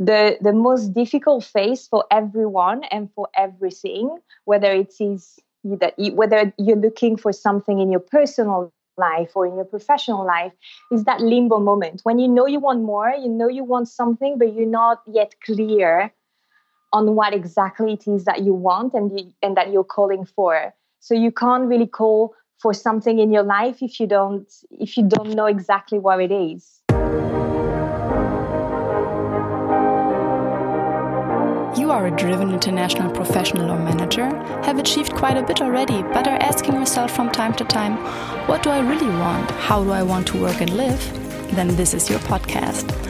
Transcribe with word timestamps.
the 0.00 0.38
the 0.40 0.52
most 0.52 0.94
difficult 0.94 1.44
phase 1.44 1.86
for 1.86 2.04
everyone 2.10 2.84
and 2.84 3.10
for 3.14 3.28
everything, 3.36 4.18
whether 4.46 4.72
it 4.72 4.94
is 4.98 5.38
that 5.62 5.92
whether 6.14 6.52
you're 6.56 6.76
looking 6.76 7.18
for 7.18 7.32
something 7.32 7.80
in 7.80 7.90
your 7.92 8.00
personal 8.00 8.72
life 8.96 9.32
or 9.34 9.46
in 9.46 9.56
your 9.56 9.66
professional 9.66 10.26
life 10.26 10.52
is 10.90 11.04
that 11.04 11.20
limbo 11.20 11.60
moment. 11.60 12.00
When 12.02 12.18
you 12.18 12.28
know 12.28 12.46
you 12.46 12.60
want 12.60 12.82
more 12.82 13.10
you 13.10 13.28
know 13.28 13.48
you 13.48 13.62
want 13.62 13.88
something 13.88 14.38
but 14.38 14.54
you're 14.54 14.66
not 14.66 15.02
yet 15.06 15.34
clear 15.44 16.12
on 16.94 17.14
what 17.14 17.34
exactly 17.34 17.92
it 17.92 18.08
is 18.08 18.24
that 18.24 18.42
you 18.42 18.54
want 18.54 18.94
and 18.94 19.16
you, 19.16 19.32
and 19.42 19.56
that 19.56 19.70
you're 19.70 19.84
calling 19.84 20.24
for. 20.24 20.74
So 20.98 21.14
you 21.14 21.30
can't 21.30 21.66
really 21.66 21.86
call 21.86 22.34
for 22.58 22.72
something 22.72 23.18
in 23.18 23.32
your 23.32 23.42
life 23.42 23.82
if 23.82 24.00
you 24.00 24.06
don't 24.06 24.50
if 24.70 24.96
you 24.96 25.06
don't 25.06 25.34
know 25.34 25.46
exactly 25.46 25.98
what 25.98 26.20
it 26.20 26.32
is 26.32 26.80
You 31.90 31.96
are 31.96 32.06
a 32.06 32.10
driven 32.12 32.52
international 32.52 33.10
professional 33.10 33.68
or 33.68 33.78
manager, 33.80 34.26
have 34.62 34.78
achieved 34.78 35.12
quite 35.16 35.36
a 35.36 35.42
bit 35.42 35.60
already, 35.60 36.02
but 36.02 36.28
are 36.28 36.38
asking 36.38 36.74
yourself 36.74 37.10
from 37.10 37.32
time 37.32 37.52
to 37.54 37.64
time, 37.64 37.96
what 38.46 38.62
do 38.62 38.70
I 38.70 38.78
really 38.78 39.08
want? 39.08 39.50
How 39.50 39.82
do 39.82 39.90
I 39.90 40.04
want 40.04 40.28
to 40.28 40.40
work 40.40 40.60
and 40.60 40.70
live? 40.76 41.02
Then 41.56 41.74
this 41.74 41.92
is 41.92 42.08
your 42.08 42.20
podcast. 42.20 43.09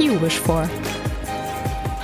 you 0.00 0.18
wish 0.18 0.38
for. 0.38 0.64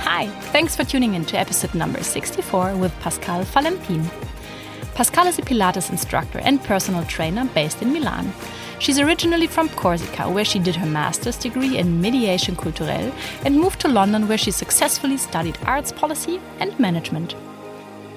Hi, 0.05 0.27
thanks 0.51 0.75
for 0.75 0.83
tuning 0.83 1.13
in 1.13 1.25
to 1.25 1.37
episode 1.37 1.75
number 1.75 2.03
64 2.03 2.75
with 2.75 2.91
Pascale 2.99 3.45
Falempin. 3.45 4.03
Pascale 4.95 5.27
is 5.27 5.39
a 5.39 5.41
Pilates 5.41 5.89
instructor 5.89 6.39
and 6.39 6.63
personal 6.63 7.03
trainer 7.05 7.45
based 7.53 7.81
in 7.81 7.93
Milan. 7.93 8.33
She's 8.79 8.99
originally 8.99 9.47
from 9.47 9.69
Corsica, 9.69 10.29
where 10.29 10.45
she 10.45 10.59
did 10.59 10.75
her 10.75 10.85
master's 10.85 11.37
degree 11.37 11.77
in 11.77 12.01
mediation 12.01 12.55
culturelle 12.55 13.13
and 13.45 13.59
moved 13.59 13.79
to 13.81 13.87
London, 13.87 14.27
where 14.27 14.37
she 14.37 14.51
successfully 14.51 15.17
studied 15.17 15.57
arts 15.65 15.91
policy 15.91 16.41
and 16.59 16.77
management. 16.79 17.35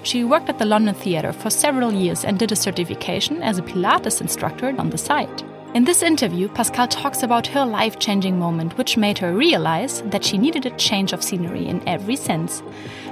She 0.03 0.25
worked 0.25 0.49
at 0.49 0.59
the 0.59 0.65
London 0.65 0.95
Theatre 0.95 1.33
for 1.33 1.51
several 1.51 1.93
years 1.93 2.25
and 2.25 2.39
did 2.39 2.53
a 2.53 2.57
certification 2.57 3.43
as 3.43 3.59
a 3.59 3.63
Pilates 3.63 4.21
instructor 4.21 4.75
on 4.79 4.91
the 4.91 4.99
side. 4.99 5.43
In 5.77 5.85
this 5.85 6.03
interview, 6.03 6.49
Pascale 6.49 6.89
talks 6.89 7.23
about 7.23 7.49
her 7.49 7.67
life 7.67 7.99
changing 7.99 8.39
moment, 8.39 8.79
which 8.79 8.97
made 8.97 9.19
her 9.19 9.35
realize 9.35 10.01
that 10.07 10.25
she 10.25 10.39
needed 10.39 10.65
a 10.65 10.75
change 10.79 11.13
of 11.13 11.23
scenery 11.23 11.67
in 11.67 11.87
every 11.87 12.17
sense. 12.17 12.63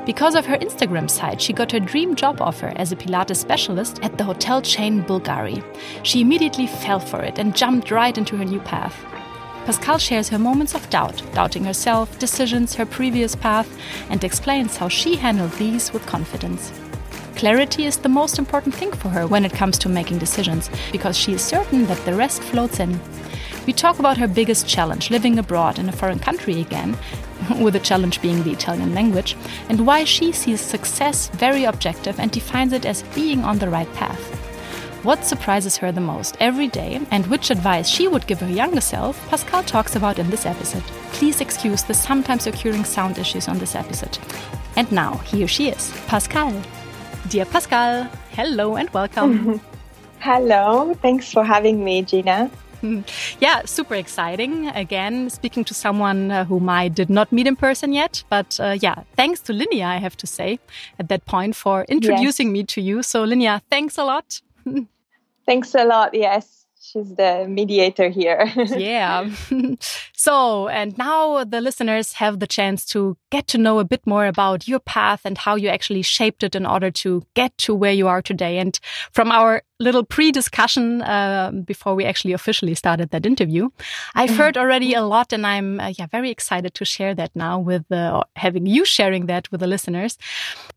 Because 0.06 0.34
of 0.34 0.46
her 0.46 0.56
Instagram 0.56 1.10
site, 1.10 1.42
she 1.42 1.52
got 1.52 1.72
her 1.72 1.78
dream 1.78 2.16
job 2.16 2.40
offer 2.40 2.72
as 2.76 2.90
a 2.90 2.96
Pilates 2.96 3.36
specialist 3.36 4.02
at 4.02 4.16
the 4.16 4.24
hotel 4.24 4.62
chain 4.62 5.02
Bulgari. 5.02 5.62
She 6.04 6.22
immediately 6.22 6.66
fell 6.66 7.00
for 7.00 7.20
it 7.20 7.38
and 7.38 7.54
jumped 7.54 7.90
right 7.90 8.16
into 8.16 8.34
her 8.38 8.46
new 8.46 8.60
path. 8.60 8.96
Pascale 9.66 9.98
shares 9.98 10.30
her 10.30 10.38
moments 10.38 10.74
of 10.74 10.88
doubt, 10.88 11.22
doubting 11.34 11.64
herself, 11.64 12.18
decisions, 12.18 12.76
her 12.76 12.86
previous 12.86 13.36
path, 13.36 13.68
and 14.08 14.24
explains 14.24 14.78
how 14.78 14.88
she 14.88 15.16
handled 15.16 15.52
these 15.52 15.92
with 15.92 16.06
confidence. 16.06 16.72
Clarity 17.36 17.84
is 17.84 17.96
the 17.96 18.08
most 18.08 18.38
important 18.38 18.74
thing 18.74 18.92
for 18.92 19.08
her 19.08 19.26
when 19.26 19.44
it 19.44 19.52
comes 19.52 19.76
to 19.78 19.88
making 19.88 20.18
decisions, 20.18 20.70
because 20.92 21.16
she 21.16 21.32
is 21.32 21.42
certain 21.42 21.86
that 21.86 22.04
the 22.04 22.14
rest 22.14 22.42
floats 22.42 22.78
in. 22.80 23.00
We 23.66 23.72
talk 23.72 23.98
about 23.98 24.18
her 24.18 24.28
biggest 24.28 24.68
challenge, 24.68 25.10
living 25.10 25.38
abroad 25.38 25.78
in 25.78 25.88
a 25.88 25.92
foreign 25.92 26.18
country 26.18 26.60
again, 26.60 26.96
with 27.60 27.74
the 27.74 27.80
challenge 27.80 28.22
being 28.22 28.42
the 28.42 28.52
Italian 28.52 28.94
language, 28.94 29.36
and 29.68 29.86
why 29.86 30.04
she 30.04 30.32
sees 30.32 30.60
success 30.60 31.28
very 31.28 31.64
objective 31.64 32.20
and 32.20 32.30
defines 32.30 32.72
it 32.72 32.86
as 32.86 33.02
being 33.14 33.42
on 33.42 33.58
the 33.58 33.68
right 33.68 33.92
path. 33.94 34.40
What 35.02 35.24
surprises 35.24 35.76
her 35.78 35.92
the 35.92 36.00
most 36.00 36.36
every 36.40 36.68
day, 36.68 37.00
and 37.10 37.26
which 37.26 37.50
advice 37.50 37.88
she 37.88 38.08
would 38.08 38.26
give 38.26 38.40
her 38.40 38.48
younger 38.48 38.80
self, 38.80 39.18
Pascale 39.28 39.66
talks 39.66 39.96
about 39.96 40.18
in 40.18 40.30
this 40.30 40.46
episode. 40.46 40.84
Please 41.12 41.40
excuse 41.40 41.82
the 41.82 41.94
sometimes 41.94 42.46
occurring 42.46 42.84
sound 42.84 43.18
issues 43.18 43.48
on 43.48 43.58
this 43.58 43.74
episode. 43.74 44.18
And 44.76 44.90
now, 44.90 45.18
here 45.18 45.48
she 45.48 45.68
is, 45.68 45.90
Pascale. 46.06 46.62
Dear 47.28 47.46
Pascale, 47.46 48.08
hello 48.32 48.76
and 48.76 48.90
welcome. 48.90 49.60
hello, 50.20 50.94
thanks 51.00 51.32
for 51.32 51.42
having 51.42 51.82
me, 51.82 52.02
Gina. 52.02 52.50
Yeah, 53.40 53.62
super 53.64 53.94
exciting. 53.94 54.68
Again, 54.68 55.30
speaking 55.30 55.64
to 55.64 55.74
someone 55.74 56.30
uh, 56.30 56.44
whom 56.44 56.68
I 56.68 56.88
did 56.88 57.08
not 57.08 57.32
meet 57.32 57.46
in 57.46 57.56
person 57.56 57.94
yet. 57.94 58.22
But 58.28 58.60
uh, 58.60 58.76
yeah, 58.80 59.04
thanks 59.16 59.40
to 59.42 59.52
Linnea, 59.54 59.86
I 59.86 59.96
have 59.96 60.16
to 60.18 60.26
say, 60.26 60.58
at 60.98 61.08
that 61.08 61.24
point 61.24 61.56
for 61.56 61.84
introducing 61.88 62.48
yes. 62.48 62.52
me 62.52 62.64
to 62.64 62.80
you. 62.82 63.02
So, 63.02 63.26
Linnea, 63.26 63.62
thanks 63.70 63.96
a 63.96 64.04
lot. 64.04 64.42
thanks 65.46 65.74
a 65.74 65.84
lot. 65.84 66.12
Yes 66.12 66.63
she's 66.84 67.14
the 67.14 67.46
mediator 67.48 68.08
here. 68.08 68.52
yeah. 68.76 69.30
so, 70.12 70.68
and 70.68 70.96
now 70.98 71.44
the 71.44 71.60
listeners 71.60 72.14
have 72.14 72.40
the 72.40 72.46
chance 72.46 72.84
to 72.86 73.16
get 73.30 73.46
to 73.48 73.58
know 73.58 73.78
a 73.78 73.84
bit 73.84 74.06
more 74.06 74.26
about 74.26 74.68
your 74.68 74.80
path 74.80 75.22
and 75.24 75.38
how 75.38 75.54
you 75.54 75.68
actually 75.68 76.02
shaped 76.02 76.42
it 76.42 76.54
in 76.54 76.66
order 76.66 76.90
to 76.90 77.24
get 77.34 77.56
to 77.58 77.74
where 77.74 77.92
you 77.92 78.06
are 78.08 78.22
today. 78.22 78.58
And 78.58 78.78
from 79.12 79.30
our 79.30 79.62
little 79.80 80.04
pre-discussion 80.04 81.02
uh, 81.02 81.50
before 81.64 81.94
we 81.94 82.04
actually 82.04 82.32
officially 82.32 82.74
started 82.74 83.10
that 83.10 83.26
interview, 83.26 83.70
I've 84.14 84.30
mm-hmm. 84.30 84.38
heard 84.38 84.56
already 84.56 84.94
a 84.94 85.02
lot, 85.02 85.32
and 85.32 85.46
I'm 85.46 85.80
uh, 85.80 85.92
yeah 85.98 86.06
very 86.06 86.30
excited 86.30 86.74
to 86.74 86.84
share 86.84 87.14
that 87.14 87.30
now 87.34 87.58
with 87.58 87.90
uh, 87.90 88.24
having 88.36 88.66
you 88.66 88.84
sharing 88.84 89.26
that 89.26 89.50
with 89.50 89.60
the 89.60 89.66
listeners. 89.66 90.18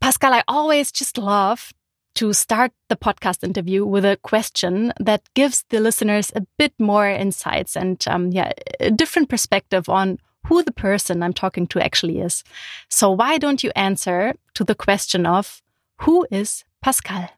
Pascale, 0.00 0.34
I 0.34 0.42
always 0.48 0.90
just 0.90 1.18
love 1.18 1.72
to 2.18 2.32
start 2.32 2.72
the 2.88 2.96
podcast 2.96 3.44
interview 3.44 3.86
with 3.86 4.04
a 4.04 4.18
question 4.24 4.92
that 4.98 5.22
gives 5.34 5.64
the 5.70 5.78
listeners 5.78 6.32
a 6.34 6.44
bit 6.58 6.72
more 6.80 7.06
insights 7.08 7.76
and, 7.76 8.04
um, 8.08 8.32
yeah, 8.32 8.50
a 8.80 8.90
different 8.90 9.28
perspective 9.28 9.88
on 9.88 10.18
who 10.48 10.64
the 10.64 10.72
person 10.72 11.22
I'm 11.22 11.32
talking 11.32 11.68
to 11.68 11.80
actually 11.80 12.18
is. 12.18 12.42
So 12.88 13.12
why 13.12 13.38
don't 13.38 13.62
you 13.62 13.70
answer 13.76 14.34
to 14.54 14.64
the 14.64 14.74
question 14.74 15.26
of 15.26 15.62
who 16.00 16.26
is 16.28 16.64
Pascale? 16.84 17.28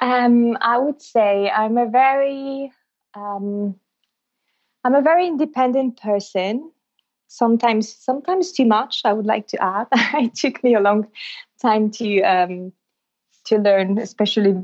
Um, 0.00 0.56
I 0.62 0.78
would 0.78 1.02
say 1.02 1.50
I'm 1.50 1.76
a 1.76 1.90
very, 1.90 2.72
um, 3.14 3.74
I'm 4.82 4.94
a 4.94 5.02
very 5.02 5.26
independent 5.26 6.00
person. 6.00 6.72
Sometimes, 7.28 7.94
sometimes 7.94 8.52
too 8.52 8.64
much. 8.64 9.02
I 9.04 9.12
would 9.12 9.26
like 9.26 9.46
to 9.48 9.62
add. 9.62 9.88
it 9.92 10.34
took 10.34 10.64
me 10.64 10.74
a 10.74 10.80
long 10.80 11.08
time 11.60 11.90
to 11.90 12.22
um, 12.22 12.72
to 13.44 13.58
learn, 13.58 13.98
especially 13.98 14.54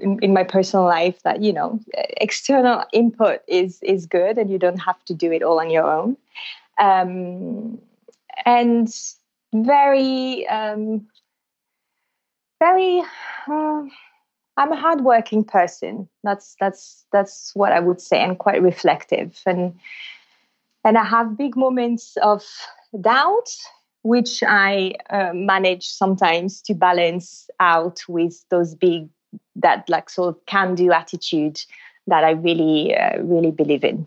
in, 0.00 0.18
in, 0.20 0.32
my 0.32 0.44
personal 0.44 0.84
life, 0.84 1.22
that 1.22 1.42
you 1.42 1.52
know 1.52 1.80
external 2.18 2.84
input 2.92 3.40
is 3.46 3.82
is 3.82 4.06
good, 4.06 4.38
and 4.38 4.50
you 4.50 4.58
don't 4.58 4.78
have 4.78 5.02
to 5.06 5.14
do 5.14 5.32
it 5.32 5.42
all 5.42 5.60
on 5.60 5.70
your 5.70 5.84
own. 5.84 6.16
Um, 6.78 7.78
and 8.44 8.88
very, 9.52 10.46
um, 10.48 11.06
very. 12.58 13.02
Uh, 13.48 13.82
I'm 14.56 14.70
a 14.70 14.76
hardworking 14.76 15.44
person. 15.44 16.08
That's 16.22 16.56
that's 16.60 17.04
that's 17.12 17.52
what 17.54 17.72
I 17.72 17.80
would 17.80 18.00
say, 18.00 18.20
and 18.20 18.38
quite 18.38 18.62
reflective. 18.62 19.40
And 19.46 19.74
and 20.84 20.98
I 20.98 21.04
have 21.04 21.36
big 21.36 21.56
moments 21.56 22.16
of 22.22 22.44
doubt 23.00 23.50
which 24.04 24.42
I 24.46 24.92
uh, 25.08 25.30
manage 25.32 25.86
sometimes 25.88 26.60
to 26.62 26.74
balance 26.74 27.48
out 27.58 28.02
with 28.06 28.44
those 28.50 28.74
big, 28.74 29.08
that 29.56 29.88
like 29.88 30.10
sort 30.10 30.36
of 30.36 30.46
can 30.46 30.74
do 30.74 30.92
attitude 30.92 31.58
that 32.06 32.22
I 32.22 32.32
really, 32.32 32.94
uh, 32.94 33.18
really 33.22 33.50
believe 33.50 33.82
in. 33.82 34.06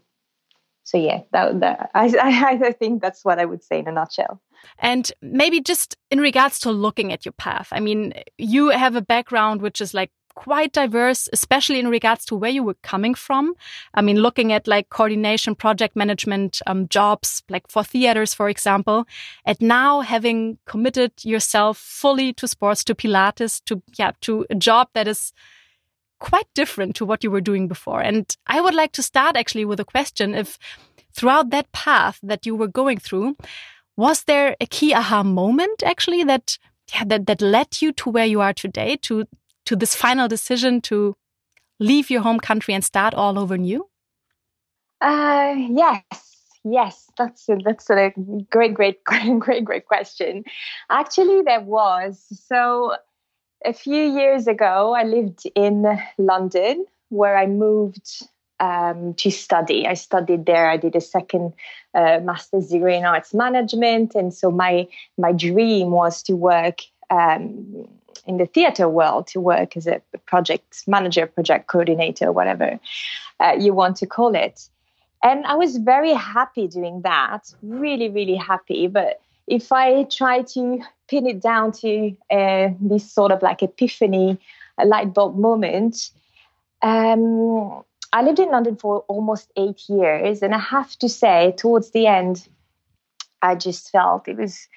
So 0.83 0.97
yeah, 0.99 1.21
that, 1.33 1.59
that 1.61 1.89
I, 1.95 2.13
I, 2.21 2.67
I 2.67 2.71
think 2.73 3.01
that's 3.01 3.25
what 3.25 3.39
I 3.39 3.45
would 3.45 3.63
say 3.63 3.79
in 3.79 3.88
a 3.88 3.91
nutshell. 3.91 4.39
And 4.77 5.11
maybe 5.21 5.61
just 5.61 5.97
in 6.11 6.19
regards 6.19 6.59
to 6.59 6.71
looking 6.71 7.11
at 7.11 7.25
your 7.25 7.33
path, 7.33 7.69
I 7.71 7.79
mean, 7.79 8.13
you 8.38 8.69
have 8.69 8.95
a 8.95 9.01
background 9.01 9.63
which 9.63 9.81
is 9.81 9.95
like 9.95 10.11
quite 10.38 10.72
diverse, 10.72 11.28
especially 11.34 11.80
in 11.80 11.88
regards 11.88 12.24
to 12.24 12.36
where 12.36 12.51
you 12.51 12.62
were 12.62 12.78
coming 12.84 13.16
from. 13.16 13.56
I 13.95 14.04
mean, 14.04 14.18
looking 14.18 14.54
at 14.54 14.68
like 14.68 14.89
coordination, 14.89 15.56
project 15.56 15.95
management 15.95 16.62
um, 16.68 16.88
jobs, 16.89 17.42
like 17.50 17.68
for 17.68 17.84
theaters, 17.84 18.36
for 18.36 18.48
example, 18.48 19.06
and 19.45 19.60
now 19.60 20.01
having 20.01 20.60
committed 20.66 21.12
yourself 21.24 21.80
fully 21.80 22.34
to 22.34 22.48
sports, 22.48 22.84
to 22.84 22.94
Pilates, 22.94 23.63
to 23.66 23.81
yeah, 23.98 24.12
to 24.22 24.45
a 24.51 24.56
job 24.56 24.89
that 24.94 25.07
is 25.07 25.34
quite 26.19 26.48
different 26.54 26.95
to 26.98 27.06
what 27.06 27.24
you 27.24 27.31
were 27.31 27.42
doing 27.42 27.68
before. 27.68 28.01
And 28.01 28.25
I 28.45 28.62
would 28.62 28.75
like 28.75 28.92
to 28.94 29.04
start 29.04 29.36
actually 29.36 29.66
with 29.66 29.80
a 29.80 29.86
question: 29.86 30.36
If 30.36 30.60
throughout 31.13 31.50
that 31.50 31.72
path 31.72 32.19
that 32.22 32.45
you 32.45 32.56
were 32.56 32.68
going 32.68 33.00
through, 33.00 33.36
was 33.95 34.25
there 34.25 34.56
a 34.62 34.68
key 34.68 34.94
aha 34.94 35.24
moment 35.24 35.81
actually 35.81 36.24
that 36.25 36.60
yeah, 36.94 37.04
that, 37.06 37.25
that 37.25 37.42
led 37.42 37.81
you 37.81 37.92
to 37.94 38.10
where 38.10 38.25
you 38.25 38.39
are 38.39 38.54
today, 38.54 38.95
to 39.01 39.25
to 39.67 39.75
this 39.75 39.95
final 39.95 40.27
decision 40.27 40.81
to 40.81 41.15
leave 41.79 42.09
your 42.09 42.21
home 42.21 42.39
country 42.39 42.73
and 42.73 42.83
start 42.83 43.13
all 43.13 43.37
over 43.37 43.57
new? 43.57 43.87
Uh, 45.01 45.55
yes, 45.57 46.01
yes, 46.63 47.11
that's 47.17 47.47
a, 47.49 47.57
that's 47.63 47.89
a 47.89 48.11
great, 48.49 48.73
great, 48.73 49.03
great, 49.03 49.39
great, 49.39 49.65
great 49.65 49.85
question. 49.85 50.43
Actually, 50.89 51.41
there 51.43 51.61
was 51.61 52.25
so 52.47 52.95
a 53.65 53.73
few 53.73 54.03
years 54.03 54.47
ago. 54.47 54.95
I 54.95 55.03
lived 55.03 55.43
in 55.55 55.85
London, 56.17 56.85
where 57.09 57.37
I 57.37 57.45
moved 57.45 58.23
um, 58.59 59.13
to 59.15 59.29
study. 59.29 59.85
I 59.85 59.93
studied 59.93 60.45
there. 60.45 60.69
I 60.69 60.77
did 60.77 60.95
a 60.95 61.01
second 61.01 61.53
uh, 61.93 62.19
master's 62.23 62.69
degree 62.69 62.95
in 62.95 63.05
arts 63.05 63.33
management, 63.33 64.15
and 64.15 64.33
so 64.33 64.49
my 64.49 64.87
my 65.17 65.31
dream 65.31 65.91
was 65.91 66.23
to 66.23 66.33
work 66.33 66.81
um, 67.09 67.87
in 68.25 68.37
the 68.37 68.45
theater 68.45 68.87
world, 68.89 69.27
to 69.27 69.39
work 69.39 69.77
as 69.77 69.87
a 69.87 70.01
project 70.25 70.83
manager, 70.87 71.27
project 71.27 71.67
coordinator, 71.67 72.31
whatever 72.31 72.79
uh, 73.39 73.55
you 73.59 73.73
want 73.73 73.97
to 73.97 74.07
call 74.07 74.35
it. 74.35 74.69
And 75.23 75.45
I 75.45 75.55
was 75.55 75.77
very 75.77 76.13
happy 76.13 76.67
doing 76.67 77.01
that, 77.01 77.53
really, 77.61 78.09
really 78.09 78.35
happy. 78.35 78.87
But 78.87 79.19
if 79.47 79.71
I 79.71 80.03
try 80.03 80.43
to 80.43 80.81
pin 81.09 81.27
it 81.27 81.41
down 81.41 81.71
to 81.71 82.15
uh, 82.29 82.69
this 82.79 83.11
sort 83.11 83.31
of 83.31 83.41
like 83.41 83.63
epiphany, 83.63 84.39
a 84.77 84.85
light 84.85 85.13
bulb 85.13 85.37
moment, 85.37 86.11
um, 86.81 87.83
I 88.13 88.21
lived 88.21 88.39
in 88.39 88.49
London 88.49 88.75
for 88.75 88.99
almost 89.07 89.51
eight 89.57 89.89
years, 89.89 90.41
and 90.41 90.53
I 90.53 90.59
have 90.59 90.95
to 90.99 91.09
say, 91.09 91.53
towards 91.57 91.91
the 91.91 92.07
end, 92.07 92.47
I 93.41 93.55
just 93.55 93.91
felt 93.91 94.27
it 94.27 94.37
was 94.37 94.67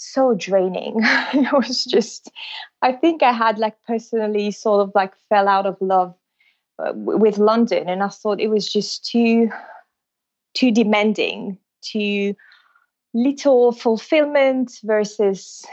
so 0.00 0.34
draining. 0.34 0.96
it 1.34 1.52
was 1.52 1.84
just, 1.84 2.30
I 2.82 2.92
think 2.92 3.22
I 3.22 3.32
had 3.32 3.58
like 3.58 3.76
personally 3.86 4.50
sort 4.50 4.80
of 4.80 4.92
like 4.94 5.12
fell 5.28 5.48
out 5.48 5.66
of 5.66 5.76
love 5.80 6.14
uh, 6.78 6.92
with 6.94 7.38
London, 7.38 7.88
and 7.88 8.02
I 8.02 8.08
thought 8.08 8.40
it 8.40 8.48
was 8.48 8.72
just 8.72 9.04
too, 9.04 9.50
too 10.54 10.70
demanding, 10.70 11.58
too 11.82 12.34
little 13.12 13.72
fulfillment 13.72 14.78
versus 14.84 15.66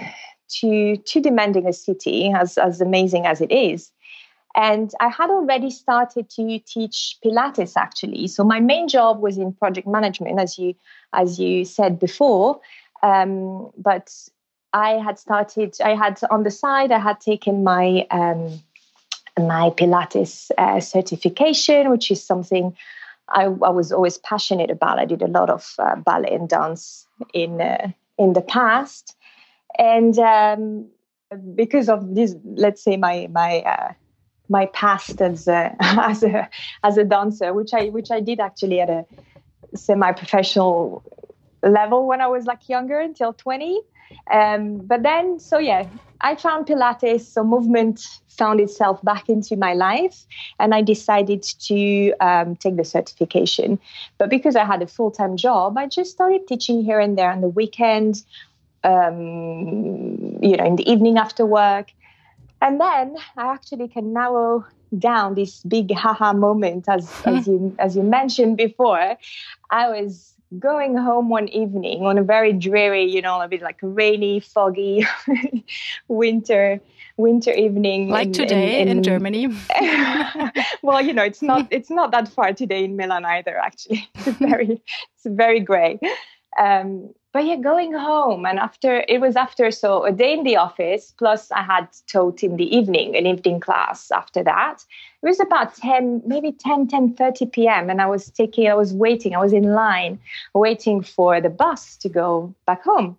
too 0.49 0.97
too 0.97 1.21
demanding 1.21 1.67
a 1.67 1.73
city 1.73 2.31
as 2.33 2.57
as 2.57 2.81
amazing 2.81 3.25
as 3.27 3.41
it 3.41 3.51
is 3.51 3.91
and 4.57 4.91
I 4.99 5.09
had 5.09 5.29
already 5.29 5.69
started 5.69 6.29
to 6.31 6.59
teach 6.59 7.17
Pilates 7.23 7.73
actually. 7.77 8.27
So 8.27 8.43
my 8.43 8.59
main 8.59 8.87
job 8.87 9.21
was 9.21 9.37
in 9.37 9.53
project 9.53 9.87
management, 9.87 10.39
as 10.39 10.57
you 10.57 10.73
as 11.13 11.39
you 11.39 11.63
said 11.63 11.99
before. 11.99 12.59
Um, 13.03 13.71
but 13.77 14.11
I 14.73 14.91
had 14.91 15.19
started. 15.19 15.75
I 15.83 15.95
had 15.95 16.19
on 16.29 16.43
the 16.43 16.51
side. 16.51 16.91
I 16.91 16.99
had 16.99 17.19
taken 17.19 17.63
my 17.63 18.05
um, 18.11 18.61
my 19.37 19.69
Pilates 19.71 20.51
uh, 20.57 20.79
certification, 20.79 21.89
which 21.89 22.11
is 22.11 22.23
something 22.23 22.75
I, 23.29 23.43
I, 23.43 23.69
was 23.69 23.91
always 23.91 24.17
passionate 24.17 24.71
about. 24.71 24.99
I 24.99 25.05
did 25.05 25.21
a 25.21 25.27
lot 25.27 25.49
of 25.49 25.75
uh, 25.79 25.95
ballet 25.95 26.33
and 26.33 26.49
dance 26.49 27.05
in 27.33 27.61
uh, 27.61 27.91
in 28.17 28.33
the 28.33 28.41
past, 28.41 29.15
and 29.77 30.17
um, 30.19 30.87
because 31.55 31.89
of 31.89 32.15
this, 32.15 32.35
let's 32.43 32.81
say 32.81 32.97
my 32.97 33.27
my 33.31 33.59
uh, 33.59 33.93
my 34.49 34.67
past 34.67 35.21
as 35.21 35.47
a, 35.47 35.75
as 35.79 36.23
a 36.23 36.49
as 36.83 36.97
a 36.97 37.03
dancer, 37.03 37.53
which 37.53 37.73
I 37.73 37.89
which 37.89 38.11
I 38.11 38.19
did 38.19 38.39
actually 38.39 38.79
at 38.79 38.89
a 38.89 39.05
semi-professional 39.75 41.03
level 41.63 42.07
when 42.07 42.21
I 42.21 42.27
was 42.27 42.45
like 42.45 42.69
younger 42.69 42.99
until 42.99 43.33
20. 43.33 43.81
Um, 44.31 44.77
but 44.77 45.03
then, 45.03 45.39
so 45.39 45.57
yeah, 45.57 45.87
I 46.21 46.35
found 46.35 46.65
Pilates, 46.65 47.21
so 47.21 47.43
movement 47.43 48.01
found 48.29 48.59
itself 48.59 49.01
back 49.03 49.29
into 49.29 49.55
my 49.55 49.73
life, 49.73 50.25
and 50.59 50.73
I 50.73 50.81
decided 50.81 51.43
to 51.43 52.13
um, 52.19 52.55
take 52.55 52.77
the 52.77 52.85
certification. 52.85 53.79
But 54.17 54.29
because 54.29 54.55
I 54.55 54.65
had 54.65 54.81
a 54.81 54.87
full 54.87 55.11
time 55.11 55.37
job, 55.37 55.77
I 55.77 55.87
just 55.87 56.11
started 56.11 56.47
teaching 56.47 56.83
here 56.83 56.99
and 56.99 57.17
there 57.17 57.31
on 57.31 57.41
the 57.41 57.49
weekend, 57.49 58.23
um, 58.83 60.39
you 60.41 60.57
know, 60.57 60.65
in 60.65 60.75
the 60.75 60.89
evening 60.89 61.17
after 61.17 61.45
work. 61.45 61.91
And 62.61 62.81
then 62.81 63.15
I 63.35 63.53
actually 63.53 63.87
can 63.87 64.13
narrow 64.13 64.65
down 64.97 65.35
this 65.35 65.61
big 65.63 65.93
haha 65.93 66.33
moment 66.33 66.85
as 66.87 67.11
as 67.25 67.47
you 67.51 67.75
as 67.77 67.95
you 67.95 68.03
mentioned 68.03 68.57
before. 68.57 69.17
I 69.69 69.89
was 69.89 70.33
going 70.59 70.95
home 70.95 71.29
one 71.29 71.47
evening 71.49 72.03
on 72.03 72.17
a 72.17 72.23
very 72.23 72.53
dreary, 72.53 73.03
you 73.03 73.21
know, 73.21 73.41
a 73.41 73.47
bit 73.47 73.61
like 73.61 73.77
rainy, 73.81 74.39
foggy 74.39 75.05
winter 76.07 76.79
winter 77.17 77.51
evening 77.51 78.09
like 78.09 78.27
in, 78.27 78.33
today 78.33 78.81
in, 78.81 78.87
in, 78.87 78.97
in 78.97 79.03
Germany. 79.03 79.47
well, 80.81 81.01
you 81.01 81.13
know, 81.13 81.23
it's 81.23 81.41
not 81.41 81.67
it's 81.71 81.89
not 81.89 82.11
that 82.11 82.27
far 82.27 82.53
today 82.53 82.83
in 82.83 82.95
Milan 82.95 83.25
either 83.25 83.57
actually. 83.57 84.07
It's 84.15 84.37
very 84.37 84.81
it's 85.15 85.25
very 85.25 85.59
gray. 85.59 85.99
Um, 86.59 87.13
but 87.37 87.45
yeah, 87.45 87.55
going 87.55 87.93
home 87.93 88.47
and 88.47 88.57
after 88.57 89.05
it 89.07 89.21
was 89.21 89.35
after 89.35 89.69
so 89.69 90.03
a 90.05 90.11
day 90.11 90.33
in 90.33 90.43
the 90.43 90.57
office, 90.57 91.13
plus 91.19 91.51
I 91.51 91.61
had 91.61 91.87
taught 92.07 92.41
in 92.41 92.57
the 92.57 92.75
evening, 92.75 93.15
an 93.15 93.27
evening 93.27 93.59
class 93.59 94.09
after 94.09 94.43
that. 94.43 94.83
It 95.21 95.27
was 95.27 95.39
about 95.39 95.75
10, 95.75 96.23
maybe 96.25 96.51
10, 96.51 96.87
10 96.87 97.13
30 97.13 97.45
p.m. 97.45 97.91
And 97.91 98.01
I 98.01 98.07
was 98.07 98.31
taking, 98.31 98.67
I 98.67 98.73
was 98.73 98.91
waiting, 98.91 99.35
I 99.35 99.39
was 99.39 99.53
in 99.53 99.65
line 99.65 100.19
waiting 100.55 101.03
for 101.03 101.39
the 101.39 101.51
bus 101.51 101.95
to 101.97 102.09
go 102.09 102.55
back 102.65 102.83
home. 102.83 103.15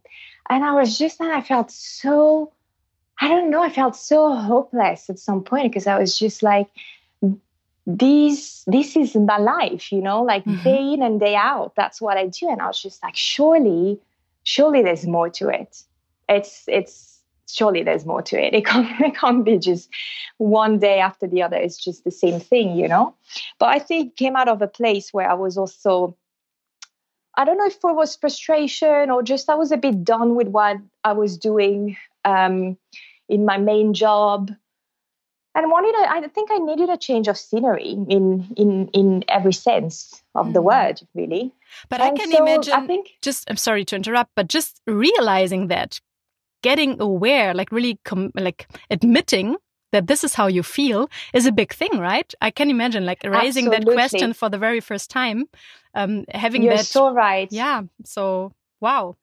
And 0.51 0.65
I 0.65 0.73
was 0.73 0.99
just 0.99 1.21
and 1.21 1.31
I 1.31 1.41
felt 1.41 1.71
so 1.71 2.51
I 3.21 3.29
don't 3.29 3.51
know, 3.51 3.63
I 3.63 3.71
felt 3.71 3.95
so 3.95 4.35
hopeless 4.35 5.09
at 5.09 5.21
some 5.21 5.45
point 5.45 5.71
because 5.71 5.87
I 5.87 5.97
was 5.97 6.19
just 6.19 6.43
like, 6.43 6.67
this 7.87 8.65
this 8.67 8.97
is 8.97 9.15
my 9.15 9.39
life 9.39 9.91
you 9.91 10.03
know 10.03 10.23
like 10.23 10.45
mm-hmm. 10.45 10.63
day 10.63 10.93
in 10.93 11.03
and 11.03 11.19
day 11.19 11.35
out 11.35 11.73
that's 11.75 12.03
what 12.03 12.19
i 12.19 12.27
do 12.27 12.47
and 12.51 12.61
i 12.61 12.67
was 12.67 12.83
just 12.83 13.03
like 13.03 13.17
surely 13.17 13.99
surely 14.49 14.83
there's 14.83 15.07
more 15.07 15.29
to 15.29 15.49
it. 15.49 15.83
It's 16.29 16.65
it's 16.67 17.21
surely 17.51 17.83
there's 17.83 18.07
more 18.07 18.23
to 18.23 18.43
it. 18.43 18.55
It 18.55 18.65
can't 18.65 19.01
it 19.09 19.15
can't 19.15 19.45
be 19.45 19.59
just 19.59 19.91
one 20.39 20.79
day 20.79 21.01
after 21.01 21.27
the 21.27 21.43
other. 21.43 21.57
It's 21.57 21.77
just 21.77 22.05
the 22.05 22.11
same 22.11 22.41
thing, 22.41 22.77
you 22.77 22.89
know. 22.89 23.15
But 23.59 23.69
I 23.69 23.79
think 23.79 24.17
came 24.17 24.37
out 24.37 24.49
of 24.49 24.63
a 24.63 24.69
place 24.69 25.13
where 25.13 25.31
I 25.31 25.35
was 25.35 25.59
also 25.59 26.17
I 27.37 27.45
don't 27.45 27.59
know 27.59 27.67
if 27.67 27.77
it 27.77 27.95
was 27.95 28.17
frustration 28.17 29.11
or 29.11 29.23
just 29.23 29.51
I 29.51 29.55
was 29.55 29.71
a 29.71 29.77
bit 29.77 30.03
done 30.03 30.35
with 30.35 30.49
what 30.49 30.79
I 31.05 31.13
was 31.13 31.37
doing 31.39 31.97
um, 32.25 32.77
in 33.29 33.45
my 33.45 33.59
main 33.59 33.95
job 33.95 34.51
and 35.59 35.71
wanted 35.71 35.95
a, 35.95 36.11
I 36.11 36.29
think 36.29 36.51
I 36.53 36.59
needed 36.59 36.89
a 36.89 36.97
change 36.97 37.27
of 37.27 37.37
scenery 37.37 37.91
in 37.91 38.55
in 38.57 38.89
in 38.95 39.25
every 39.29 39.53
sense 39.53 40.23
of 40.35 40.53
the 40.53 40.63
word, 40.63 41.01
really. 41.15 41.53
But 41.89 42.01
and 42.01 42.13
I 42.13 42.21
can 42.21 42.31
so 42.31 42.39
imagine. 42.39 42.73
I 42.73 42.87
think 42.87 43.19
just 43.23 43.51
I'm 43.51 43.57
sorry 43.57 43.85
to 43.87 43.97
interrupt, 43.97 44.31
but 44.37 44.49
just 44.49 44.81
realizing 44.87 45.67
that, 45.69 46.01
getting 46.63 47.01
aware, 47.01 47.55
like 47.55 47.73
really, 47.73 47.99
like 48.35 48.69
admitting 48.89 49.57
that 49.91 50.07
this 50.07 50.23
is 50.23 50.35
how 50.35 50.47
you 50.47 50.63
feel 50.63 51.11
is 51.35 51.47
a 51.47 51.53
big 51.53 51.73
thing, 51.73 51.99
right? 51.99 52.33
I 52.41 52.51
can 52.51 52.71
imagine 52.71 53.05
like 53.05 53.25
raising 53.25 53.67
Absolutely. 53.67 53.95
that 53.95 53.95
question 53.95 54.33
for 54.35 54.49
the 54.49 54.59
very 54.59 54.81
first 54.81 55.11
time, 55.11 55.47
um, 55.95 56.25
having 56.31 56.63
You're 56.63 56.77
that. 56.77 56.87
so 56.87 57.13
right. 57.13 57.51
Yeah. 57.51 57.83
So 58.05 58.53
wow 58.81 59.17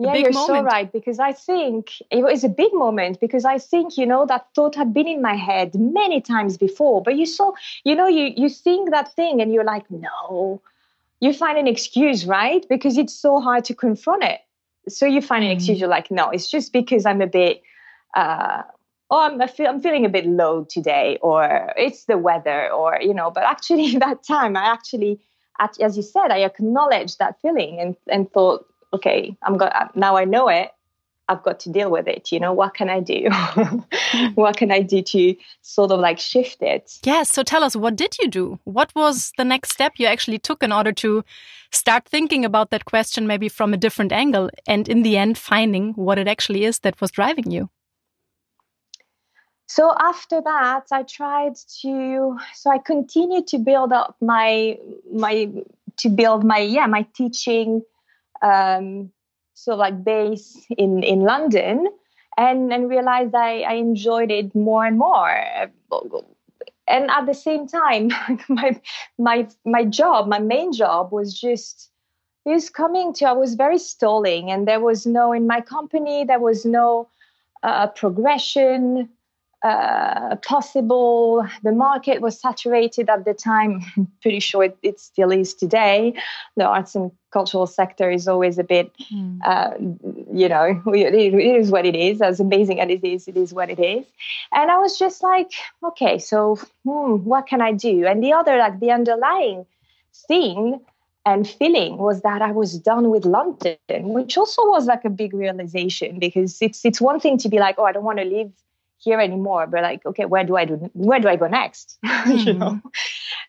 yeah 0.00 0.14
you're 0.14 0.32
moment. 0.32 0.46
so 0.46 0.62
right 0.62 0.92
because 0.92 1.18
i 1.18 1.32
think 1.32 1.92
it 2.10 2.22
was 2.22 2.42
a 2.42 2.48
big 2.48 2.72
moment 2.72 3.20
because 3.20 3.44
i 3.44 3.58
think 3.58 3.98
you 3.98 4.06
know 4.06 4.24
that 4.24 4.46
thought 4.54 4.74
had 4.74 4.94
been 4.94 5.06
in 5.06 5.20
my 5.20 5.34
head 5.34 5.74
many 5.74 6.20
times 6.20 6.56
before 6.56 7.02
but 7.02 7.16
you 7.16 7.26
saw 7.26 7.52
you 7.84 7.94
know 7.94 8.08
you 8.08 8.32
you 8.36 8.48
think 8.48 8.90
that 8.90 9.14
thing 9.14 9.40
and 9.40 9.52
you're 9.52 9.64
like 9.64 9.88
no 9.90 10.60
you 11.20 11.32
find 11.34 11.58
an 11.58 11.66
excuse 11.66 12.24
right 12.24 12.66
because 12.68 12.96
it's 12.96 13.14
so 13.14 13.40
hard 13.40 13.64
to 13.64 13.74
confront 13.74 14.24
it 14.24 14.40
so 14.88 15.04
you 15.04 15.20
find 15.20 15.44
an 15.44 15.50
excuse 15.50 15.76
mm. 15.76 15.80
you're 15.82 15.96
like 15.98 16.10
no 16.10 16.30
it's 16.30 16.50
just 16.50 16.72
because 16.72 17.04
i'm 17.04 17.20
a 17.20 17.26
bit 17.26 17.62
uh 18.14 18.62
oh 19.10 19.20
I'm, 19.20 19.48
feel, 19.48 19.66
I'm 19.66 19.82
feeling 19.82 20.06
a 20.06 20.08
bit 20.08 20.26
low 20.26 20.64
today 20.64 21.18
or 21.20 21.72
it's 21.76 22.04
the 22.04 22.16
weather 22.16 22.72
or 22.72 22.98
you 23.00 23.12
know 23.12 23.30
but 23.30 23.44
actually 23.44 23.96
that 23.98 24.22
time 24.22 24.56
i 24.56 24.64
actually 24.64 25.20
as 25.58 25.94
you 25.94 26.02
said 26.02 26.28
i 26.30 26.38
acknowledged 26.38 27.18
that 27.18 27.38
feeling 27.42 27.78
and, 27.78 27.96
and 28.08 28.32
thought 28.32 28.64
okay, 28.92 29.36
I'm 29.42 29.56
got 29.56 29.74
uh, 29.74 29.88
now 29.94 30.16
I 30.16 30.24
know 30.24 30.48
it. 30.48 30.70
I've 31.30 31.44
got 31.44 31.60
to 31.60 31.70
deal 31.70 31.92
with 31.92 32.08
it. 32.08 32.32
You 32.32 32.40
know, 32.40 32.52
what 32.52 32.74
can 32.74 32.90
I 32.90 32.98
do? 32.98 33.28
what 34.34 34.56
can 34.56 34.72
I 34.72 34.80
do 34.82 35.00
to 35.00 35.36
sort 35.62 35.92
of 35.92 36.00
like 36.00 36.18
shift 36.18 36.60
it? 36.60 36.98
Yes. 37.04 37.30
So 37.30 37.44
tell 37.44 37.62
us, 37.62 37.76
what 37.76 37.94
did 37.94 38.18
you 38.18 38.26
do? 38.26 38.58
What 38.64 38.92
was 38.96 39.32
the 39.38 39.44
next 39.44 39.70
step 39.70 39.92
you 39.98 40.06
actually 40.06 40.40
took 40.40 40.64
in 40.64 40.72
order 40.72 40.90
to 40.92 41.24
start 41.70 42.04
thinking 42.04 42.44
about 42.44 42.70
that 42.70 42.84
question 42.84 43.28
maybe 43.28 43.48
from 43.48 43.72
a 43.72 43.76
different 43.76 44.10
angle 44.10 44.50
and 44.66 44.88
in 44.88 45.04
the 45.04 45.16
end 45.16 45.38
finding 45.38 45.92
what 45.92 46.18
it 46.18 46.26
actually 46.26 46.64
is 46.64 46.80
that 46.80 47.00
was 47.00 47.12
driving 47.12 47.48
you? 47.48 47.70
So 49.68 49.94
after 50.00 50.42
that, 50.42 50.86
I 50.90 51.04
tried 51.04 51.54
to, 51.82 52.38
so 52.54 52.70
I 52.72 52.78
continued 52.78 53.46
to 53.48 53.58
build 53.58 53.92
up 53.92 54.16
my, 54.20 54.76
my, 55.12 55.48
to 55.98 56.08
build 56.08 56.42
my, 56.42 56.58
yeah, 56.58 56.86
my 56.86 57.06
teaching 57.14 57.82
um, 58.42 59.10
sort 59.54 59.74
of 59.74 59.78
like 59.78 60.04
base 60.04 60.66
in 60.76 61.02
in 61.02 61.20
London, 61.20 61.86
and 62.36 62.72
and 62.72 62.88
realized 62.88 63.34
I, 63.34 63.60
I 63.60 63.74
enjoyed 63.74 64.30
it 64.30 64.54
more 64.54 64.84
and 64.84 64.98
more. 64.98 65.30
And 66.88 67.08
at 67.10 67.26
the 67.26 67.34
same 67.34 67.66
time, 67.66 68.10
my 68.48 68.80
my 69.18 69.48
my 69.64 69.84
job, 69.84 70.26
my 70.26 70.38
main 70.38 70.72
job, 70.72 71.12
was 71.12 71.38
just 71.38 71.90
was 72.44 72.70
coming 72.70 73.12
to. 73.14 73.26
I 73.26 73.32
was 73.32 73.54
very 73.54 73.78
stalling, 73.78 74.50
and 74.50 74.66
there 74.66 74.80
was 74.80 75.06
no 75.06 75.32
in 75.32 75.46
my 75.46 75.60
company. 75.60 76.24
There 76.24 76.40
was 76.40 76.64
no 76.64 77.08
uh, 77.62 77.88
progression 77.88 79.08
uh, 79.62 80.36
possible. 80.36 81.46
The 81.62 81.72
market 81.72 82.20
was 82.20 82.40
saturated 82.40 83.10
at 83.10 83.24
the 83.24 83.34
time. 83.34 83.82
I'm 83.96 84.08
pretty 84.22 84.40
sure 84.40 84.64
it, 84.64 84.78
it, 84.82 84.98
still 85.00 85.30
is 85.30 85.54
today. 85.54 86.14
The 86.56 86.64
arts 86.64 86.94
and 86.94 87.10
cultural 87.30 87.66
sector 87.66 88.10
is 88.10 88.26
always 88.26 88.58
a 88.58 88.64
bit, 88.64 88.90
mm. 89.12 89.38
uh, 89.44 89.72
you 90.32 90.48
know, 90.48 90.82
it, 90.86 91.14
it 91.14 91.34
is 91.34 91.70
what 91.70 91.84
it 91.84 91.94
is. 91.94 92.22
As 92.22 92.40
amazing 92.40 92.80
as 92.80 92.88
it 92.90 93.04
is, 93.04 93.28
it 93.28 93.36
is 93.36 93.52
what 93.52 93.70
it 93.70 93.78
is. 93.78 94.06
And 94.52 94.70
I 94.70 94.78
was 94.78 94.98
just 94.98 95.22
like, 95.22 95.52
okay, 95.84 96.18
so 96.18 96.56
hmm, 96.84 97.16
what 97.24 97.46
can 97.46 97.60
I 97.60 97.72
do? 97.72 98.06
And 98.06 98.22
the 98.22 98.32
other, 98.32 98.56
like 98.56 98.80
the 98.80 98.92
underlying 98.92 99.66
thing 100.26 100.80
and 101.26 101.46
feeling 101.46 101.98
was 101.98 102.22
that 102.22 102.40
I 102.40 102.52
was 102.52 102.78
done 102.78 103.10
with 103.10 103.26
London, 103.26 103.76
which 103.88 104.38
also 104.38 104.62
was 104.66 104.86
like 104.86 105.04
a 105.04 105.10
big 105.10 105.34
realization 105.34 106.18
because 106.18 106.62
it's 106.62 106.84
it's 106.84 107.00
one 107.00 107.20
thing 107.20 107.36
to 107.38 107.48
be 107.48 107.58
like, 107.58 107.74
oh, 107.78 107.84
I 107.84 107.92
don't 107.92 108.04
want 108.04 108.18
to 108.18 108.24
live 108.24 108.50
here 109.00 109.18
anymore, 109.18 109.66
but 109.66 109.82
like, 109.82 110.04
okay, 110.06 110.26
where 110.26 110.44
do 110.44 110.56
I 110.56 110.64
do 110.64 110.90
where 110.92 111.20
do 111.20 111.28
I 111.28 111.36
go 111.36 111.46
next? 111.46 111.98
Mm-hmm. 112.04 112.48
you 112.48 112.52
know, 112.54 112.80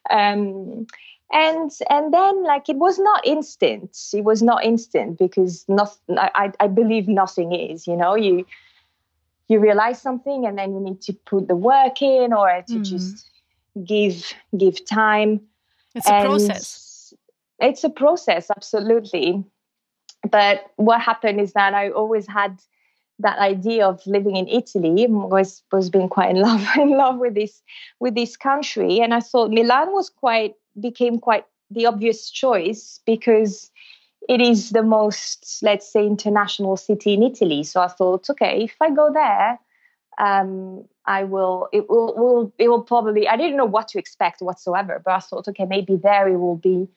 um, 0.09 0.87
and 1.31 1.71
and 1.89 2.13
then 2.13 2.43
like 2.43 2.69
it 2.69 2.77
was 2.77 2.97
not 2.99 3.25
instant. 3.25 3.97
It 4.13 4.23
was 4.23 4.41
not 4.41 4.63
instant 4.63 5.17
because 5.19 5.65
not 5.67 5.95
I 6.09 6.51
I 6.59 6.67
believe 6.67 7.07
nothing 7.07 7.53
is. 7.53 7.85
You 7.85 7.97
know, 7.97 8.15
you 8.15 8.45
you 9.49 9.59
realize 9.59 10.01
something 10.01 10.45
and 10.45 10.57
then 10.57 10.73
you 10.73 10.79
need 10.79 11.01
to 11.03 11.13
put 11.13 11.47
the 11.47 11.55
work 11.55 12.01
in 12.01 12.33
or 12.33 12.63
to 12.67 12.73
mm. 12.73 12.85
just 12.85 13.29
give 13.85 14.33
give 14.57 14.85
time. 14.85 15.41
It's 15.93 16.07
and, 16.07 16.25
a 16.25 16.29
process 16.29 16.91
it's 17.61 17.83
a 17.83 17.89
process, 17.89 18.49
absolutely. 18.49 19.43
But 20.29 20.65
what 20.75 21.01
happened 21.01 21.39
is 21.39 21.53
that 21.53 21.73
I 21.73 21.89
always 21.89 22.27
had 22.27 22.59
that 23.21 23.39
idea 23.39 23.87
of 23.87 24.05
living 24.05 24.35
in 24.35 24.47
Italy. 24.47 25.07
was 25.07 25.63
was 25.71 25.89
being 25.89 26.09
quite 26.09 26.31
in 26.31 26.41
love 26.41 26.65
in 26.77 26.91
love 26.91 27.17
with 27.17 27.35
this 27.35 27.61
with 27.99 28.15
this 28.15 28.37
country, 28.37 28.99
and 28.99 29.13
I 29.13 29.19
thought 29.19 29.51
Milan 29.51 29.91
was 29.91 30.09
quite 30.09 30.55
became 30.79 31.19
quite 31.19 31.45
the 31.69 31.85
obvious 31.85 32.29
choice 32.29 32.99
because 33.05 33.71
it 34.29 34.41
is 34.41 34.69
the 34.69 34.83
most, 34.83 35.59
let's 35.63 35.91
say, 35.91 36.05
international 36.05 36.77
city 36.77 37.13
in 37.13 37.23
Italy. 37.23 37.63
So 37.63 37.81
I 37.81 37.87
thought, 37.87 38.29
okay, 38.29 38.63
if 38.63 38.75
I 38.79 38.91
go 38.91 39.11
there, 39.11 39.59
um, 40.19 40.85
I 41.05 41.23
will. 41.23 41.67
It 41.73 41.89
will, 41.89 42.13
will. 42.15 42.53
It 42.57 42.69
will 42.69 42.83
probably. 42.83 43.27
I 43.27 43.37
didn't 43.37 43.57
know 43.57 43.65
what 43.65 43.87
to 43.89 43.99
expect 43.99 44.41
whatsoever, 44.41 45.01
but 45.03 45.13
I 45.13 45.19
thought, 45.19 45.47
okay, 45.47 45.65
maybe 45.65 45.95
there 45.95 46.27
it 46.27 46.37
will 46.37 46.57
be 46.57 46.87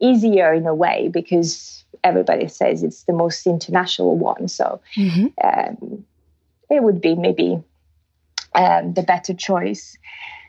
easier 0.00 0.52
in 0.52 0.66
a 0.66 0.74
way 0.74 1.08
because 1.12 1.84
everybody 2.04 2.48
says 2.48 2.82
it's 2.82 3.04
the 3.04 3.12
most 3.12 3.46
international 3.46 4.16
one. 4.16 4.48
So 4.48 4.80
mm-hmm. 4.96 5.26
um, 5.42 6.04
it 6.70 6.82
would 6.82 7.00
be 7.00 7.14
maybe 7.14 7.62
um, 8.54 8.94
the 8.94 9.02
better 9.02 9.34
choice. 9.34 9.96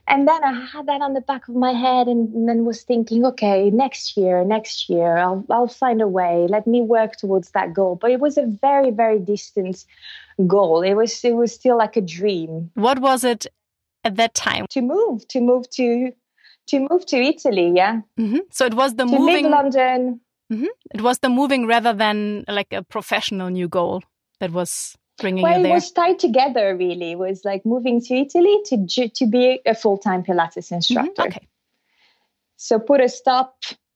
And 0.07 0.27
then 0.27 0.43
I 0.43 0.65
had 0.65 0.87
that 0.87 1.01
on 1.01 1.13
the 1.13 1.21
back 1.21 1.47
of 1.47 1.55
my 1.55 1.71
head 1.71 2.07
and 2.07 2.49
then 2.49 2.65
was 2.65 2.81
thinking, 2.81 3.25
okay, 3.25 3.69
next 3.69 4.17
year, 4.17 4.43
next 4.43 4.89
year, 4.89 5.17
I'll, 5.17 5.45
I'll 5.51 5.67
find 5.67 6.01
a 6.01 6.07
way. 6.07 6.47
Let 6.49 6.65
me 6.65 6.81
work 6.81 7.15
towards 7.15 7.51
that 7.51 7.75
goal. 7.75 7.95
But 7.95 8.09
it 8.09 8.19
was 8.19 8.35
a 8.37 8.45
very, 8.45 8.89
very 8.89 9.19
distant 9.19 9.85
goal. 10.47 10.81
It 10.81 10.95
was, 10.95 11.23
it 11.23 11.33
was 11.33 11.53
still 11.53 11.77
like 11.77 11.95
a 11.95 12.01
dream. 12.01 12.71
What 12.73 12.99
was 12.99 13.23
it 13.23 13.45
at 14.03 14.15
that 14.15 14.33
time? 14.33 14.65
To 14.71 14.81
move, 14.81 15.27
to 15.27 15.41
move 15.41 15.69
to 15.71 16.11
to 16.69 16.87
move 16.89 17.05
to 17.07 17.17
Italy. 17.17 17.71
Yeah. 17.75 18.01
Mm-hmm. 18.17 18.39
So 18.51 18.65
it 18.65 18.73
was 18.73 18.95
the 18.95 19.05
to 19.05 19.11
moving 19.11 19.49
London. 19.49 20.21
Mm-hmm. 20.51 20.65
It 20.95 21.01
was 21.01 21.19
the 21.19 21.29
moving 21.29 21.67
rather 21.67 21.93
than 21.93 22.45
like 22.47 22.73
a 22.73 22.83
professional 22.83 23.49
new 23.49 23.67
goal 23.67 24.01
that 24.39 24.51
was 24.51 24.97
bringing 25.19 25.43
well, 25.43 25.57
you 25.57 25.63
there. 25.63 25.71
it 25.71 25.75
was 25.75 25.91
tied 25.91 26.19
together. 26.19 26.75
Really, 26.75 27.11
it 27.11 27.19
was 27.19 27.45
like 27.45 27.65
moving 27.65 28.01
to 28.01 28.15
Italy 28.15 28.57
to 28.65 29.09
to 29.09 29.27
be 29.27 29.59
a 29.65 29.75
full 29.75 29.97
time 29.97 30.23
Pilates 30.23 30.57
mm-hmm. 30.57 30.75
instructor. 30.75 31.21
Mm-hmm. 31.23 31.37
Okay. 31.37 31.47
So 32.57 32.79
put 32.79 32.99
a 32.99 33.07
stop 33.07 33.55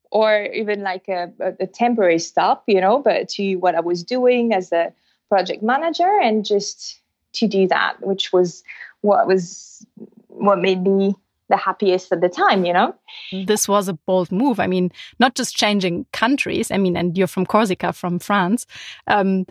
or 0.10 0.46
even 0.46 0.84
like 0.84 1.10
a, 1.10 1.34
a, 1.60 1.65
temporary 1.65 2.20
stop, 2.20 2.63
you 2.68 2.80
know, 2.80 3.00
but 3.00 3.27
to 3.27 3.56
what 3.56 3.74
I 3.74 3.80
was 3.80 4.03
doing 4.03 4.53
as 4.53 4.72
a 4.72 4.94
project 5.27 5.63
manager 5.63 6.20
and 6.22 6.46
just 6.46 7.01
to 7.34 7.48
do 7.48 7.68
that, 7.68 7.96
which 8.00 8.32
was 8.32 8.63
what 9.01 9.27
was 9.27 9.86
what 10.27 10.60
made 10.60 10.84
me 10.84 11.15
the 11.54 11.58
happiest 11.58 12.12
at 12.12 12.22
the 12.22 12.30
time, 12.30 12.66
you 12.66 12.74
know? 12.74 12.96
This 13.32 13.68
was 13.68 13.88
a 13.88 13.94
bold 13.94 14.32
move. 14.32 14.60
I 14.60 14.66
mean, 14.66 14.92
not 15.20 15.36
just 15.36 15.56
changing 15.56 16.08
countries. 16.12 16.72
I 16.72 16.78
mean, 16.78 16.98
and 16.98 17.16
you're 17.16 17.28
from 17.28 17.46
Corsica, 17.46 17.94
from 17.94 18.18
France. 18.18 18.66
Um, 19.06 19.46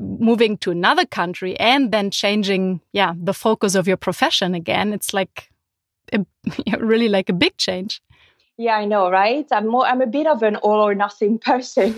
moving 0.00 0.58
to 0.58 0.70
another 0.70 1.06
country 1.06 1.58
and 1.58 1.90
then 1.90 2.10
changing, 2.10 2.82
yeah, 2.92 3.14
the 3.16 3.32
focus 3.32 3.74
of 3.74 3.88
your 3.88 3.96
profession 3.96 4.54
again. 4.54 4.92
It's 4.92 5.14
like 5.14 5.50
a, 6.12 6.26
really 6.78 7.08
like 7.08 7.30
a 7.30 7.32
big 7.32 7.56
change. 7.56 8.02
Yeah, 8.58 8.76
I 8.76 8.84
know, 8.84 9.10
right? 9.10 9.46
I'm 9.50 9.68
more. 9.68 9.86
I'm 9.86 10.02
a 10.02 10.06
bit 10.06 10.26
of 10.26 10.42
an 10.42 10.56
all 10.56 10.86
or 10.86 10.94
nothing 10.94 11.38
person. 11.50 11.94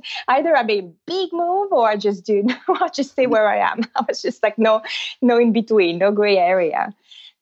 Either 0.28 0.56
I 0.56 0.62
make 0.62 0.84
a 0.84 0.92
big 1.06 1.28
move 1.34 1.70
or 1.70 1.86
I 1.86 1.96
just 1.96 2.24
do. 2.24 2.46
I 2.68 2.88
just 2.88 3.10
stay 3.10 3.26
where 3.26 3.46
I 3.46 3.58
am. 3.70 3.82
I 3.94 4.04
was 4.08 4.22
just 4.22 4.42
like 4.42 4.58
no, 4.58 4.80
no 5.20 5.36
in 5.38 5.52
between, 5.52 5.98
no 5.98 6.10
gray 6.10 6.38
area 6.38 6.94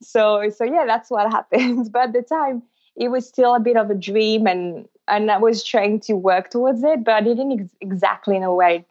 so 0.02 0.48
so 0.50 0.64
yeah 0.64 0.84
that's 0.86 1.10
what 1.10 1.30
happened. 1.38 1.90
But 1.92 2.08
at 2.08 2.12
the 2.12 2.22
time 2.22 2.62
it 2.96 3.08
was 3.08 3.26
still 3.26 3.54
a 3.54 3.60
bit 3.60 3.76
of 3.76 3.90
a 3.90 3.94
dream 3.94 4.46
and 4.46 4.88
and 5.08 5.30
i 5.30 5.36
was 5.36 5.62
trying 5.62 6.00
to 6.00 6.14
work 6.14 6.50
towards 6.50 6.82
it 6.82 7.04
but 7.04 7.14
i 7.14 7.20
didn't 7.20 7.60
ex- 7.60 7.76
exactly 7.80 8.38
know 8.38 8.54
where 8.54 8.84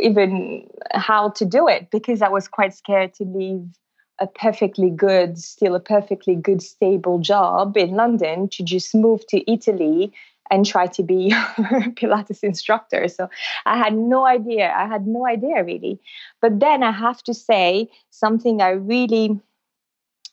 even 0.00 0.66
how 0.92 1.28
to 1.30 1.44
do 1.44 1.68
it 1.68 1.90
because 1.90 2.22
i 2.22 2.28
was 2.28 2.48
quite 2.48 2.74
scared 2.74 3.12
to 3.14 3.24
leave 3.24 3.64
a 4.18 4.26
perfectly 4.26 4.90
good 4.90 5.38
still 5.38 5.74
a 5.74 5.80
perfectly 5.80 6.34
good 6.34 6.62
stable 6.62 7.18
job 7.18 7.76
in 7.76 7.90
london 7.90 8.48
to 8.48 8.62
just 8.62 8.94
move 8.94 9.26
to 9.26 9.50
italy 9.50 10.12
and 10.50 10.66
try 10.66 10.86
to 10.88 11.04
be 11.04 11.30
pilates 11.94 12.42
instructor. 12.42 13.06
So 13.06 13.30
i 13.66 13.78
had 13.78 13.94
no 13.94 14.26
idea. 14.26 14.74
I 14.76 14.88
had 14.88 15.06
no 15.06 15.24
idea 15.24 15.62
really. 15.62 16.00
But 16.40 16.58
then 16.58 16.82
i 16.82 16.90
have 16.90 17.22
to 17.22 17.34
say 17.34 17.88
something 18.10 18.60
i 18.60 18.70
really 18.70 19.40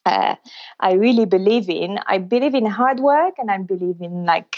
uh, 0.07 0.35
I 0.79 0.93
really 0.93 1.25
believe 1.25 1.69
in. 1.69 1.99
I 2.07 2.17
believe 2.17 2.55
in 2.55 2.65
hard 2.65 2.99
work 2.99 3.35
and 3.37 3.51
I 3.51 3.57
believe 3.57 3.99
in 4.01 4.25
like 4.25 4.55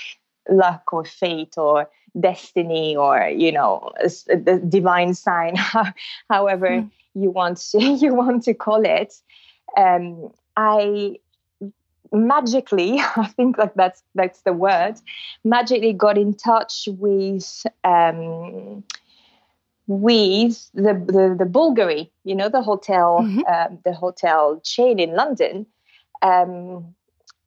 luck 0.50 0.94
or 0.94 1.06
fate 1.06 1.56
or 1.58 1.90
destiny 2.20 2.96
or 2.96 3.28
you 3.30 3.52
know 3.52 3.92
the 4.28 4.62
divine 4.68 5.14
sign 5.14 5.56
however 6.30 6.68
mm. 6.68 6.90
you 7.14 7.30
want 7.30 7.58
to, 7.58 7.80
you 8.02 8.14
want 8.14 8.44
to 8.44 8.54
call 8.54 8.84
it 8.84 9.14
um, 9.78 10.32
i 10.58 11.16
magically 12.12 13.00
i 13.16 13.28
think 13.28 13.58
like 13.60 13.74
that's 13.76 14.02
that's 14.16 14.42
the 14.42 14.54
word 14.54 14.96
magically 15.44 15.94
got 15.94 16.18
in 16.18 16.34
touch 16.34 16.88
with 16.94 17.64
um, 17.84 18.84
with 19.90 20.70
the, 20.76 20.94
the, 20.94 21.36
the 21.38 21.50
Bulgari, 21.50 22.12
you 22.24 22.36
know, 22.36 22.48
the 22.48 22.62
hotel, 22.62 23.22
mm-hmm. 23.24 23.42
um, 23.52 23.80
the 23.84 23.92
hotel 23.92 24.62
chain 24.64 25.00
in 25.00 25.16
London. 25.16 25.66
Um, 26.22 26.94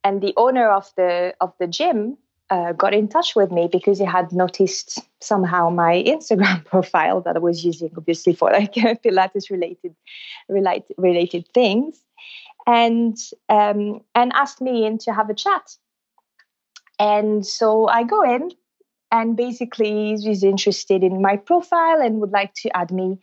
and 0.02 0.20
the 0.20 0.34
owner 0.36 0.68
of 0.68 0.90
the 0.96 1.34
of 1.40 1.52
the 1.60 1.68
gym 1.68 2.18
uh, 2.50 2.72
got 2.72 2.92
in 2.92 3.06
touch 3.06 3.36
with 3.36 3.52
me 3.52 3.68
because 3.70 4.00
he 4.00 4.04
had 4.04 4.32
noticed 4.32 4.98
somehow 5.20 5.70
my 5.70 6.02
Instagram 6.04 6.64
profile 6.72 7.20
that 7.20 7.36
I 7.36 7.38
was 7.38 7.64
using, 7.64 7.92
obviously 7.96 8.34
for 8.34 8.50
like 8.50 8.74
Pilates 9.04 9.48
related 9.48 9.94
related 10.48 10.96
related 10.98 11.46
things, 11.54 12.02
and 12.66 13.16
um, 13.48 14.00
and 14.16 14.32
asked 14.34 14.60
me 14.60 14.84
in 14.84 14.98
to 14.98 15.12
have 15.12 15.30
a 15.30 15.34
chat. 15.34 15.76
And 16.98 17.46
so 17.46 17.86
I 17.86 18.02
go 18.02 18.22
in 18.22 18.50
and 19.12 19.36
basically 19.36 20.16
he's 20.16 20.42
interested 20.42 21.04
in 21.04 21.22
my 21.22 21.36
profile 21.36 22.00
and 22.00 22.20
would 22.20 22.32
like 22.32 22.54
to 22.54 22.74
add 22.76 22.90
me 22.90 23.20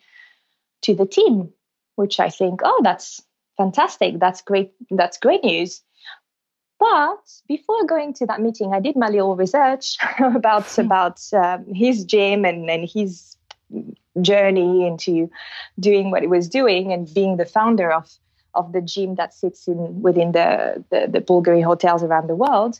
to 0.82 0.96
the 0.96 1.06
team 1.06 1.52
which 1.96 2.20
i 2.20 2.30
think 2.30 2.62
oh 2.64 2.80
that's 2.84 3.22
fantastic 3.58 4.20
that's 4.20 4.42
great 4.42 4.72
that's 4.92 5.18
great 5.18 5.44
news 5.44 5.82
but 6.80 7.20
before 7.50 7.84
going 7.86 8.14
to 8.14 8.26
that 8.26 8.40
meeting 8.40 8.74
i 8.74 8.80
did 8.80 8.96
my 8.96 9.10
little 9.10 9.36
research 9.36 9.98
about 10.20 10.70
hmm. 10.70 10.82
about 10.82 11.20
um, 11.34 11.66
his 11.74 12.06
gym 12.06 12.46
and, 12.46 12.70
and 12.70 12.90
his 12.90 13.36
journey 14.22 14.88
into 14.88 15.30
doing 15.80 16.12
what 16.12 16.22
he 16.22 16.28
was 16.28 16.48
doing 16.48 16.92
and 16.94 17.14
being 17.14 17.38
the 17.38 17.46
founder 17.46 17.92
of 17.92 18.10
of 18.56 18.74
the 18.74 18.82
gym 18.82 19.16
that 19.16 19.34
sits 19.34 19.68
in 19.68 20.02
within 20.02 20.32
the, 20.32 20.84
the, 20.90 21.08
the 21.08 21.22
Bulgari 21.22 21.64
hotels 21.64 22.04
around 22.04 22.28
the 22.28 22.36
world. 22.36 22.80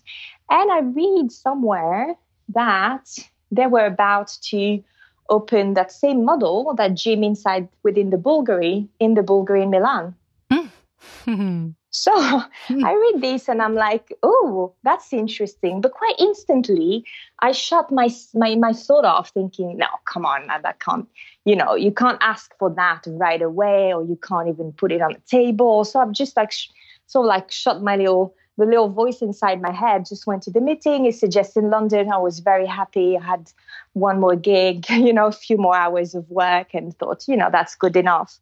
And 0.50 0.72
I 0.72 0.80
read 0.80 1.32
somewhere 1.32 2.16
that 2.54 3.10
they 3.52 3.68
were 3.68 3.86
about 3.86 4.38
to 4.44 4.84
open 5.30 5.76
that 5.76 5.92
same 5.92 6.26
model, 6.26 6.74
that 6.76 6.96
gym 6.96 7.24
inside 7.24 7.68
within 7.84 8.10
the 8.10 8.18
Bulgari, 8.18 8.88
in 9.00 9.14
the 9.14 9.22
Bulgari 9.22 9.64
in 9.64 9.70
Milan. 9.70 10.16
Mm. 10.52 11.76
so. 11.90 12.42
I 12.72 12.94
read 12.94 13.22
this 13.22 13.50
and 13.50 13.62
I'm 13.62 13.76
like, 13.76 14.14
oh, 14.24 14.74
that's 14.84 15.12
interesting. 15.12 15.82
But 15.82 15.94
quite 15.94 16.16
instantly, 16.20 17.04
I 17.40 17.52
shut 17.52 17.92
my 17.92 18.10
my 18.34 18.56
my 18.56 18.74
thought 18.74 19.06
off, 19.06 19.30
thinking, 19.30 19.78
no, 19.78 19.88
come 20.06 20.26
on, 20.26 20.48
that 20.48 20.80
can't, 20.80 21.08
you 21.46 21.56
know, 21.56 21.76
you 21.76 21.92
can't 21.92 22.20
ask 22.22 22.52
for 22.60 22.70
that 22.72 23.04
right 23.08 23.42
away, 23.42 23.94
or 23.94 24.04
you 24.04 24.18
can't 24.22 24.48
even 24.48 24.72
put 24.72 24.92
it 24.92 25.02
on 25.02 25.14
the 25.14 25.22
table. 25.30 25.84
So 25.84 26.00
I'm 26.00 26.14
just 26.14 26.38
like, 26.38 26.52
sh- 26.52 26.70
sort 27.08 27.26
of 27.26 27.30
like 27.30 27.52
shut 27.52 27.82
my 27.82 27.96
little 27.96 28.36
the 28.60 28.66
little 28.66 28.90
voice 28.90 29.22
inside 29.22 29.62
my 29.62 29.72
head 29.72 30.06
just 30.06 30.28
went 30.28 30.44
to 30.44 30.52
the 30.52 30.60
meeting. 30.60 31.06
It 31.06 31.16
suggested 31.16 31.64
London. 31.64 32.12
I 32.12 32.18
was 32.18 32.40
very 32.40 32.66
happy. 32.66 33.18
I 33.18 33.24
had 33.24 33.52
one 33.94 34.20
more 34.20 34.36
gig, 34.36 34.86
you 34.90 35.14
know, 35.14 35.28
a 35.28 35.32
few 35.32 35.58
more 35.58 35.76
hours 35.76 36.14
of 36.14 36.30
work 36.30 36.74
and 36.74 36.96
thought, 37.00 37.26
you 37.28 37.38
know, 37.38 37.50
that's 37.50 37.76
good 37.76 37.96
enough. 37.96 38.38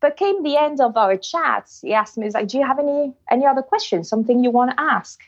But 0.00 0.16
came 0.16 0.42
the 0.42 0.56
end 0.56 0.80
of 0.80 0.96
our 0.96 1.16
chat, 1.18 1.70
he 1.82 1.92
asked 1.92 2.16
me, 2.16 2.24
he's 2.24 2.34
like, 2.34 2.48
do 2.48 2.58
you 2.58 2.66
have 2.66 2.78
any 2.78 3.12
any 3.30 3.46
other 3.46 3.62
questions, 3.62 4.08
something 4.08 4.42
you 4.42 4.50
want 4.50 4.70
to 4.72 4.80
ask? 4.80 5.20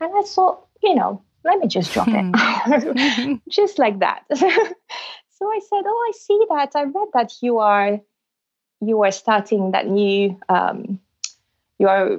And 0.00 0.10
I 0.16 0.22
thought, 0.22 0.64
you 0.82 0.94
know, 0.94 1.20
let 1.44 1.58
me 1.58 1.66
just 1.66 1.92
drop 1.92 2.08
it. 2.10 3.40
Just 3.50 3.78
like 3.78 3.98
that. 3.98 4.22
so 4.36 4.46
I 4.46 5.60
said, 5.68 5.82
Oh, 5.84 6.08
I 6.08 6.12
see 6.16 6.40
that. 6.48 6.70
I 6.76 6.84
read 6.84 7.08
that 7.12 7.32
you 7.42 7.58
are 7.58 8.00
you 8.80 9.02
are 9.02 9.10
starting 9.10 9.72
that 9.72 9.88
new 9.88 10.38
um, 10.48 11.00
you 11.78 11.88
are 11.88 12.18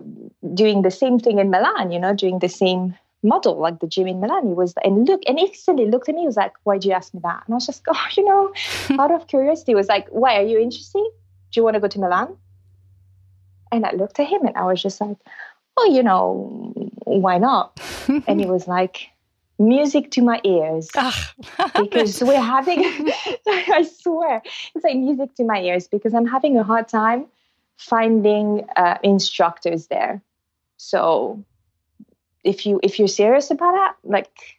doing 0.53 0.81
the 0.81 0.91
same 0.91 1.19
thing 1.19 1.39
in 1.39 1.49
Milan, 1.49 1.91
you 1.91 1.99
know, 1.99 2.13
doing 2.13 2.39
the 2.39 2.49
same 2.49 2.95
model 3.21 3.59
like 3.59 3.79
the 3.79 3.87
gym 3.87 4.07
in 4.07 4.21
Milan. 4.21 4.47
He 4.47 4.53
was 4.53 4.73
and 4.83 5.07
look 5.07 5.21
and 5.27 5.37
instantly 5.37 5.85
looked 5.85 6.07
at 6.09 6.15
me. 6.15 6.21
He 6.21 6.27
was 6.27 6.37
like, 6.37 6.53
"Why'd 6.63 6.85
you 6.85 6.93
ask 6.93 7.13
me 7.13 7.19
that?" 7.23 7.43
And 7.45 7.53
I 7.53 7.55
was 7.55 7.65
just, 7.65 7.83
"Oh, 7.87 8.07
you 8.15 8.25
know, 8.25 8.53
out 8.99 9.11
of 9.11 9.27
curiosity." 9.27 9.75
Was 9.75 9.87
like, 9.87 10.07
"Why 10.09 10.37
are 10.37 10.45
you 10.45 10.59
interested? 10.59 11.03
Do 11.51 11.59
you 11.59 11.63
want 11.63 11.75
to 11.75 11.79
go 11.79 11.87
to 11.87 11.99
Milan?" 11.99 12.37
And 13.71 13.85
I 13.85 13.91
looked 13.91 14.19
at 14.19 14.27
him 14.27 14.45
and 14.45 14.55
I 14.55 14.65
was 14.65 14.81
just 14.81 14.99
like, 15.01 15.17
"Oh, 15.77 15.85
you 15.85 16.03
know, 16.03 16.73
why 17.05 17.37
not?" 17.37 17.79
and 18.27 18.39
he 18.39 18.45
was 18.55 18.67
like, 18.67 19.09
"Music 19.59 20.11
to 20.11 20.21
my 20.21 20.39
ears," 20.45 20.87
ah. 20.95 21.33
because 21.81 22.23
we're 22.23 22.41
having. 22.41 22.79
I 23.47 23.87
swear, 24.01 24.41
it's 24.73 24.85
like 24.85 24.95
music 24.95 25.35
to 25.35 25.43
my 25.43 25.59
ears 25.59 25.89
because 25.89 26.13
I'm 26.13 26.25
having 26.25 26.57
a 26.57 26.63
hard 26.63 26.87
time 26.87 27.27
finding 27.79 28.67
uh, 28.75 28.97
instructors 29.03 29.87
there. 29.87 30.21
So 30.77 31.43
if 32.43 32.65
you 32.65 32.79
if 32.83 32.99
you're 32.99 33.07
serious 33.07 33.49
about 33.51 33.71
that, 33.71 33.95
like 34.03 34.58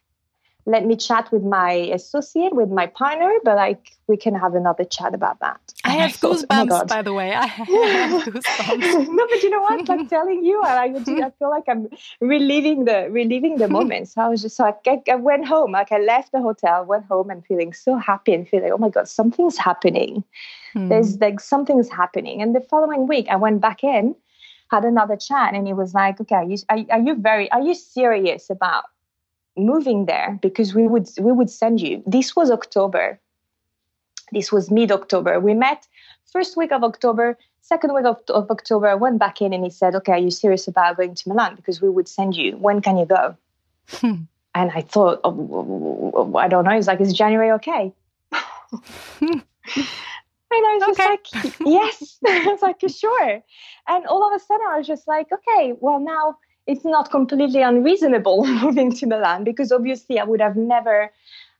let 0.65 0.85
me 0.85 0.95
chat 0.95 1.31
with 1.31 1.43
my 1.43 1.71
associate, 1.71 2.53
with 2.53 2.69
my 2.69 2.85
partner, 2.85 3.33
but 3.43 3.55
like 3.55 3.97
we 4.07 4.15
can 4.15 4.35
have 4.35 4.53
another 4.53 4.83
chat 4.83 5.15
about 5.15 5.39
that. 5.39 5.59
I 5.83 5.91
have 5.91 6.17
oh 6.23 6.33
goosebumps, 6.33 6.81
oh 6.83 6.85
by 6.85 7.01
the 7.01 7.13
way. 7.13 7.33
I 7.33 7.47
have 7.47 7.67
goosebumps. 7.67 9.07
no, 9.09 9.27
but 9.27 9.41
you 9.41 9.49
know 9.49 9.61
what? 9.61 9.87
Like 9.87 10.09
telling 10.09 10.45
you, 10.45 10.61
I, 10.61 10.83
I 10.83 11.31
feel 11.39 11.49
like 11.49 11.63
I'm 11.67 11.87
reliving 12.19 12.85
the 12.85 13.07
reliving 13.09 13.57
the 13.57 13.67
moment. 13.67 14.09
So 14.09 14.21
I 14.21 14.27
was 14.27 14.41
just 14.41 14.55
so 14.55 14.65
I, 14.65 15.01
I 15.09 15.15
went 15.15 15.47
home, 15.47 15.71
like 15.71 15.91
I 15.91 15.99
left 15.99 16.31
the 16.31 16.41
hotel, 16.41 16.85
went 16.85 17.05
home, 17.05 17.29
and 17.29 17.45
feeling 17.45 17.73
so 17.73 17.97
happy 17.97 18.33
and 18.33 18.47
feeling, 18.47 18.71
oh 18.71 18.77
my 18.77 18.89
god, 18.89 19.07
something's 19.07 19.57
happening. 19.57 20.23
Hmm. 20.73 20.89
There's 20.89 21.17
like 21.19 21.39
something's 21.39 21.89
happening. 21.89 22.41
And 22.41 22.55
the 22.55 22.61
following 22.61 23.07
week, 23.07 23.27
I 23.29 23.35
went 23.35 23.61
back 23.61 23.83
in, 23.83 24.15
had 24.69 24.85
another 24.85 25.17
chat, 25.17 25.55
and 25.55 25.65
he 25.65 25.73
was 25.73 25.93
like, 25.95 26.21
okay, 26.21 26.35
are 26.35 26.43
you, 26.43 26.57
are, 26.69 26.77
are 26.91 27.01
you 27.01 27.15
very, 27.15 27.51
are 27.51 27.61
you 27.61 27.73
serious 27.73 28.49
about 28.49 28.85
moving 29.57 30.05
there 30.05 30.39
because 30.41 30.73
we 30.73 30.87
would 30.87 31.09
we 31.19 31.31
would 31.31 31.49
send 31.49 31.81
you 31.81 32.01
this 32.05 32.35
was 32.35 32.49
october 32.49 33.19
this 34.31 34.51
was 34.51 34.71
mid 34.71 34.91
october 34.91 35.39
we 35.39 35.53
met 35.53 35.87
first 36.31 36.55
week 36.55 36.71
of 36.71 36.83
october 36.83 37.37
second 37.61 37.93
week 37.93 38.05
of, 38.05 38.17
of 38.29 38.49
october 38.49 38.87
i 38.87 38.95
went 38.95 39.19
back 39.19 39.41
in 39.41 39.53
and 39.53 39.63
he 39.63 39.69
said 39.69 39.93
okay 39.93 40.13
are 40.13 40.17
you 40.17 40.31
serious 40.31 40.67
about 40.67 40.95
going 40.95 41.13
to 41.13 41.27
milan 41.27 41.55
because 41.55 41.81
we 41.81 41.89
would 41.89 42.07
send 42.07 42.35
you 42.35 42.55
when 42.57 42.81
can 42.81 42.97
you 42.97 43.05
go 43.05 43.35
hmm. 43.89 44.15
and 44.55 44.71
i 44.71 44.81
thought 44.81 45.19
oh, 45.25 46.33
i 46.37 46.47
don't 46.47 46.63
know 46.63 46.71
he's 46.71 46.87
like 46.87 47.01
is 47.01 47.13
january 47.13 47.51
okay 47.51 47.91
and 50.51 50.65
I 50.65 50.77
was 50.79 50.99
okay. 50.99 51.17
just 51.33 51.45
like, 51.45 51.55
yes. 51.59 52.19
I 52.27 52.45
was 52.47 52.61
like, 52.61 52.81
sure. 52.89 53.43
And 53.87 54.05
all 54.07 54.27
of 54.27 54.33
a 54.33 54.43
sudden, 54.43 54.65
I 54.69 54.77
was 54.77 54.87
just 54.87 55.07
like, 55.07 55.27
okay, 55.31 55.73
well, 55.79 55.99
now 55.99 56.37
it's 56.67 56.85
not 56.85 57.11
completely 57.11 57.61
unreasonable 57.61 58.45
moving 58.61 58.91
to 58.93 59.05
Milan 59.05 59.43
because 59.43 59.71
obviously 59.71 60.19
I 60.19 60.23
would 60.23 60.41
have 60.41 60.55
never, 60.55 61.11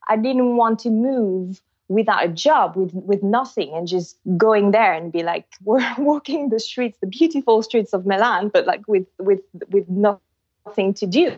I 0.07 0.17
didn't 0.17 0.55
want 0.55 0.79
to 0.79 0.89
move 0.89 1.61
without 1.87 2.23
a 2.23 2.29
job, 2.29 2.77
with 2.77 2.93
with 2.93 3.21
nothing, 3.21 3.73
and 3.73 3.85
just 3.87 4.17
going 4.37 4.71
there 4.71 4.93
and 4.93 5.11
be 5.11 5.23
like 5.23 5.45
we're 5.63 5.85
walking 5.97 6.49
the 6.49 6.59
streets, 6.59 6.97
the 7.01 7.07
beautiful 7.07 7.61
streets 7.61 7.93
of 7.93 8.05
Milan, 8.05 8.49
but 8.49 8.65
like 8.65 8.87
with 8.87 9.07
with 9.19 9.41
with 9.69 9.87
nothing 9.89 10.93
to 10.95 11.05
do, 11.05 11.35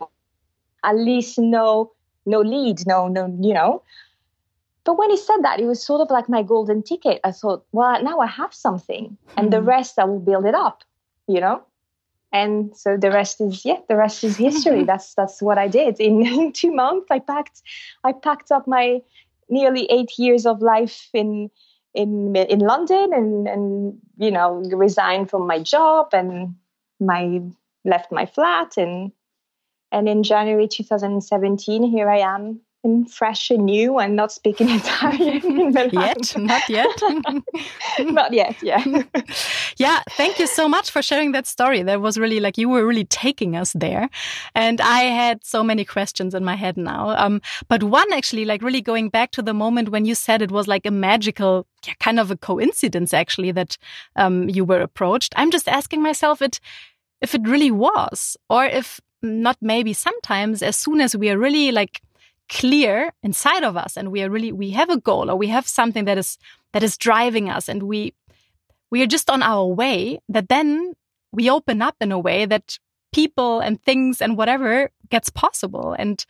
at 0.84 0.96
least 0.96 1.40
no 1.40 1.92
no 2.26 2.42
lead, 2.42 2.86
no 2.86 3.08
no 3.08 3.36
you 3.42 3.54
know. 3.54 3.82
But 4.86 4.98
when 4.98 5.10
he 5.10 5.18
said 5.18 5.42
that, 5.44 5.62
it 5.62 5.66
was 5.66 5.82
sort 5.82 6.02
of 6.02 6.12
like 6.12 6.28
my 6.28 6.44
golden 6.44 6.84
ticket. 6.84 7.22
I 7.24 7.32
thought, 7.32 7.66
well, 7.72 8.04
now 8.04 8.20
I 8.20 8.28
have 8.28 8.54
something, 8.54 9.18
and 9.38 9.52
the 9.52 9.62
hmm. 9.62 9.70
rest 9.70 9.98
I 9.98 10.04
will 10.04 10.20
build 10.20 10.46
it 10.46 10.56
up, 10.56 10.84
you 11.28 11.40
know 11.40 11.64
and 12.34 12.76
so 12.76 12.98
the 12.98 13.12
rest 13.12 13.40
is 13.40 13.64
yeah 13.64 13.78
the 13.88 13.96
rest 13.96 14.24
is 14.24 14.36
history. 14.36 14.84
That's 14.92 15.14
that's 15.14 15.42
what 15.42 15.58
i 15.58 15.68
did. 15.68 16.00
In, 16.00 16.26
in 16.26 16.52
two 16.62 16.74
months 16.74 17.08
i 17.12 17.20
packed 17.20 17.62
i 18.04 18.12
packed 18.12 18.52
up 18.52 18.68
my 18.68 19.02
nearly 19.50 19.86
eight 19.90 20.18
years 20.18 20.46
of 20.46 20.62
life 20.62 21.10
in 21.14 21.50
in 21.94 22.36
in 22.36 22.60
london 22.60 23.14
and 23.14 23.48
and 23.48 24.00
you 24.18 24.32
know 24.32 24.64
resigned 24.74 25.30
from 25.30 25.46
my 25.46 25.60
job 25.60 26.10
and 26.12 26.56
my 27.00 27.42
left 27.86 28.12
my 28.12 28.26
flat. 28.26 28.78
And 28.78 29.12
and 29.92 30.10
in 30.10 30.24
january 30.24 30.68
2017 30.68 31.84
here 31.84 32.10
i 32.10 32.18
am 32.18 32.62
and 32.84 33.10
fresh 33.12 33.50
and 33.50 33.66
new 33.66 33.98
and 33.98 34.16
not 34.16 34.32
speaking 34.32 34.70
Italian 34.82 35.72
yet, 35.94 36.36
not 36.38 36.70
yet, 36.70 37.02
not 38.00 38.34
yet. 38.34 38.56
Yeah, 38.62 38.84
yeah. 39.78 40.02
Thank 40.12 40.40
you 40.40 40.48
so 40.48 40.68
much 40.68 40.92
for 40.92 41.02
sharing 41.02 41.32
that 41.34 41.48
story. 41.48 41.84
That 41.84 42.02
was 42.02 42.18
really 42.18 42.40
like 42.40 42.58
you 42.58 42.70
were 42.70 42.86
really 42.86 43.06
taking 43.06 43.56
us 43.56 43.74
there, 43.74 44.10
and 44.56 44.82
I 44.82 45.02
had 45.02 45.44
so 45.44 45.64
many 45.64 45.86
questions 45.86 46.34
in 46.34 46.44
my 46.44 46.56
head 46.56 46.78
now. 46.78 47.10
Um, 47.10 47.42
but 47.68 47.84
one 47.84 48.12
actually, 48.14 48.46
like 48.46 48.62
really 48.62 48.82
going 48.82 49.10
back 49.10 49.32
to 49.32 49.42
the 49.42 49.54
moment 49.54 49.90
when 49.90 50.06
you 50.06 50.16
said 50.16 50.42
it 50.42 50.52
was 50.52 50.68
like 50.68 50.86
a 50.86 50.92
magical, 50.92 51.68
yeah, 51.86 51.94
kind 52.00 52.20
of 52.20 52.32
a 52.32 52.38
coincidence 52.38 53.14
actually 53.14 53.52
that 53.52 53.78
um 54.16 54.50
you 54.50 54.66
were 54.66 54.82
approached. 54.82 55.34
I'm 55.36 55.52
just 55.52 55.68
asking 55.68 56.02
myself 56.02 56.42
it 56.42 56.60
if 57.22 57.34
it 57.34 57.48
really 57.48 57.72
was, 57.72 58.38
or 58.50 58.66
if 58.66 59.00
not 59.22 59.58
maybe 59.62 59.94
sometimes 59.94 60.62
as 60.62 60.76
soon 60.76 61.00
as 61.00 61.16
we 61.16 61.30
are 61.30 61.38
really 61.38 61.72
like 61.72 62.02
clear 62.50 63.14
inside 63.24 63.64
of 63.64 63.78
us 63.78 63.96
and 63.96 64.12
we 64.12 64.22
are 64.22 64.30
really 64.30 64.52
we 64.52 64.72
have 64.72 64.90
a 64.90 65.00
goal 65.00 65.32
or 65.32 65.36
we 65.36 65.48
have 65.48 65.68
something 65.68 66.06
that 66.06 66.18
is 66.18 66.38
that 66.74 66.84
is 66.84 66.98
driving 66.98 67.50
us 67.50 67.70
and 67.70 67.84
we 67.84 68.14
we 68.94 69.02
are 69.02 69.08
just 69.08 69.28
on 69.28 69.42
our 69.42 69.66
way 69.66 70.20
that 70.30 70.50
then 70.50 70.94
we 71.32 71.50
open 71.50 71.82
up 71.82 71.96
in 72.00 72.12
a 72.12 72.20
way 72.20 72.46
that 72.46 72.78
people 73.12 73.60
and 73.60 73.82
things 73.82 74.22
and 74.22 74.38
whatever 74.38 74.92
gets 75.10 75.32
possible 75.32 75.96
and 75.98 76.28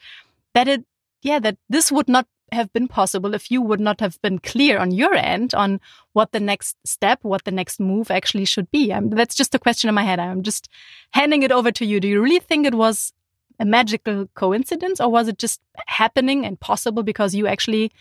that 0.53 0.69
it 0.69 0.85
yeah 1.23 1.39
that 1.39 1.57
this 1.67 1.91
would 1.91 2.07
not 2.07 2.25
have 2.53 2.71
been 2.71 2.87
possible 2.87 3.33
if 3.33 3.51
you 3.51 3.61
would 3.61 3.81
not 3.81 3.99
have 3.99 4.17
been 4.21 4.39
clear 4.39 4.77
on 4.77 4.91
your 4.91 5.13
end 5.13 5.53
on 5.53 5.81
what 6.13 6.31
the 6.31 6.39
next 6.39 6.77
step, 6.85 7.19
what 7.23 7.43
the 7.43 7.51
next 7.51 7.81
move 7.81 8.09
actually 8.09 8.45
should 8.45 8.69
be. 8.71 8.93
I'm, 8.93 9.09
that's 9.09 9.35
just 9.35 9.55
a 9.55 9.59
question 9.59 9.89
in 9.89 9.95
my 9.95 10.03
head. 10.03 10.19
I'm 10.19 10.43
just 10.43 10.69
handing 11.11 11.43
it 11.43 11.51
over 11.51 11.71
to 11.71 11.85
you. 11.85 11.99
Do 11.99 12.07
you 12.07 12.21
really 12.21 12.39
think 12.39 12.65
it 12.65 12.75
was 12.75 13.11
a 13.59 13.65
magical 13.65 14.29
coincidence 14.35 15.01
or 15.01 15.09
was 15.09 15.27
it 15.27 15.37
just 15.37 15.59
happening 15.87 16.45
and 16.45 16.59
possible 16.59 17.03
because 17.03 17.35
you 17.35 17.45
actually 17.47 17.91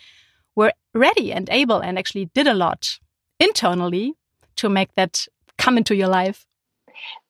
were 0.55 0.73
ready 0.95 1.33
and 1.33 1.49
able 1.51 1.81
and 1.81 1.99
actually 1.99 2.27
did 2.27 2.47
a 2.47 2.55
lot 2.55 3.01
internally 3.41 4.15
to 4.63 4.69
make 4.69 4.95
that 4.95 5.27
come 5.59 5.77
into 5.77 5.95
your 5.95 6.09
life? 6.09 6.47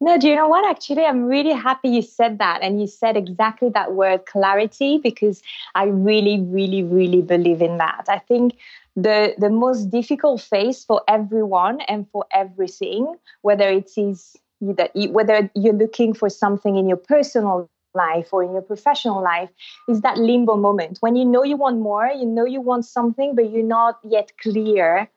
No, 0.00 0.18
do 0.18 0.28
you 0.28 0.36
know 0.36 0.48
what? 0.48 0.68
Actually, 0.68 1.04
I'm 1.04 1.24
really 1.24 1.52
happy 1.52 1.88
you 1.88 2.02
said 2.02 2.38
that. 2.38 2.60
And 2.62 2.80
you 2.80 2.86
said 2.86 3.16
exactly 3.16 3.70
that 3.70 3.94
word 3.94 4.26
clarity 4.26 4.98
because 4.98 5.42
I 5.74 5.84
really, 5.84 6.40
really, 6.40 6.82
really 6.82 7.22
believe 7.22 7.62
in 7.62 7.78
that. 7.78 8.04
I 8.08 8.18
think 8.18 8.56
the, 8.96 9.34
the 9.38 9.48
most 9.48 9.90
difficult 9.90 10.42
phase 10.42 10.84
for 10.84 11.02
everyone 11.08 11.80
and 11.82 12.06
for 12.12 12.26
everything, 12.32 13.14
whether 13.40 13.68
it 13.68 13.90
is 13.96 14.36
that 14.60 14.90
whether 14.94 15.50
you're 15.56 15.72
looking 15.72 16.14
for 16.14 16.28
something 16.28 16.76
in 16.76 16.86
your 16.86 16.98
personal 16.98 17.68
life 17.94 18.28
or 18.32 18.44
in 18.44 18.52
your 18.52 18.62
professional 18.62 19.20
life 19.22 19.50
is 19.88 20.00
that 20.02 20.16
limbo 20.16 20.56
moment 20.56 20.98
when 21.00 21.16
you 21.16 21.24
know 21.24 21.42
you 21.42 21.56
want 21.56 21.80
more, 21.80 22.06
you 22.06 22.24
know 22.24 22.44
you 22.44 22.60
want 22.60 22.84
something, 22.84 23.34
but 23.34 23.50
you're 23.50 23.64
not 23.64 23.98
yet 24.04 24.30
clear 24.40 25.10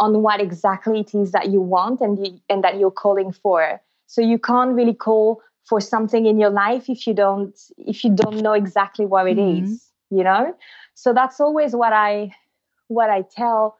on 0.00 0.22
what 0.22 0.40
exactly 0.40 1.00
it 1.00 1.14
is 1.14 1.32
that 1.32 1.50
you 1.50 1.60
want 1.60 2.00
and 2.00 2.24
you, 2.24 2.40
and 2.48 2.64
that 2.64 2.78
you're 2.78 2.90
calling 2.90 3.32
for. 3.32 3.80
So 4.06 4.20
you 4.20 4.38
can't 4.38 4.74
really 4.74 4.94
call 4.94 5.40
for 5.64 5.80
something 5.80 6.26
in 6.26 6.38
your 6.38 6.50
life 6.50 6.90
if 6.90 7.06
you 7.06 7.14
don't 7.14 7.58
if 7.78 8.04
you 8.04 8.14
don't 8.14 8.42
know 8.42 8.52
exactly 8.52 9.06
what 9.06 9.28
it 9.28 9.36
mm-hmm. 9.36 9.64
is, 9.64 9.90
you 10.10 10.24
know. 10.24 10.54
So 10.94 11.12
that's 11.12 11.40
always 11.40 11.74
what 11.74 11.92
I 11.92 12.34
what 12.88 13.10
I 13.10 13.22
tell, 13.22 13.76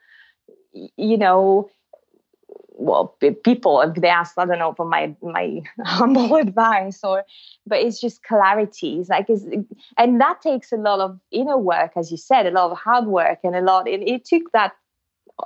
you 0.96 1.18
know, 1.18 1.70
well 2.74 3.16
people 3.44 3.80
if 3.82 3.94
they 3.96 4.08
ask 4.08 4.32
i 4.38 4.44
don't 4.44 4.58
know 4.58 4.72
for 4.74 4.86
my 4.86 5.14
my 5.22 5.60
humble 5.84 6.36
advice 6.46 7.00
or 7.04 7.24
but 7.66 7.78
it's 7.78 8.00
just 8.00 8.22
clarity 8.22 8.98
it's 8.98 9.08
like 9.08 9.26
it's, 9.28 9.44
and 9.98 10.20
that 10.20 10.40
takes 10.40 10.72
a 10.72 10.76
lot 10.76 11.00
of 11.00 11.18
inner 11.30 11.58
work 11.58 11.92
as 11.96 12.10
you 12.10 12.16
said 12.16 12.46
a 12.46 12.50
lot 12.50 12.70
of 12.70 12.78
hard 12.78 13.06
work 13.06 13.38
and 13.44 13.54
a 13.54 13.60
lot 13.60 13.86
it, 13.88 14.00
it 14.08 14.24
took 14.24 14.50
that 14.52 14.72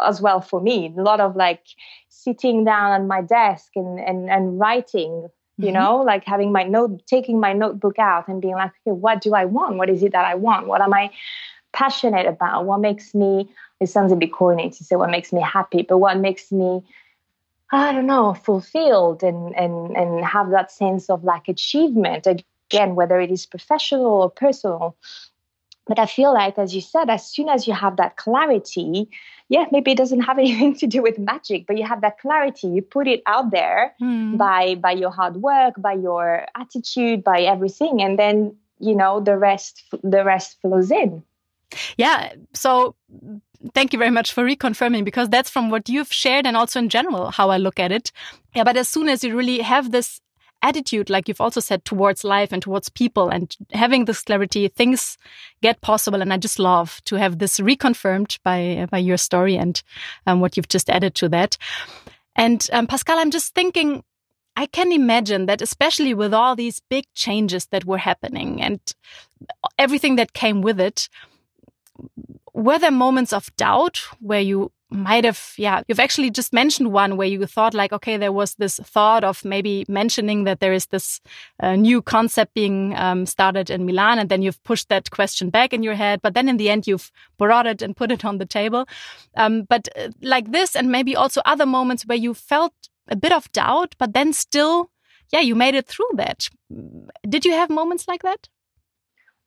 as 0.04 0.20
well 0.20 0.40
for 0.40 0.60
me. 0.60 0.92
A 0.96 1.00
lot 1.00 1.20
of 1.20 1.36
like 1.36 1.62
sitting 2.08 2.64
down 2.64 3.00
at 3.00 3.06
my 3.06 3.22
desk 3.22 3.70
and 3.76 3.98
and, 3.98 4.30
and 4.30 4.58
writing 4.58 5.28
you 5.58 5.66
mm-hmm. 5.66 5.74
know 5.74 5.96
like 6.02 6.24
having 6.24 6.52
my 6.52 6.64
note 6.64 7.06
taking 7.06 7.40
my 7.40 7.52
notebook 7.52 7.98
out 7.98 8.28
and 8.28 8.42
being 8.42 8.54
like 8.54 8.72
okay 8.86 8.92
what 8.92 9.20
do 9.20 9.34
i 9.34 9.44
want? 9.44 9.76
What 9.76 9.90
is 9.90 10.02
it 10.02 10.12
that 10.12 10.24
i 10.24 10.34
want? 10.34 10.66
What 10.66 10.80
am 10.80 10.92
i 10.92 11.10
passionate 11.72 12.26
about? 12.26 12.64
What 12.66 12.80
makes 12.80 13.14
me 13.14 13.48
it 13.80 13.88
sounds 13.88 14.12
a 14.12 14.16
bit 14.16 14.32
corny 14.32 14.70
to 14.70 14.84
say 14.84 14.96
what 14.96 15.10
makes 15.10 15.32
me 15.32 15.42
happy 15.42 15.82
but 15.82 15.98
what 15.98 16.18
makes 16.18 16.50
me 16.52 16.82
I 17.70 17.92
don't 17.92 18.06
know, 18.06 18.34
fulfilled 18.34 19.22
and 19.22 19.54
and 19.56 19.96
and 19.96 20.24
have 20.24 20.50
that 20.50 20.70
sense 20.70 21.10
of 21.10 21.24
like 21.24 21.48
achievement. 21.48 22.26
Again, 22.26 22.94
whether 22.94 23.20
it 23.20 23.30
is 23.30 23.46
professional 23.46 24.06
or 24.06 24.30
personal. 24.30 24.96
But 25.86 25.98
I 26.00 26.06
feel 26.06 26.34
like, 26.34 26.58
as 26.58 26.74
you 26.74 26.80
said, 26.80 27.10
as 27.10 27.28
soon 27.28 27.48
as 27.48 27.68
you 27.68 27.72
have 27.72 27.96
that 27.96 28.16
clarity, 28.16 29.08
yeah, 29.48 29.64
maybe 29.70 29.92
it 29.92 29.98
doesn't 29.98 30.20
have 30.20 30.38
anything 30.44 30.74
to 30.76 30.86
do 30.86 31.02
with 31.02 31.18
magic, 31.18 31.66
but 31.66 31.76
you 31.76 31.86
have 31.86 32.00
that 32.00 32.18
clarity. 32.18 32.68
You 32.68 32.82
put 32.82 33.06
it 33.06 33.22
out 33.26 33.50
there 33.50 33.94
mm. 34.00 34.36
by 34.36 34.74
by 34.74 34.92
your 34.92 35.10
hard 35.10 35.36
work, 35.36 35.74
by 35.78 35.92
your 35.92 36.46
attitude, 36.54 37.22
by 37.22 37.42
everything, 37.42 38.02
and 38.02 38.18
then 38.18 38.56
you 38.78 38.94
know 38.94 39.20
the 39.20 39.36
rest 39.36 39.84
the 40.02 40.24
rest 40.24 40.60
flows 40.60 40.90
in. 40.90 41.22
Yeah. 41.96 42.32
So 42.54 42.94
thank 43.74 43.92
you 43.92 43.98
very 43.98 44.10
much 44.10 44.32
for 44.32 44.44
reconfirming 44.44 45.04
because 45.04 45.28
that's 45.28 45.50
from 45.50 45.70
what 45.70 45.88
you've 45.88 46.12
shared 46.12 46.46
and 46.46 46.56
also 46.56 46.78
in 46.78 46.88
general 46.88 47.30
how 47.30 47.50
I 47.50 47.56
look 47.56 47.80
at 47.80 47.90
it. 47.90 48.12
Yeah, 48.54 48.64
but 48.64 48.76
as 48.76 48.88
soon 48.88 49.08
as 49.08 49.24
you 49.24 49.36
really 49.36 49.60
have 49.60 49.90
this 49.90 50.20
attitude, 50.62 51.10
like 51.10 51.28
you've 51.28 51.40
also 51.40 51.60
said, 51.60 51.84
towards 51.84 52.24
life 52.24 52.52
and 52.52 52.62
towards 52.62 52.88
people 52.88 53.28
and 53.28 53.56
having 53.72 54.04
this 54.04 54.22
clarity, 54.22 54.68
things 54.68 55.16
get 55.62 55.80
possible. 55.80 56.20
And 56.20 56.32
I 56.32 56.36
just 56.36 56.58
love 56.58 57.00
to 57.04 57.16
have 57.16 57.38
this 57.38 57.60
reconfirmed 57.60 58.38
by 58.42 58.86
by 58.90 58.98
your 58.98 59.16
story 59.16 59.56
and 59.56 59.82
um, 60.26 60.40
what 60.40 60.56
you've 60.56 60.68
just 60.68 60.90
added 60.90 61.14
to 61.16 61.28
that. 61.30 61.56
And 62.34 62.66
um, 62.72 62.86
Pascale, 62.86 63.18
I'm 63.18 63.30
just 63.30 63.54
thinking. 63.54 64.02
I 64.58 64.64
can 64.64 64.90
imagine 64.90 65.44
that, 65.46 65.60
especially 65.60 66.14
with 66.14 66.32
all 66.32 66.56
these 66.56 66.80
big 66.88 67.04
changes 67.12 67.66
that 67.66 67.84
were 67.84 67.98
happening 67.98 68.62
and 68.62 68.80
everything 69.78 70.16
that 70.16 70.32
came 70.32 70.62
with 70.62 70.80
it, 70.80 71.10
were 72.54 72.78
there 72.78 72.90
moments 72.90 73.34
of 73.34 73.54
doubt 73.56 73.98
where 74.18 74.40
you 74.40 74.72
might 74.90 75.24
have, 75.24 75.52
yeah, 75.58 75.82
you've 75.88 76.00
actually 76.00 76.30
just 76.30 76.52
mentioned 76.52 76.92
one 76.92 77.16
where 77.16 77.26
you 77.26 77.44
thought 77.46 77.74
like, 77.74 77.92
okay, 77.92 78.16
there 78.16 78.32
was 78.32 78.54
this 78.54 78.78
thought 78.78 79.24
of 79.24 79.44
maybe 79.44 79.84
mentioning 79.88 80.44
that 80.44 80.60
there 80.60 80.72
is 80.72 80.86
this 80.86 81.20
uh, 81.60 81.74
new 81.74 82.00
concept 82.00 82.54
being 82.54 82.94
um, 82.96 83.26
started 83.26 83.68
in 83.68 83.84
Milan, 83.84 84.18
and 84.18 84.28
then 84.28 84.42
you've 84.42 84.62
pushed 84.62 84.88
that 84.88 85.10
question 85.10 85.50
back 85.50 85.72
in 85.72 85.82
your 85.82 85.94
head, 85.94 86.20
but 86.22 86.34
then 86.34 86.48
in 86.48 86.56
the 86.56 86.70
end 86.70 86.86
you've 86.86 87.10
brought 87.36 87.66
it 87.66 87.82
and 87.82 87.96
put 87.96 88.12
it 88.12 88.24
on 88.24 88.38
the 88.38 88.46
table. 88.46 88.86
Um, 89.36 89.62
but 89.62 89.88
uh, 89.96 90.10
like 90.22 90.52
this, 90.52 90.76
and 90.76 90.90
maybe 90.90 91.16
also 91.16 91.42
other 91.44 91.66
moments 91.66 92.04
where 92.06 92.18
you 92.18 92.32
felt 92.32 92.72
a 93.08 93.16
bit 93.16 93.32
of 93.32 93.50
doubt, 93.52 93.94
but 93.98 94.14
then 94.14 94.32
still, 94.32 94.90
yeah, 95.32 95.40
you 95.40 95.54
made 95.54 95.74
it 95.74 95.86
through 95.86 96.10
that. 96.14 96.48
Did 97.28 97.44
you 97.44 97.52
have 97.52 97.70
moments 97.70 98.06
like 98.06 98.22
that? 98.22 98.48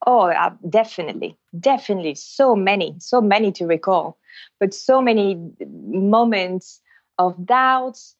Oh, 0.06 0.30
uh, 0.30 0.52
definitely, 0.70 1.38
definitely. 1.60 2.16
So 2.16 2.56
many, 2.56 2.96
so 3.00 3.20
many 3.22 3.52
to 3.54 3.66
recall, 3.66 4.18
but 4.60 4.74
so 4.74 5.02
many 5.02 5.38
moments 5.68 6.82
of 7.18 7.46
doubts, 7.46 8.16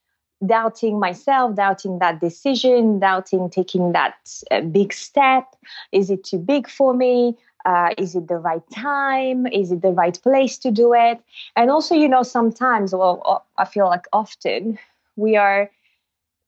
doubting 0.46 1.00
myself, 1.00 1.56
doubting 1.56 2.00
that 2.00 2.20
decision, 2.20 3.00
doubting 3.00 3.50
taking 3.50 3.94
that 3.94 4.16
uh, 4.52 4.62
big 4.62 4.92
step. 4.94 5.56
Is 5.92 6.10
it 6.10 6.24
too 6.24 6.38
big 6.38 6.70
for 6.70 6.94
me? 6.94 7.38
Uh, 7.66 7.90
is 7.98 8.16
it 8.16 8.28
the 8.28 8.38
right 8.38 8.64
time? 8.74 9.46
Is 9.48 9.72
it 9.72 9.82
the 9.82 9.92
right 9.92 10.18
place 10.22 10.58
to 10.60 10.72
do 10.72 10.94
it? 10.94 11.20
And 11.56 11.70
also, 11.70 11.96
you 11.96 12.08
know, 12.10 12.24
sometimes, 12.24 12.94
well, 12.94 13.46
I 13.58 13.66
feel 13.66 13.86
like 13.88 14.06
often 14.14 14.80
we 15.16 15.36
are 15.38 15.70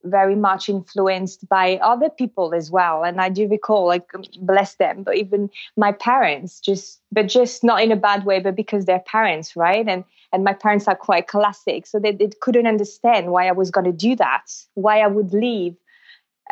very 0.04 0.36
much 0.36 0.70
influenced 0.70 1.48
by 1.48 1.78
other 1.78 2.10
people 2.10 2.54
as 2.54 2.72
well. 2.72 3.04
And 3.04 3.22
i 3.22 3.30
do 3.30 3.48
recall 3.48 3.88
like 3.88 4.10
bless 4.42 4.76
them 4.76 5.04
but 5.04 5.16
even 5.18 5.50
my 5.78 5.92
parents 5.92 6.60
just 6.60 7.02
but 7.12 7.28
just 7.28 7.64
not 7.64 7.82
in 7.82 7.92
a 7.92 7.96
bad 7.96 8.26
way 8.26 8.40
but 8.40 8.56
because 8.56 8.86
they're 8.86 9.00
parents 9.00 9.56
right? 9.56 9.88
And 9.88 10.04
and 10.34 10.44
my 10.44 10.54
parents 10.54 10.88
are 10.88 10.96
quite 10.96 11.28
classic 11.28 11.86
so 11.86 12.00
they, 12.00 12.12
they 12.12 12.30
couldn't 12.42 12.68
understand 12.68 13.32
why 13.32 13.48
i 13.48 13.52
was 13.52 13.72
going 13.72 13.86
to 13.86 13.92
do 13.92 14.16
that 14.16 14.46
why 14.76 15.00
i 15.00 15.08
would 15.08 15.34
leave 15.34 15.76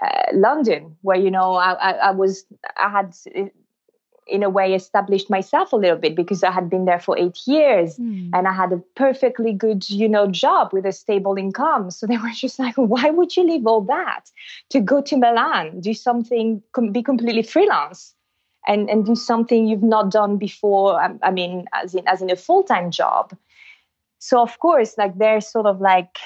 uh, 0.02 0.24
london 0.34 0.96
where 1.02 1.18
you 1.18 1.32
know 1.32 1.56
I, 1.56 1.74
I, 1.74 1.92
I 1.92 2.12
was 2.12 2.46
i 2.78 2.90
had 2.90 3.16
in 4.30 4.44
a 4.44 4.50
way 4.50 4.74
established 4.74 5.30
myself 5.30 5.74
a 5.74 5.76
little 5.76 5.98
bit 5.98 6.15
because 6.15 6.44
I 6.44 6.52
had 6.52 6.70
been 6.70 6.86
there 6.86 7.00
for 7.00 7.18
eight 7.18 7.39
years 7.46 7.98
mm. 7.98 8.30
and 8.34 8.48
I 8.48 8.54
had 8.54 8.72
a 8.72 8.78
perfectly 8.96 9.54
good, 9.54 9.89
you 9.89 10.08
know, 10.08 10.28
job 10.28 10.72
with 10.74 10.86
a 10.86 10.92
stable 10.92 11.36
income. 11.38 11.92
So 11.92 12.08
they 12.08 12.18
were 12.18 12.30
just 12.34 12.60
like, 12.60 12.76
why 12.76 13.10
would 13.10 13.36
you 13.36 13.44
leave 13.44 13.65
all 13.65 13.82
that 13.82 14.32
to 14.70 14.80
go 14.80 15.02
to 15.02 15.18
Milan, 15.18 15.80
do 15.82 15.94
something, 15.94 16.62
be 16.92 17.04
completely 17.04 17.44
freelance? 17.44 18.13
And, 18.68 18.89
and 18.89 19.06
do 19.06 19.15
something 19.15 19.65
you've 19.65 19.82
not 19.82 20.12
done 20.12 20.38
before. 20.38 21.02
I, 21.02 21.15
I 21.24 21.32
mean, 21.32 21.65
as 21.74 21.96
in 21.96 22.08
as 22.08 22.22
in 22.22 22.30
a 22.30 22.36
full 22.36 22.62
time 22.62 22.92
job. 22.92 23.36
So 24.20 24.42
of 24.42 24.60
course, 24.60 24.96
like 24.98 25.18
they're 25.18 25.42
sort 25.42 25.65
of 25.65 25.80
like 25.80 26.20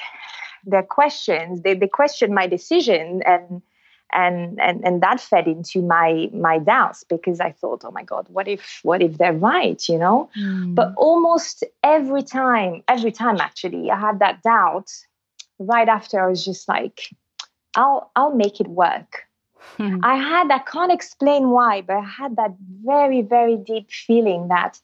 their 0.66 0.82
questions. 0.82 1.62
They 1.62 1.74
they 1.74 1.86
question 1.86 2.34
my 2.34 2.46
decision, 2.46 3.22
and 3.24 3.62
and 4.14 4.60
and 4.60 4.84
and 4.84 5.02
that 5.02 5.20
fed 5.20 5.46
into 5.46 5.82
my 5.82 6.30
my 6.32 6.58
doubts 6.58 7.04
because 7.04 7.40
i 7.40 7.50
thought 7.50 7.84
oh 7.84 7.90
my 7.90 8.02
god 8.02 8.26
what 8.28 8.48
if 8.48 8.80
what 8.82 9.02
if 9.02 9.18
they're 9.18 9.32
right 9.32 9.88
you 9.88 9.98
know 9.98 10.30
mm. 10.38 10.74
but 10.74 10.94
almost 10.96 11.64
every 11.82 12.22
time 12.22 12.82
every 12.88 13.12
time 13.12 13.38
actually 13.40 13.90
i 13.90 13.98
had 13.98 14.20
that 14.20 14.40
doubt 14.42 14.90
right 15.58 15.88
after 15.88 16.20
i 16.20 16.28
was 16.28 16.44
just 16.44 16.68
like 16.68 17.10
i'll 17.76 18.10
i'll 18.16 18.34
make 18.34 18.60
it 18.60 18.68
work 18.68 19.24
mm. 19.78 20.00
i 20.02 20.16
had 20.16 20.50
i 20.50 20.58
can't 20.60 20.92
explain 20.92 21.50
why 21.50 21.80
but 21.80 21.96
i 21.96 22.04
had 22.04 22.36
that 22.36 22.54
very 22.84 23.20
very 23.20 23.56
deep 23.56 23.90
feeling 23.90 24.48
that 24.48 24.80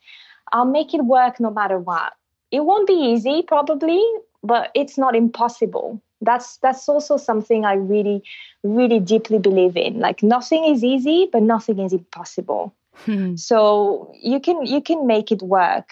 i'll 0.53 0.65
make 0.65 0.93
it 0.93 1.05
work 1.05 1.39
no 1.39 1.51
matter 1.51 1.79
what 1.79 2.15
it 2.51 2.65
won't 2.65 2.89
be 2.89 2.95
easy 2.95 3.43
probably 3.43 4.03
but 4.43 4.71
it's 4.75 4.99
not 4.99 5.15
impossible 5.15 6.03
that's 6.21 6.59
that's 6.59 6.89
also 6.89 7.17
something 7.17 7.65
i 7.65 7.75
really 7.75 8.23
really 8.63 9.01
deeply 9.01 9.39
believe 9.39 9.77
in. 9.77 10.01
Like 10.01 10.23
nothing 10.23 10.65
is 10.65 10.85
easy 10.85 11.29
but 11.33 11.43
nothing 11.43 11.79
is 11.79 11.93
impossible. 11.93 12.75
Hmm. 13.07 13.37
so 13.37 14.13
you 14.21 14.41
can 14.41 14.67
you 14.67 14.83
can 14.83 15.07
make 15.07 15.33
it 15.33 15.43
work. 15.43 15.91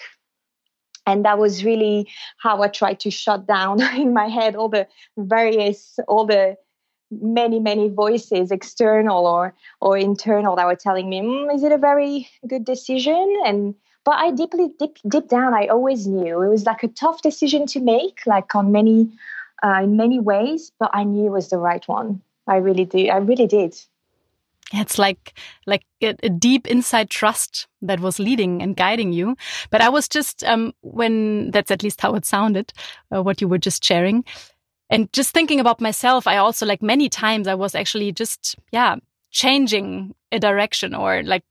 And 1.06 1.24
that 1.24 1.38
was 1.38 1.64
really 1.64 2.08
how 2.38 2.62
i 2.62 2.68
tried 2.68 3.00
to 3.00 3.10
shut 3.10 3.46
down 3.46 3.80
in 4.02 4.12
my 4.12 4.28
head 4.28 4.56
all 4.56 4.68
the 4.68 4.86
various 5.16 5.98
all 6.06 6.26
the 6.26 6.56
many 7.10 7.58
many 7.58 7.88
voices 7.88 8.50
external 8.50 9.26
or 9.26 9.54
or 9.80 9.96
internal 9.96 10.56
that 10.56 10.66
were 10.66 10.76
telling 10.76 11.08
me 11.08 11.20
mm, 11.22 11.54
is 11.54 11.62
it 11.62 11.72
a 11.72 11.78
very 11.78 12.28
good 12.46 12.64
decision? 12.64 13.26
And 13.46 13.74
but 14.04 14.16
i 14.16 14.30
deeply 14.30 14.68
deep 14.78 14.98
deep 15.06 15.28
down 15.28 15.54
i 15.54 15.66
always 15.66 16.06
knew 16.06 16.40
it 16.42 16.48
was 16.48 16.64
like 16.64 16.82
a 16.82 16.88
tough 16.88 17.20
decision 17.22 17.66
to 17.66 17.80
make 17.80 18.20
like 18.26 18.54
on 18.54 18.72
many 18.72 19.10
uh, 19.62 19.80
in 19.82 19.96
many 19.96 20.20
ways, 20.20 20.72
but 20.78 20.90
I 20.92 21.04
knew 21.04 21.26
it 21.26 21.32
was 21.32 21.48
the 21.48 21.58
right 21.58 21.86
one. 21.88 22.22
I 22.46 22.56
really 22.56 22.84
did. 22.84 23.10
I 23.10 23.18
really 23.18 23.46
did. 23.46 23.76
It's 24.72 24.98
like 24.98 25.38
like 25.66 25.84
a, 26.02 26.14
a, 26.22 26.28
deep 26.28 26.66
inside 26.66 27.08
trust 27.08 27.66
that 27.80 28.00
was 28.00 28.18
leading 28.18 28.60
and 28.60 28.76
guiding 28.76 29.12
you. 29.12 29.34
But 29.70 29.80
I 29.80 29.88
was 29.88 30.08
just 30.08 30.44
um, 30.44 30.74
when 30.82 31.50
that's 31.50 31.70
at 31.70 31.82
least 31.82 32.00
how 32.00 32.14
it 32.14 32.26
sounded, 32.26 32.72
uh, 33.14 33.22
what 33.22 33.40
you 33.40 33.48
were 33.48 33.58
just 33.58 33.82
sharing, 33.82 34.24
and 34.90 35.10
just 35.12 35.32
thinking 35.32 35.58
about 35.58 35.80
myself. 35.80 36.26
I 36.26 36.36
also 36.36 36.66
like 36.66 36.82
many 36.82 37.08
times 37.08 37.48
I 37.48 37.54
was 37.54 37.74
actually 37.74 38.12
just 38.12 38.56
yeah 38.70 38.96
changing 39.30 40.14
a 40.32 40.38
direction 40.38 40.94
or 40.94 41.22
like 41.22 41.44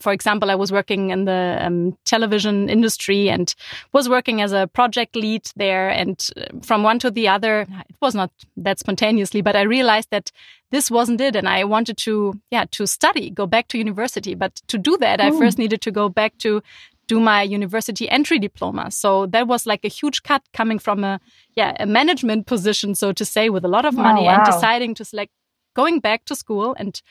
for 0.00 0.12
example 0.12 0.50
i 0.50 0.54
was 0.54 0.72
working 0.72 1.10
in 1.10 1.24
the 1.24 1.58
um, 1.60 1.96
television 2.04 2.68
industry 2.68 3.28
and 3.28 3.54
was 3.92 4.08
working 4.08 4.40
as 4.40 4.52
a 4.52 4.66
project 4.68 5.16
lead 5.16 5.42
there 5.56 5.88
and 5.88 6.28
uh, 6.36 6.44
from 6.62 6.82
one 6.82 6.98
to 6.98 7.10
the 7.10 7.28
other 7.28 7.66
it 7.88 7.96
was 8.00 8.14
not 8.14 8.30
that 8.56 8.78
spontaneously 8.78 9.42
but 9.42 9.56
i 9.56 9.62
realized 9.62 10.08
that 10.10 10.30
this 10.70 10.90
wasn't 10.90 11.20
it 11.20 11.36
and 11.36 11.48
i 11.48 11.62
wanted 11.64 11.96
to 11.96 12.32
yeah 12.50 12.64
to 12.70 12.86
study 12.86 13.30
go 13.30 13.46
back 13.46 13.68
to 13.68 13.78
university 13.78 14.34
but 14.34 14.56
to 14.66 14.78
do 14.78 14.96
that 14.98 15.20
Ooh. 15.20 15.24
i 15.24 15.30
first 15.30 15.58
needed 15.58 15.80
to 15.82 15.90
go 15.90 16.08
back 16.08 16.36
to 16.38 16.62
do 17.08 17.20
my 17.20 17.42
university 17.42 18.08
entry 18.08 18.38
diploma 18.38 18.90
so 18.90 19.26
that 19.26 19.46
was 19.46 19.66
like 19.66 19.84
a 19.84 19.88
huge 19.88 20.22
cut 20.22 20.42
coming 20.54 20.78
from 20.78 21.04
a 21.04 21.20
yeah 21.54 21.76
a 21.78 21.86
management 21.86 22.46
position 22.46 22.94
so 22.94 23.12
to 23.12 23.24
say 23.24 23.50
with 23.50 23.64
a 23.64 23.68
lot 23.68 23.84
of 23.84 23.94
money 23.94 24.22
oh, 24.22 24.24
wow. 24.24 24.36
and 24.36 24.44
deciding 24.46 24.94
to 24.94 25.04
select 25.04 25.32
going 25.74 26.00
back 26.00 26.24
to 26.24 26.34
school 26.34 26.74
and 26.78 27.02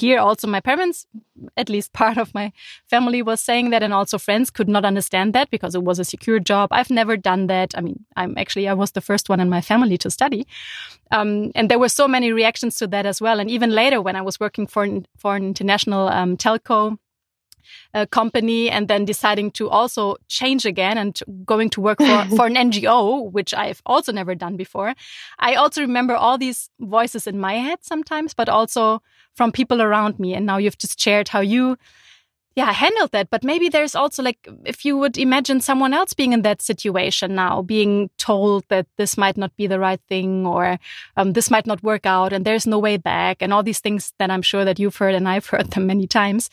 here 0.00 0.18
also 0.18 0.46
my 0.46 0.60
parents 0.60 1.06
at 1.56 1.68
least 1.68 1.92
part 1.92 2.16
of 2.16 2.34
my 2.34 2.52
family 2.88 3.22
was 3.22 3.40
saying 3.40 3.70
that 3.70 3.82
and 3.82 3.92
also 3.92 4.18
friends 4.18 4.50
could 4.50 4.68
not 4.68 4.84
understand 4.84 5.34
that 5.34 5.50
because 5.50 5.74
it 5.74 5.82
was 5.82 5.98
a 5.98 6.04
secure 6.04 6.38
job. 6.38 6.68
I've 6.72 6.90
never 6.90 7.16
done 7.16 7.46
that. 7.48 7.74
I 7.76 7.80
mean 7.80 8.04
i'm 8.16 8.36
actually 8.36 8.68
i 8.68 8.74
was 8.74 8.92
the 8.92 9.00
first 9.00 9.28
one 9.28 9.40
in 9.40 9.48
my 9.48 9.60
family 9.60 9.98
to 9.98 10.10
study. 10.10 10.46
Um, 11.12 11.52
and 11.54 11.70
there 11.70 11.78
were 11.78 11.88
so 11.88 12.08
many 12.08 12.32
reactions 12.32 12.76
to 12.76 12.86
that 12.88 13.06
as 13.06 13.20
well. 13.20 13.40
And 13.40 13.50
even 13.50 13.70
later 13.70 14.00
when 14.02 14.16
i 14.16 14.22
was 14.22 14.40
working 14.40 14.66
for 14.66 14.84
an, 14.84 15.06
for 15.16 15.36
an 15.36 15.44
international 15.44 16.08
um, 16.08 16.36
telco 16.36 16.98
uh, 17.94 18.06
company 18.06 18.70
and 18.70 18.88
then 18.88 19.04
deciding 19.04 19.50
to 19.52 19.68
also 19.68 20.16
change 20.28 20.64
again 20.66 20.98
and 20.98 21.20
going 21.44 21.70
to 21.70 21.80
work 21.80 21.98
for, 21.98 22.24
for 22.36 22.46
an 22.46 22.54
NGO, 22.66 23.30
which 23.32 23.54
I've 23.54 23.82
also 23.86 24.12
never 24.12 24.34
done 24.34 24.56
before. 24.56 24.94
I 25.38 25.54
also 25.54 25.80
remember 25.80 26.14
all 26.14 26.38
these 26.38 26.70
voices 26.80 27.26
in 27.26 27.38
my 27.38 27.54
head 27.54 27.78
sometimes, 27.82 28.34
but 28.34 28.48
also 28.48 29.02
from 29.34 29.52
people 29.52 29.82
around 29.82 30.18
me. 30.18 30.34
And 30.34 30.46
now 30.46 30.58
you've 30.58 30.78
just 30.78 31.00
shared 31.00 31.28
how 31.28 31.40
you 31.40 31.76
yeah, 32.56 32.70
I 32.70 32.72
handled 32.72 33.12
that. 33.12 33.28
But 33.28 33.44
maybe 33.44 33.68
there's 33.68 33.94
also 33.94 34.22
like, 34.22 34.48
if 34.64 34.84
you 34.86 34.96
would 34.96 35.18
imagine 35.18 35.60
someone 35.60 35.92
else 35.92 36.14
being 36.14 36.32
in 36.32 36.40
that 36.42 36.62
situation 36.62 37.34
now, 37.34 37.60
being 37.60 38.08
told 38.16 38.64
that 38.70 38.86
this 38.96 39.18
might 39.18 39.36
not 39.36 39.54
be 39.56 39.66
the 39.66 39.78
right 39.78 40.00
thing 40.08 40.46
or 40.46 40.78
um, 41.18 41.34
this 41.34 41.50
might 41.50 41.66
not 41.66 41.82
work 41.82 42.06
out 42.06 42.32
and 42.32 42.46
there's 42.46 42.66
no 42.66 42.78
way 42.78 42.96
back 42.96 43.42
and 43.42 43.52
all 43.52 43.62
these 43.62 43.80
things 43.80 44.14
that 44.18 44.30
I'm 44.30 44.40
sure 44.40 44.64
that 44.64 44.78
you've 44.78 44.96
heard 44.96 45.14
and 45.14 45.28
I've 45.28 45.46
heard 45.52 45.72
them 45.72 45.86
many 45.86 46.06
times. 46.06 46.48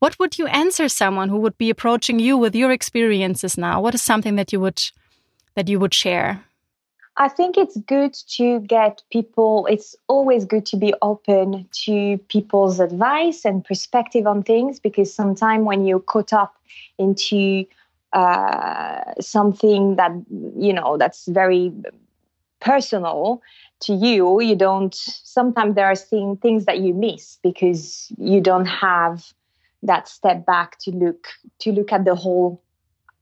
What 0.00 0.18
would 0.18 0.38
you 0.38 0.48
answer 0.48 0.88
someone 0.88 1.28
who 1.28 1.38
would 1.38 1.56
be 1.56 1.70
approaching 1.70 2.18
you 2.18 2.36
with 2.36 2.56
your 2.56 2.72
experiences 2.72 3.56
now? 3.56 3.80
What 3.80 3.94
is 3.94 4.02
something 4.02 4.34
that 4.34 4.52
you 4.52 4.58
would, 4.58 4.82
that 5.54 5.68
you 5.68 5.78
would 5.78 5.94
share? 5.94 6.44
I 7.16 7.28
think 7.28 7.56
it's 7.56 7.76
good 7.76 8.14
to 8.36 8.60
get 8.60 9.02
people, 9.12 9.66
it's 9.70 9.94
always 10.08 10.44
good 10.44 10.66
to 10.66 10.76
be 10.76 10.92
open 11.00 11.68
to 11.84 12.18
people's 12.28 12.80
advice 12.80 13.44
and 13.44 13.64
perspective 13.64 14.26
on 14.26 14.42
things 14.42 14.80
because 14.80 15.14
sometimes 15.14 15.64
when 15.64 15.84
you're 15.84 16.00
caught 16.00 16.32
up 16.32 16.56
into 16.98 17.66
uh, 18.12 19.00
something 19.20 19.94
that, 19.96 20.10
you 20.56 20.72
know, 20.72 20.96
that's 20.96 21.26
very 21.26 21.72
personal 22.60 23.40
to 23.80 23.94
you, 23.94 24.40
you 24.40 24.56
don't, 24.56 24.94
sometimes 24.94 25.76
there 25.76 25.86
are 25.86 25.94
seeing 25.94 26.36
things 26.36 26.64
that 26.64 26.80
you 26.80 26.94
miss 26.94 27.38
because 27.44 28.10
you 28.18 28.40
don't 28.40 28.66
have 28.66 29.32
that 29.84 30.08
step 30.08 30.44
back 30.46 30.78
to 30.78 30.90
look 30.90 31.28
to 31.58 31.70
look 31.70 31.92
at 31.92 32.04
the 32.04 32.14
whole 32.14 32.63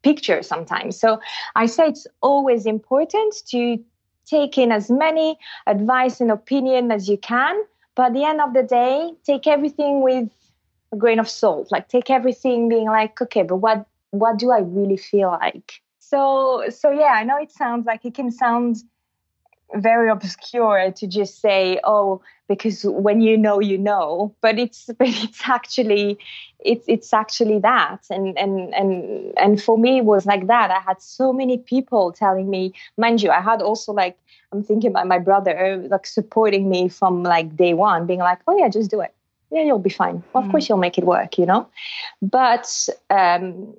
picture 0.03 0.43
sometimes. 0.43 0.99
So 0.99 1.21
I 1.55 1.67
say 1.67 1.89
it's 1.89 2.07
always 2.21 2.67
important 2.67 3.35
to 3.49 3.79
take 4.27 4.59
in 4.59 4.73
as 4.73 4.91
many 4.91 5.39
advice 5.67 6.21
and 6.21 6.31
opinion 6.31 6.91
as 6.91 7.09
you 7.09 7.19
can. 7.19 7.63
But 7.95 8.07
at 8.07 8.15
the 8.15 8.25
end 8.25 8.41
of 8.41 8.55
the 8.55 8.63
day, 8.63 9.13
take 9.25 9.47
everything 9.47 10.03
with 10.03 10.29
a 10.93 10.97
grain 10.97 11.19
of 11.19 11.29
salt. 11.29 11.71
Like 11.71 11.89
take 11.89 12.11
everything 12.11 12.69
being 12.69 12.87
like, 12.87 13.21
okay, 13.21 13.43
but 13.43 13.57
what 13.57 13.87
what 14.11 14.39
do 14.39 14.51
I 14.51 14.61
really 14.61 14.97
feel 14.97 15.31
like? 15.31 15.81
So 15.99 16.65
so 16.69 16.91
yeah, 16.91 17.13
I 17.15 17.25
know 17.25 17.39
it 17.39 17.53
sounds 17.53 17.87
like 17.87 18.05
it 18.05 18.15
can 18.15 18.31
sound 18.31 18.77
very 19.75 20.11
obscure 20.11 20.93
to 20.93 21.07
just 21.07 21.41
say, 21.41 21.81
oh, 21.85 22.21
because 22.55 22.85
when 22.85 23.21
you 23.21 23.37
know, 23.37 23.61
you 23.61 23.79
know. 23.79 24.35
But 24.41 24.59
it's 24.59 24.87
but 24.99 25.09
it's 25.09 25.49
actually 25.49 26.19
it's 26.61 26.85
it's 26.89 27.13
actually 27.13 27.59
that. 27.61 28.01
And 28.11 28.39
and 28.39 28.75
and 28.75 29.33
and 29.37 29.63
for 29.63 29.79
me 29.79 29.99
it 29.99 30.05
was 30.05 30.27
like 30.27 30.47
that. 30.47 30.71
I 30.71 30.81
had 30.81 31.01
so 31.01 31.33
many 31.33 31.59
people 31.59 32.13
telling 32.13 32.51
me, 32.51 32.73
mind 32.97 33.23
you, 33.23 33.31
I 33.31 33.41
had 33.41 33.63
also 33.63 33.93
like 33.93 34.19
I'm 34.53 34.63
thinking 34.63 34.91
about 34.91 35.07
my 35.07 35.19
brother 35.19 35.83
like 35.91 36.07
supporting 36.07 36.69
me 36.69 36.89
from 36.89 37.23
like 37.23 37.57
day 37.57 37.75
one, 37.75 38.07
being 38.07 38.21
like, 38.21 38.41
oh 38.47 38.57
yeah, 38.57 38.69
just 38.69 38.91
do 38.91 39.01
it. 39.01 39.15
Yeah, 39.51 39.63
you'll 39.63 39.79
be 39.79 39.91
fine. 39.91 40.23
Well, 40.33 40.45
of 40.45 40.51
course 40.51 40.65
mm. 40.65 40.71
you'll 40.71 40.79
make 40.79 40.99
it 40.99 41.05
work, 41.05 41.39
you 41.39 41.47
know. 41.47 41.69
But 42.21 42.89
um 43.11 43.75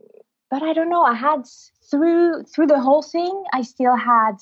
but 0.49 0.62
I 0.62 0.73
don't 0.73 0.89
know. 0.89 1.03
I 1.03 1.15
had 1.15 1.45
through 1.89 2.43
through 2.43 2.67
the 2.67 2.79
whole 2.79 3.01
thing, 3.01 3.43
I 3.53 3.62
still 3.63 3.95
had 3.95 4.36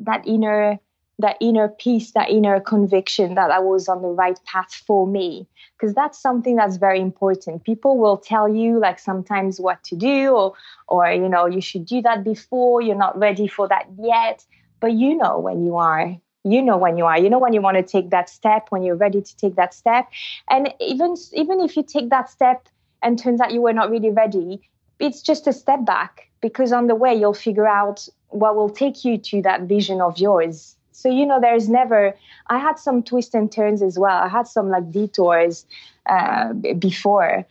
that 0.00 0.26
inner 0.26 0.78
that 1.18 1.36
inner 1.40 1.68
peace 1.68 2.12
that 2.12 2.30
inner 2.30 2.60
conviction 2.60 3.34
that 3.34 3.50
i 3.50 3.58
was 3.58 3.88
on 3.88 4.02
the 4.02 4.08
right 4.08 4.38
path 4.44 4.72
for 4.86 5.06
me. 5.06 5.46
Because 5.78 5.94
that's 5.94 6.18
something 6.18 6.56
that's 6.56 6.78
very 6.78 7.00
important. 7.00 7.64
People 7.64 7.98
will 7.98 8.16
tell 8.16 8.48
you 8.48 8.78
like 8.78 8.98
sometimes 8.98 9.60
what 9.60 9.82
to 9.84 9.96
do 9.96 10.30
or 10.30 10.54
or 10.88 11.10
you 11.10 11.28
know 11.28 11.46
you 11.46 11.60
should 11.60 11.84
do 11.84 12.00
that 12.02 12.24
before 12.24 12.80
you're 12.80 12.96
not 12.96 13.18
ready 13.18 13.46
for 13.46 13.68
that 13.68 13.86
yet. 13.98 14.44
But 14.80 14.92
you 14.92 15.16
know 15.16 15.38
when 15.38 15.64
you 15.66 15.76
are. 15.76 16.16
You 16.44 16.62
know 16.62 16.76
when 16.78 16.96
you 16.96 17.04
are. 17.04 17.18
You 17.18 17.28
know 17.28 17.38
when 17.38 17.52
you 17.52 17.60
want 17.60 17.76
to 17.76 17.82
take 17.82 18.10
that 18.10 18.30
step 18.30 18.68
when 18.70 18.84
you're 18.84 18.96
ready 18.96 19.20
to 19.20 19.36
take 19.36 19.56
that 19.56 19.74
step. 19.74 20.08
And 20.48 20.72
even 20.80 21.14
even 21.32 21.60
if 21.60 21.76
you 21.76 21.82
take 21.82 22.08
that 22.10 22.30
step 22.30 22.68
and 23.02 23.18
turns 23.18 23.40
out 23.40 23.52
you 23.52 23.60
were 23.60 23.74
not 23.74 23.90
really 23.90 24.10
ready 24.10 24.60
it's 24.98 25.20
just 25.20 25.46
a 25.46 25.52
step 25.52 25.84
back. 25.84 26.30
Because 26.40 26.72
on 26.72 26.86
the 26.86 26.94
way 26.94 27.14
you'll 27.14 27.34
figure 27.34 27.66
out 27.66 28.08
what 28.28 28.56
will 28.56 28.70
take 28.70 29.04
you 29.04 29.18
to 29.18 29.42
that 29.42 29.62
vision 29.62 30.00
of 30.00 30.18
yours 30.18 30.76
so 30.96 31.10
you 31.10 31.26
know 31.26 31.38
there's 31.40 31.68
never 31.68 32.14
i 32.48 32.58
had 32.58 32.78
some 32.78 33.02
twists 33.02 33.34
and 33.34 33.52
turns 33.52 33.82
as 33.82 33.98
well 33.98 34.22
i 34.22 34.28
had 34.28 34.46
some 34.48 34.70
like 34.70 34.90
detours 34.90 35.66
uh, 36.06 36.52
before 36.78 37.44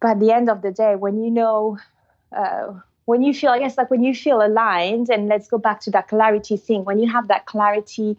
but 0.00 0.12
at 0.12 0.20
the 0.20 0.32
end 0.32 0.48
of 0.48 0.62
the 0.62 0.70
day 0.70 0.94
when 0.94 1.22
you 1.22 1.30
know 1.30 1.78
uh, 2.36 2.72
when 3.06 3.22
you 3.22 3.34
feel 3.34 3.50
i 3.50 3.58
guess 3.58 3.76
like 3.76 3.90
when 3.90 4.04
you 4.04 4.14
feel 4.14 4.40
aligned 4.40 5.10
and 5.10 5.28
let's 5.28 5.48
go 5.48 5.58
back 5.58 5.80
to 5.80 5.90
that 5.90 6.06
clarity 6.08 6.56
thing 6.56 6.84
when 6.84 6.98
you 6.98 7.10
have 7.10 7.26
that 7.28 7.46
clarity 7.46 8.16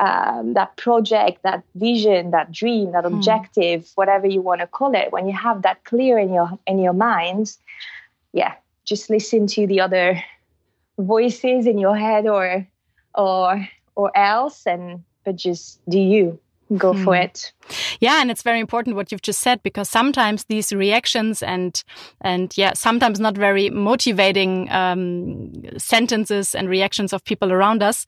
um, 0.00 0.52
that 0.52 0.76
project 0.76 1.42
that 1.42 1.64
vision 1.74 2.30
that 2.30 2.52
dream 2.52 2.92
that 2.92 3.04
hmm. 3.04 3.14
objective 3.14 3.82
mm. 3.82 3.92
whatever 3.94 4.26
you 4.26 4.42
want 4.42 4.60
to 4.60 4.66
call 4.66 4.94
it 4.94 5.10
when 5.12 5.26
you 5.26 5.32
have 5.32 5.62
that 5.62 5.82
clear 5.84 6.18
in 6.18 6.32
your 6.32 6.50
in 6.66 6.78
your 6.78 6.92
mind 6.92 7.56
yeah 8.34 8.54
just 8.84 9.08
listen 9.08 9.46
to 9.46 9.66
the 9.66 9.80
other 9.80 10.22
voices 10.98 11.66
in 11.66 11.78
your 11.78 11.96
head 11.96 12.26
or 12.26 12.66
or 13.14 13.66
or 13.98 14.16
else 14.16 14.66
and 14.66 15.02
but 15.24 15.36
just 15.36 15.80
do 15.90 15.98
you. 15.98 16.40
Go 16.76 16.92
for 16.92 17.16
hmm. 17.16 17.22
it. 17.22 17.52
Yeah 17.98 18.20
and 18.20 18.30
it's 18.30 18.42
very 18.42 18.60
important 18.60 18.94
what 18.94 19.10
you've 19.10 19.22
just 19.22 19.40
said 19.40 19.62
because 19.62 19.88
sometimes 19.88 20.44
these 20.44 20.70
reactions 20.70 21.42
and 21.42 21.82
and 22.20 22.52
yeah 22.58 22.74
sometimes 22.74 23.18
not 23.18 23.38
very 23.38 23.70
motivating 23.70 24.70
um, 24.70 25.50
sentences 25.78 26.54
and 26.54 26.68
reactions 26.68 27.14
of 27.14 27.24
people 27.24 27.52
around 27.52 27.82
us 27.82 28.06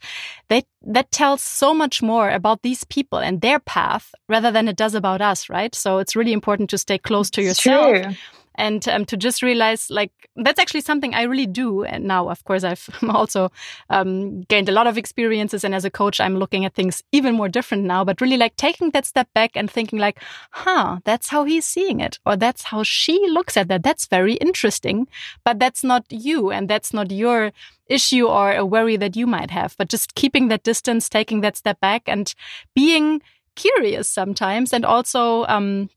they 0.48 0.62
that 0.82 1.10
tells 1.10 1.42
so 1.42 1.72
much 1.72 2.02
more 2.02 2.28
about 2.28 2.60
these 2.60 2.84
people 2.84 3.18
and 3.18 3.40
their 3.40 3.60
path 3.60 4.14
rather 4.28 4.50
than 4.50 4.68
it 4.68 4.76
does 4.76 4.94
about 4.94 5.22
us 5.22 5.48
right? 5.48 5.74
So 5.74 5.98
it's 5.98 6.14
really 6.14 6.34
important 6.34 6.68
to 6.70 6.78
stay 6.78 6.98
close 6.98 7.30
to 7.30 7.42
yourself 7.42 8.02
True 8.02 8.14
and 8.54 8.86
um, 8.88 9.04
to 9.06 9.16
just 9.16 9.42
realize 9.42 9.90
like 9.90 10.12
that's 10.36 10.60
actually 10.60 10.80
something 10.80 11.14
I 11.14 11.22
really 11.22 11.46
do. 11.46 11.84
And 11.84 12.04
now, 12.04 12.28
of 12.28 12.44
course, 12.44 12.64
I've 12.64 12.88
also 13.08 13.50
um, 13.88 14.42
gained 14.42 14.68
a 14.68 14.72
lot 14.72 14.86
of 14.86 14.98
experiences, 14.98 15.64
and 15.64 15.74
as 15.74 15.84
a 15.84 15.90
coach, 15.90 16.20
I'm 16.20 16.36
looking 16.36 16.64
at 16.64 16.74
things 16.74 17.02
even 17.12 17.34
more 17.34 17.48
different 17.48 17.84
now. 17.84 18.04
But 18.04 18.20
really, 18.20 18.36
like 18.36 18.56
taking 18.56 18.90
that 18.90 19.06
step 19.06 19.28
back 19.34 19.52
and 19.54 19.70
thinking, 19.70 19.98
like, 19.98 20.20
huh, 20.50 21.00
that's 21.04 21.28
how 21.28 21.44
he's 21.44 21.66
seeing 21.66 22.00
it, 22.00 22.18
or 22.26 22.36
that's 22.36 22.64
how 22.64 22.82
she 22.82 23.18
looks 23.28 23.56
at 23.56 23.68
that. 23.68 23.82
That's 23.82 24.06
very 24.06 24.34
interesting, 24.34 25.08
but 25.44 25.58
that's 25.58 25.84
not 25.84 26.04
you, 26.10 26.50
and 26.50 26.68
that's 26.68 26.92
not 26.92 27.10
your 27.10 27.52
issue 27.86 28.26
or 28.26 28.52
a 28.52 28.64
worry 28.64 28.96
that 28.96 29.16
you 29.16 29.26
might 29.26 29.50
have. 29.50 29.76
But 29.76 29.88
just 29.88 30.14
keeping 30.14 30.48
that 30.48 30.62
distance, 30.62 31.08
taking 31.08 31.40
that 31.40 31.56
step 31.56 31.80
back, 31.80 32.02
and 32.06 32.32
being 32.74 33.20
curious 33.56 34.08
sometimes, 34.08 34.72
and 34.72 34.84
also 34.84 35.44
um, 35.46 35.90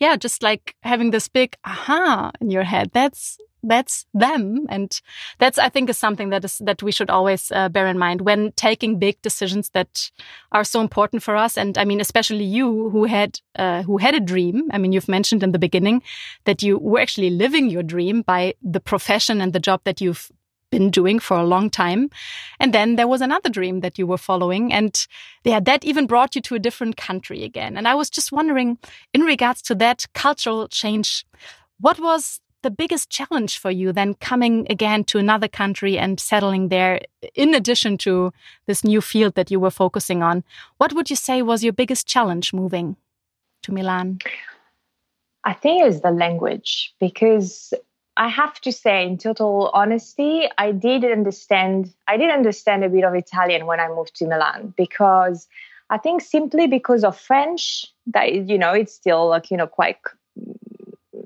yeah, 0.00 0.16
just 0.16 0.42
like 0.42 0.74
having 0.82 1.10
this 1.10 1.28
big 1.28 1.56
aha 1.64 2.30
in 2.40 2.50
your 2.50 2.64
head. 2.64 2.90
That's 2.92 3.38
that's 3.66 4.06
them, 4.12 4.66
and 4.68 5.00
that's 5.38 5.58
I 5.58 5.68
think 5.68 5.88
is 5.88 5.98
something 5.98 6.30
that 6.30 6.44
is 6.44 6.58
that 6.58 6.82
we 6.82 6.92
should 6.92 7.10
always 7.10 7.50
uh, 7.50 7.68
bear 7.68 7.86
in 7.86 7.98
mind 7.98 8.20
when 8.20 8.52
taking 8.52 8.98
big 8.98 9.20
decisions 9.22 9.70
that 9.70 10.10
are 10.52 10.64
so 10.64 10.80
important 10.80 11.22
for 11.22 11.36
us. 11.36 11.56
And 11.56 11.78
I 11.78 11.84
mean, 11.84 12.00
especially 12.00 12.44
you 12.44 12.90
who 12.90 13.04
had 13.04 13.40
uh, 13.56 13.82
who 13.82 13.98
had 13.98 14.14
a 14.14 14.20
dream. 14.20 14.68
I 14.70 14.78
mean, 14.78 14.92
you've 14.92 15.08
mentioned 15.08 15.42
in 15.42 15.52
the 15.52 15.58
beginning 15.58 16.02
that 16.44 16.62
you 16.62 16.78
were 16.78 17.00
actually 17.00 17.30
living 17.30 17.70
your 17.70 17.82
dream 17.82 18.22
by 18.22 18.54
the 18.62 18.80
profession 18.80 19.40
and 19.40 19.52
the 19.52 19.60
job 19.60 19.80
that 19.84 20.00
you've 20.00 20.30
been 20.74 20.90
doing 20.90 21.20
for 21.20 21.36
a 21.36 21.46
long 21.46 21.70
time. 21.70 22.10
And 22.58 22.74
then 22.74 22.96
there 22.96 23.06
was 23.06 23.20
another 23.20 23.48
dream 23.48 23.78
that 23.80 23.96
you 23.96 24.08
were 24.08 24.18
following. 24.18 24.72
And 24.72 25.06
yeah, 25.44 25.60
that 25.60 25.84
even 25.84 26.08
brought 26.08 26.34
you 26.34 26.42
to 26.42 26.56
a 26.56 26.58
different 26.58 26.96
country 26.96 27.44
again. 27.44 27.76
And 27.76 27.86
I 27.86 27.94
was 27.94 28.10
just 28.10 28.32
wondering, 28.32 28.78
in 29.12 29.20
regards 29.20 29.62
to 29.62 29.74
that 29.76 30.06
cultural 30.14 30.66
change, 30.66 31.24
what 31.78 32.00
was 32.00 32.40
the 32.62 32.72
biggest 32.72 33.08
challenge 33.10 33.58
for 33.58 33.70
you 33.70 33.92
then 33.92 34.14
coming 34.14 34.66
again 34.70 35.04
to 35.04 35.18
another 35.18 35.48
country 35.48 35.98
and 35.98 36.18
settling 36.18 36.70
there 36.70 36.98
in 37.34 37.54
addition 37.54 37.98
to 37.98 38.32
this 38.66 38.82
new 38.82 39.02
field 39.02 39.34
that 39.34 39.50
you 39.50 39.60
were 39.60 39.70
focusing 39.70 40.22
on 40.22 40.42
what 40.78 40.94
would 40.94 41.10
you 41.10 41.16
say 41.16 41.42
was 41.42 41.62
your 41.62 41.74
biggest 41.74 42.06
challenge 42.06 42.54
moving 42.54 42.96
to 43.60 43.70
milan 43.70 44.18
i 45.44 45.52
think 45.52 45.82
it 45.82 45.86
was 45.86 46.00
the 46.00 46.10
language 46.10 46.94
because 46.98 47.74
I 48.16 48.28
have 48.28 48.60
to 48.60 48.72
say, 48.72 49.06
in 49.06 49.18
total 49.18 49.70
honesty, 49.74 50.48
I 50.56 50.70
did 50.72 51.04
understand. 51.04 51.92
I 52.06 52.16
did 52.16 52.30
understand 52.30 52.84
a 52.84 52.88
bit 52.88 53.04
of 53.04 53.14
Italian 53.14 53.66
when 53.66 53.80
I 53.80 53.88
moved 53.88 54.14
to 54.16 54.26
Milan 54.26 54.72
because 54.76 55.48
I 55.90 55.98
think 55.98 56.20
simply 56.22 56.66
because 56.66 57.02
of 57.02 57.18
French, 57.18 57.86
that 58.06 58.32
you 58.32 58.58
know, 58.58 58.72
it's 58.72 58.94
still 58.94 59.28
like 59.28 59.50
you 59.50 59.56
know 59.56 59.66
quite 59.66 59.98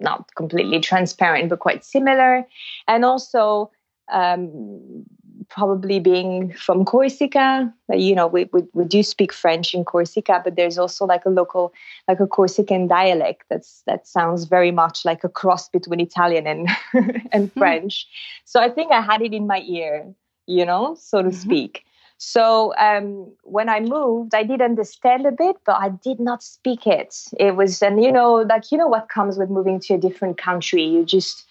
not 0.00 0.34
completely 0.34 0.80
transparent, 0.80 1.50
but 1.50 1.58
quite 1.58 1.84
similar, 1.84 2.46
and 2.86 3.04
also 3.04 3.70
um, 4.10 5.04
probably 5.48 5.98
being 5.98 6.52
from 6.52 6.84
Corsica. 6.84 7.72
You 7.90 8.14
know, 8.14 8.26
we, 8.26 8.48
we, 8.52 8.62
we 8.72 8.84
do 8.84 9.02
speak 9.02 9.32
French 9.32 9.74
in 9.74 9.84
Corsica, 9.84 10.40
but 10.44 10.56
there's 10.56 10.78
also 10.78 11.06
like 11.06 11.24
a 11.24 11.30
local, 11.30 11.72
like 12.06 12.20
a 12.20 12.26
Corsican 12.26 12.86
dialect 12.86 13.44
that's 13.48 13.82
that 13.86 14.06
sounds 14.06 14.44
very 14.44 14.70
much 14.70 15.04
like 15.04 15.24
a 15.24 15.28
cross 15.28 15.68
between 15.68 16.00
Italian 16.00 16.46
and 16.46 16.68
and 17.32 17.50
hmm. 17.50 17.58
French. 17.58 18.06
So 18.44 18.60
I 18.60 18.68
think 18.68 18.92
I 18.92 19.00
had 19.00 19.22
it 19.22 19.32
in 19.32 19.46
my 19.46 19.60
ear, 19.62 20.12
you 20.46 20.64
know, 20.64 20.96
so 20.98 21.22
to 21.22 21.28
mm-hmm. 21.28 21.38
speak. 21.38 21.84
So 22.18 22.74
um, 22.76 23.32
when 23.44 23.68
I 23.68 23.78
moved, 23.78 24.34
I 24.34 24.42
did 24.42 24.60
understand 24.60 25.24
a 25.24 25.30
bit, 25.30 25.56
but 25.64 25.76
I 25.76 25.90
did 25.90 26.18
not 26.18 26.42
speak 26.42 26.84
it. 26.84 27.14
It 27.38 27.54
was, 27.54 27.80
and 27.80 28.02
you 28.02 28.10
know, 28.10 28.34
like 28.34 28.72
you 28.72 28.78
know 28.78 28.88
what 28.88 29.08
comes 29.08 29.38
with 29.38 29.50
moving 29.50 29.78
to 29.80 29.94
a 29.94 29.98
different 29.98 30.36
country. 30.36 30.82
You 30.82 31.04
just, 31.04 31.46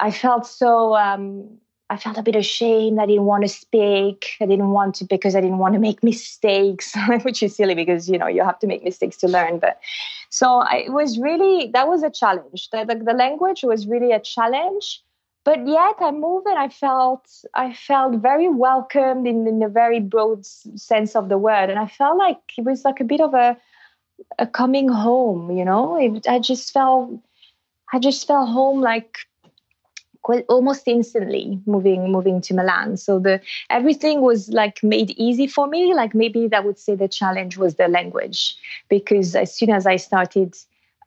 I 0.00 0.10
felt 0.10 0.44
so 0.44 0.96
um, 0.96 1.58
I 1.94 1.96
felt 1.96 2.18
a 2.18 2.22
bit 2.22 2.34
ashamed. 2.34 2.98
I 2.98 3.06
didn't 3.06 3.26
want 3.26 3.44
to 3.44 3.48
speak. 3.48 4.36
I 4.40 4.46
didn't 4.46 4.70
want 4.70 4.96
to 4.96 5.04
because 5.04 5.36
I 5.36 5.40
didn't 5.40 5.58
want 5.58 5.74
to 5.74 5.80
make 5.80 6.02
mistakes, 6.12 6.92
which 7.22 7.40
is 7.40 7.54
silly 7.54 7.76
because 7.76 8.08
you 8.08 8.18
know 8.18 8.26
you 8.26 8.42
have 8.42 8.58
to 8.58 8.66
make 8.66 8.82
mistakes 8.82 9.16
to 9.18 9.28
learn. 9.28 9.60
But 9.60 9.80
so 10.28 10.58
I, 10.72 10.84
it 10.86 10.92
was 10.92 11.18
really 11.20 11.68
that 11.68 11.86
was 11.86 12.02
a 12.02 12.10
challenge. 12.10 12.68
The, 12.70 12.84
the, 12.84 12.96
the 12.96 13.12
language 13.12 13.62
was 13.62 13.86
really 13.86 14.10
a 14.10 14.18
challenge. 14.18 15.02
But 15.44 15.68
yet 15.68 15.96
I 16.00 16.10
moved 16.10 16.46
and 16.46 16.58
I 16.58 16.68
felt 16.68 17.30
I 17.54 17.74
felt 17.74 18.16
very 18.16 18.48
welcomed 18.48 19.28
in, 19.28 19.46
in 19.46 19.62
a 19.62 19.68
very 19.68 20.00
broad 20.00 20.44
sense 20.46 21.14
of 21.14 21.28
the 21.28 21.38
word, 21.38 21.70
and 21.70 21.78
I 21.78 21.86
felt 21.86 22.18
like 22.18 22.40
it 22.58 22.64
was 22.64 22.84
like 22.84 22.98
a 22.98 23.04
bit 23.04 23.20
of 23.20 23.34
a 23.34 23.56
a 24.38 24.48
coming 24.48 24.88
home. 24.88 25.56
You 25.56 25.64
know, 25.64 25.96
it, 25.96 26.26
I 26.26 26.40
just 26.40 26.72
felt 26.72 27.20
I 27.92 28.00
just 28.00 28.26
felt 28.26 28.48
home 28.48 28.80
like 28.80 29.18
almost 30.48 30.86
instantly 30.86 31.60
moving 31.66 32.10
moving 32.10 32.40
to 32.42 32.54
Milan. 32.54 32.96
So 32.96 33.18
the 33.18 33.40
everything 33.70 34.20
was 34.20 34.48
like 34.48 34.82
made 34.82 35.10
easy 35.18 35.46
for 35.46 35.66
me. 35.66 35.94
Like 35.94 36.14
maybe 36.14 36.48
that 36.48 36.64
would 36.64 36.78
say 36.78 36.94
the 36.94 37.08
challenge 37.08 37.56
was 37.56 37.74
the 37.76 37.88
language 37.88 38.56
because 38.88 39.34
as 39.36 39.54
soon 39.54 39.70
as 39.70 39.86
I 39.86 39.96
started 39.96 40.54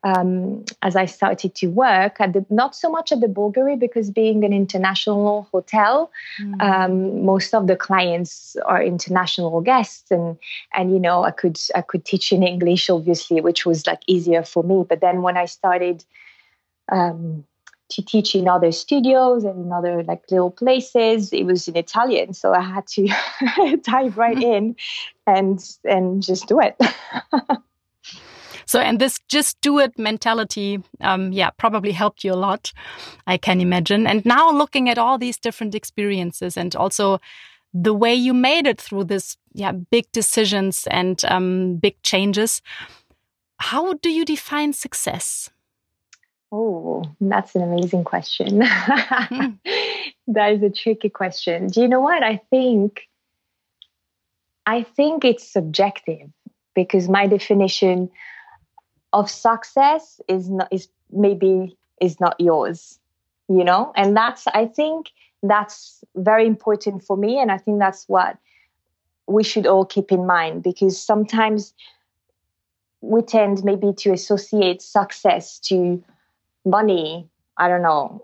um, 0.04 0.64
as 0.82 0.94
I 0.94 1.06
started 1.06 1.54
to 1.56 1.66
work 1.66 2.20
at 2.20 2.32
the 2.32 2.46
not 2.50 2.74
so 2.74 2.88
much 2.88 3.10
at 3.10 3.20
the 3.20 3.26
Bulgari 3.26 3.78
because 3.78 4.10
being 4.10 4.44
an 4.44 4.52
international 4.52 5.48
hotel, 5.50 6.10
mm. 6.40 6.62
um, 6.62 7.24
most 7.24 7.54
of 7.54 7.66
the 7.66 7.76
clients 7.76 8.56
are 8.66 8.82
international 8.82 9.60
guests, 9.60 10.10
and 10.10 10.38
and 10.74 10.92
you 10.92 11.00
know 11.00 11.24
I 11.24 11.32
could 11.32 11.58
I 11.74 11.82
could 11.82 12.04
teach 12.04 12.32
in 12.32 12.42
English 12.42 12.88
obviously, 12.88 13.40
which 13.40 13.66
was 13.66 13.86
like 13.86 14.02
easier 14.06 14.44
for 14.44 14.62
me. 14.62 14.84
But 14.88 15.00
then 15.00 15.22
when 15.22 15.36
I 15.36 15.46
started 15.46 16.04
um, 16.92 17.44
to 17.90 18.02
teach 18.02 18.34
in 18.34 18.48
other 18.48 18.70
studios 18.70 19.44
and 19.44 19.66
in 19.66 19.72
other 19.72 20.02
like 20.02 20.22
little 20.30 20.50
places. 20.50 21.32
It 21.32 21.44
was 21.44 21.68
in 21.68 21.76
Italian, 21.76 22.34
so 22.34 22.52
I 22.52 22.60
had 22.60 22.86
to 22.88 23.06
dive 23.82 24.16
right 24.18 24.36
mm-hmm. 24.36 24.42
in 24.42 24.76
and 25.26 25.78
and 25.84 26.22
just 26.22 26.48
do 26.48 26.60
it. 26.60 26.76
so, 28.66 28.80
and 28.80 28.98
this 28.98 29.18
just 29.28 29.60
do 29.60 29.78
it 29.78 29.98
mentality, 29.98 30.82
um, 31.00 31.32
yeah, 31.32 31.50
probably 31.50 31.92
helped 31.92 32.24
you 32.24 32.32
a 32.32 32.36
lot, 32.36 32.72
I 33.26 33.36
can 33.38 33.60
imagine. 33.60 34.06
And 34.06 34.24
now 34.24 34.50
looking 34.50 34.88
at 34.88 34.98
all 34.98 35.18
these 35.18 35.38
different 35.38 35.74
experiences 35.74 36.56
and 36.56 36.76
also 36.76 37.20
the 37.74 37.94
way 37.94 38.14
you 38.14 38.32
made 38.34 38.66
it 38.66 38.80
through 38.80 39.04
this, 39.04 39.36
yeah, 39.52 39.72
big 39.72 40.10
decisions 40.12 40.86
and 40.90 41.22
um, 41.26 41.76
big 41.76 42.00
changes. 42.02 42.62
How 43.60 43.94
do 43.94 44.10
you 44.10 44.24
define 44.24 44.72
success? 44.72 45.50
Oh, 46.50 47.04
that's 47.20 47.54
an 47.54 47.62
amazing 47.62 48.04
question. 48.04 48.62
Hmm. 49.30 49.50
that 50.28 50.52
is 50.52 50.62
a 50.62 50.70
tricky 50.70 51.10
question. 51.10 51.66
Do 51.66 51.82
you 51.82 51.88
know 51.88 52.00
what? 52.00 52.22
I 52.22 52.40
think 52.50 53.08
I 54.64 54.82
think 54.82 55.24
it's 55.24 55.46
subjective 55.46 56.30
because 56.74 57.08
my 57.08 57.26
definition 57.26 58.10
of 59.12 59.30
success 59.30 60.20
is 60.28 60.48
not 60.48 60.68
is 60.70 60.88
maybe 61.10 61.76
is 62.00 62.20
not 62.20 62.36
yours, 62.38 62.98
you 63.48 63.64
know? 63.64 63.92
And 63.96 64.16
that's 64.16 64.46
I 64.46 64.66
think 64.66 65.10
that's 65.42 66.02
very 66.16 66.46
important 66.46 67.04
for 67.04 67.16
me 67.16 67.38
and 67.38 67.50
I 67.50 67.58
think 67.58 67.78
that's 67.78 68.04
what 68.08 68.38
we 69.26 69.44
should 69.44 69.66
all 69.66 69.84
keep 69.84 70.10
in 70.10 70.26
mind 70.26 70.62
because 70.62 71.02
sometimes 71.02 71.74
we 73.00 73.22
tend 73.22 73.64
maybe 73.64 73.92
to 73.98 74.12
associate 74.12 74.82
success 74.82 75.58
to 75.60 76.02
money, 76.70 77.28
I 77.56 77.68
don't 77.68 77.82
know, 77.82 78.22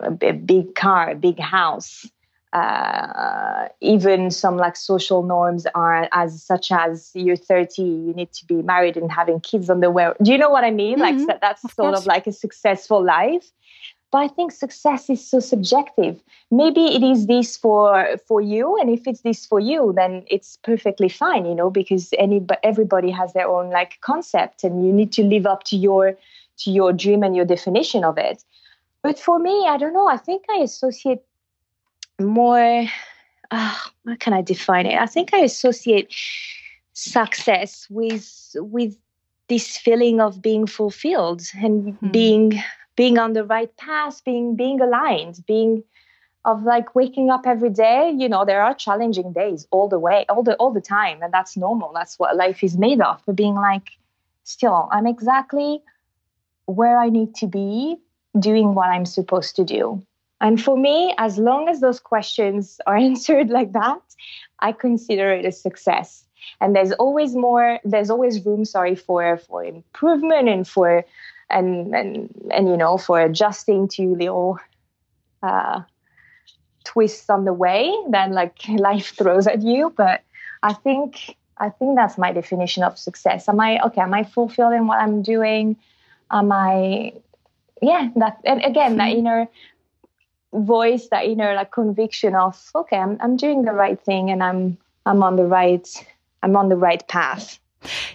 a, 0.00 0.32
big 0.32 0.74
car, 0.74 1.10
a 1.10 1.14
big 1.14 1.38
house. 1.38 2.08
Uh, 2.52 3.68
even 3.80 4.30
some 4.30 4.56
like 4.56 4.74
social 4.74 5.22
norms 5.22 5.66
are 5.74 6.08
as 6.12 6.42
such 6.42 6.72
as 6.72 7.10
you're 7.14 7.36
30 7.36 7.82
you 7.82 8.14
need 8.14 8.32
to 8.32 8.46
be 8.46 8.62
married 8.62 8.96
and 8.96 9.12
having 9.12 9.38
kids 9.38 9.68
on 9.68 9.80
the 9.80 9.90
way 9.90 10.10
do 10.22 10.32
you 10.32 10.38
know 10.38 10.48
what 10.48 10.64
i 10.64 10.70
mean 10.70 10.98
mm-hmm. 10.98 11.26
like 11.26 11.40
that's 11.42 11.62
of 11.62 11.70
sort 11.72 11.90
course. 11.90 12.00
of 12.00 12.06
like 12.06 12.26
a 12.26 12.32
successful 12.32 13.04
life 13.04 13.52
but 14.10 14.20
i 14.20 14.28
think 14.28 14.50
success 14.50 15.10
is 15.10 15.22
so 15.30 15.40
subjective 15.40 16.22
maybe 16.50 16.86
it 16.96 17.02
is 17.02 17.26
this 17.26 17.54
for 17.54 18.16
for 18.26 18.40
you 18.40 18.80
and 18.80 18.88
if 18.88 19.06
it's 19.06 19.20
this 19.20 19.44
for 19.44 19.60
you 19.60 19.92
then 19.94 20.24
it's 20.28 20.56
perfectly 20.64 21.10
fine 21.10 21.44
you 21.44 21.54
know 21.54 21.68
because 21.68 22.14
any 22.16 22.42
everybody 22.62 23.10
has 23.10 23.34
their 23.34 23.46
own 23.46 23.68
like 23.68 24.00
concept 24.00 24.64
and 24.64 24.86
you 24.86 24.90
need 24.90 25.12
to 25.12 25.22
live 25.22 25.44
up 25.44 25.64
to 25.64 25.76
your 25.76 26.16
to 26.58 26.70
your 26.70 26.92
dream 26.92 27.22
and 27.22 27.34
your 27.34 27.44
definition 27.44 28.04
of 28.04 28.18
it. 28.18 28.44
But 29.02 29.18
for 29.18 29.38
me, 29.38 29.66
I 29.68 29.76
don't 29.76 29.94
know. 29.94 30.08
I 30.08 30.16
think 30.16 30.44
I 30.50 30.58
associate 30.58 31.20
more. 32.20 32.84
Uh, 33.50 33.76
how 34.06 34.16
can 34.18 34.32
I 34.32 34.42
define 34.42 34.86
it? 34.86 35.00
I 35.00 35.06
think 35.06 35.32
I 35.32 35.38
associate 35.38 36.14
success 36.92 37.86
with 37.88 38.56
with 38.56 38.96
this 39.48 39.78
feeling 39.78 40.20
of 40.20 40.42
being 40.42 40.66
fulfilled 40.66 41.42
and 41.54 41.94
mm-hmm. 41.94 42.10
being 42.10 42.62
being 42.96 43.18
on 43.18 43.32
the 43.32 43.44
right 43.44 43.74
path, 43.76 44.22
being 44.24 44.56
being 44.56 44.80
aligned, 44.80 45.44
being 45.46 45.84
of 46.44 46.62
like 46.64 46.94
waking 46.94 47.30
up 47.30 47.46
every 47.46 47.70
day. 47.70 48.12
You 48.16 48.28
know, 48.28 48.44
there 48.44 48.62
are 48.62 48.74
challenging 48.74 49.32
days 49.32 49.66
all 49.70 49.88
the 49.88 49.98
way, 49.98 50.26
all 50.28 50.42
the 50.42 50.54
all 50.56 50.72
the 50.72 50.80
time, 50.80 51.22
and 51.22 51.32
that's 51.32 51.56
normal. 51.56 51.92
That's 51.94 52.18
what 52.18 52.36
life 52.36 52.62
is 52.62 52.76
made 52.76 53.00
of. 53.00 53.22
But 53.26 53.36
being 53.36 53.54
like, 53.54 53.88
still, 54.44 54.88
I'm 54.92 55.06
exactly 55.06 55.82
where 56.68 56.98
I 56.98 57.08
need 57.08 57.34
to 57.36 57.46
be 57.46 57.96
doing 58.38 58.74
what 58.74 58.90
I'm 58.90 59.06
supposed 59.06 59.56
to 59.56 59.64
do. 59.64 60.04
And 60.40 60.62
for 60.62 60.76
me, 60.76 61.14
as 61.18 61.38
long 61.38 61.68
as 61.68 61.80
those 61.80 61.98
questions 61.98 62.78
are 62.86 62.96
answered 63.08 63.48
like 63.48 63.72
that, 63.72 64.02
I 64.60 64.72
consider 64.72 65.32
it 65.32 65.46
a 65.46 65.52
success. 65.52 66.24
And 66.60 66.76
there's 66.76 66.92
always 66.92 67.34
more, 67.34 67.80
there's 67.84 68.10
always 68.10 68.44
room, 68.44 68.64
sorry, 68.64 68.94
for 68.94 69.38
for 69.38 69.64
improvement 69.64 70.48
and 70.48 70.68
for 70.68 71.04
and 71.50 71.94
and 71.94 72.30
and 72.52 72.68
you 72.68 72.76
know 72.76 72.98
for 72.98 73.20
adjusting 73.20 73.88
to 73.88 74.14
little 74.14 74.58
uh, 75.42 75.80
twists 76.84 77.28
on 77.30 77.44
the 77.44 77.52
way 77.52 77.92
that 78.10 78.30
like 78.30 78.56
life 78.68 79.14
throws 79.16 79.46
at 79.46 79.62
you. 79.62 79.92
But 79.96 80.22
I 80.62 80.74
think 80.74 81.36
I 81.56 81.70
think 81.70 81.96
that's 81.96 82.18
my 82.18 82.32
definition 82.32 82.82
of 82.82 82.98
success. 82.98 83.48
Am 83.48 83.58
I 83.58 83.80
okay? 83.86 84.02
Am 84.02 84.14
I 84.14 84.24
fulfilling 84.24 84.86
what 84.86 85.00
I'm 85.00 85.22
doing? 85.22 85.76
Am 86.30 86.52
I, 86.52 87.12
yeah, 87.82 88.10
that, 88.16 88.38
and 88.44 88.64
again, 88.64 88.96
that 88.96 89.12
hmm. 89.12 89.18
inner 89.18 89.48
voice, 90.52 91.08
that 91.10 91.24
inner 91.24 91.54
like 91.54 91.72
conviction 91.72 92.34
of, 92.34 92.70
okay, 92.74 92.96
I'm, 92.96 93.18
I'm 93.20 93.36
doing 93.36 93.62
the 93.62 93.72
right 93.72 94.00
thing 94.00 94.30
and 94.30 94.42
I'm, 94.42 94.78
I'm 95.06 95.22
on 95.22 95.36
the 95.36 95.44
right, 95.44 95.88
I'm 96.42 96.56
on 96.56 96.68
the 96.68 96.76
right 96.76 97.06
path. 97.08 97.58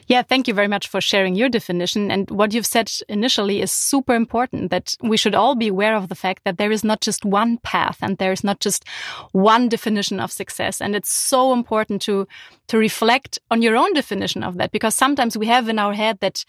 Yeah, 0.07 0.21
thank 0.21 0.47
you 0.47 0.53
very 0.53 0.67
much 0.67 0.87
for 0.87 0.99
sharing 0.99 1.35
your 1.35 1.49
definition. 1.49 2.11
And 2.11 2.29
what 2.29 2.53
you've 2.53 2.65
said 2.65 2.91
initially 3.07 3.61
is 3.61 3.71
super 3.71 4.13
important 4.13 4.71
that 4.71 4.95
we 5.01 5.17
should 5.17 5.35
all 5.35 5.55
be 5.55 5.69
aware 5.69 5.95
of 5.95 6.09
the 6.09 6.15
fact 6.15 6.43
that 6.43 6.57
there 6.57 6.71
is 6.71 6.83
not 6.83 7.01
just 7.01 7.23
one 7.23 7.57
path 7.59 7.97
and 8.01 8.17
there 8.17 8.31
is 8.31 8.43
not 8.43 8.59
just 8.59 8.83
one 9.31 9.69
definition 9.69 10.19
of 10.19 10.31
success. 10.31 10.81
And 10.81 10.95
it's 10.95 11.11
so 11.11 11.53
important 11.53 12.01
to, 12.03 12.27
to 12.67 12.77
reflect 12.77 13.39
on 13.51 13.61
your 13.61 13.77
own 13.77 13.93
definition 13.93 14.43
of 14.43 14.57
that 14.57 14.71
because 14.71 14.95
sometimes 14.95 15.37
we 15.37 15.47
have 15.47 15.69
in 15.69 15.79
our 15.79 15.93
head 15.93 16.19
that 16.19 16.43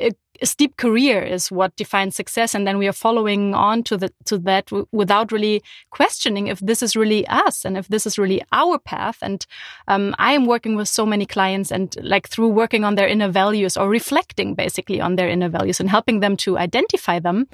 a, 0.00 0.10
steep 0.46 0.76
career 0.76 1.22
is 1.22 1.50
what 1.50 1.74
defines 1.76 2.14
success 2.14 2.54
and 2.54 2.66
then 2.66 2.78
we 2.78 2.86
are 2.86 2.92
following 2.92 3.54
on 3.54 3.82
to 3.82 3.96
the 3.96 4.12
to 4.24 4.38
that 4.38 4.70
without 4.92 5.32
really 5.32 5.62
questioning 5.90 6.46
if 6.46 6.60
this 6.60 6.82
is 6.82 6.94
really 6.94 7.26
us 7.28 7.64
and 7.64 7.76
if 7.76 7.88
this 7.88 8.06
is 8.06 8.18
really 8.18 8.42
our 8.52 8.78
path. 8.78 9.18
And 9.22 9.44
um, 9.88 10.14
i 10.18 10.32
am 10.32 10.46
working 10.46 10.76
with 10.76 10.88
so 10.88 11.04
many 11.04 11.26
clients 11.26 11.72
and 11.72 11.96
like 12.02 12.28
through 12.28 12.48
working 12.48 12.84
on 12.84 12.94
their 12.94 13.08
inner 13.08 13.28
values 13.28 13.76
or 13.76 13.88
reflecting 13.88 14.54
basically 14.54 15.00
on 15.00 15.16
their 15.16 15.28
inner 15.28 15.48
values 15.48 15.80
and 15.80 15.90
helping 15.90 16.20
them 16.20 16.36
to 16.36 16.58
identify 16.58 17.18
them 17.18 17.46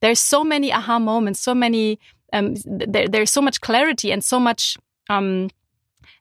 there's 0.00 0.20
so 0.20 0.44
many 0.44 0.72
aha 0.72 0.98
moments 0.98 1.40
so 1.40 1.54
many 1.54 1.98
um, 2.32 2.54
there, 2.66 3.08
there's 3.08 3.30
so 3.30 3.40
much 3.40 3.60
clarity 3.60 4.10
and 4.10 4.24
so 4.24 4.40
much 4.40 4.76
um, 5.08 5.48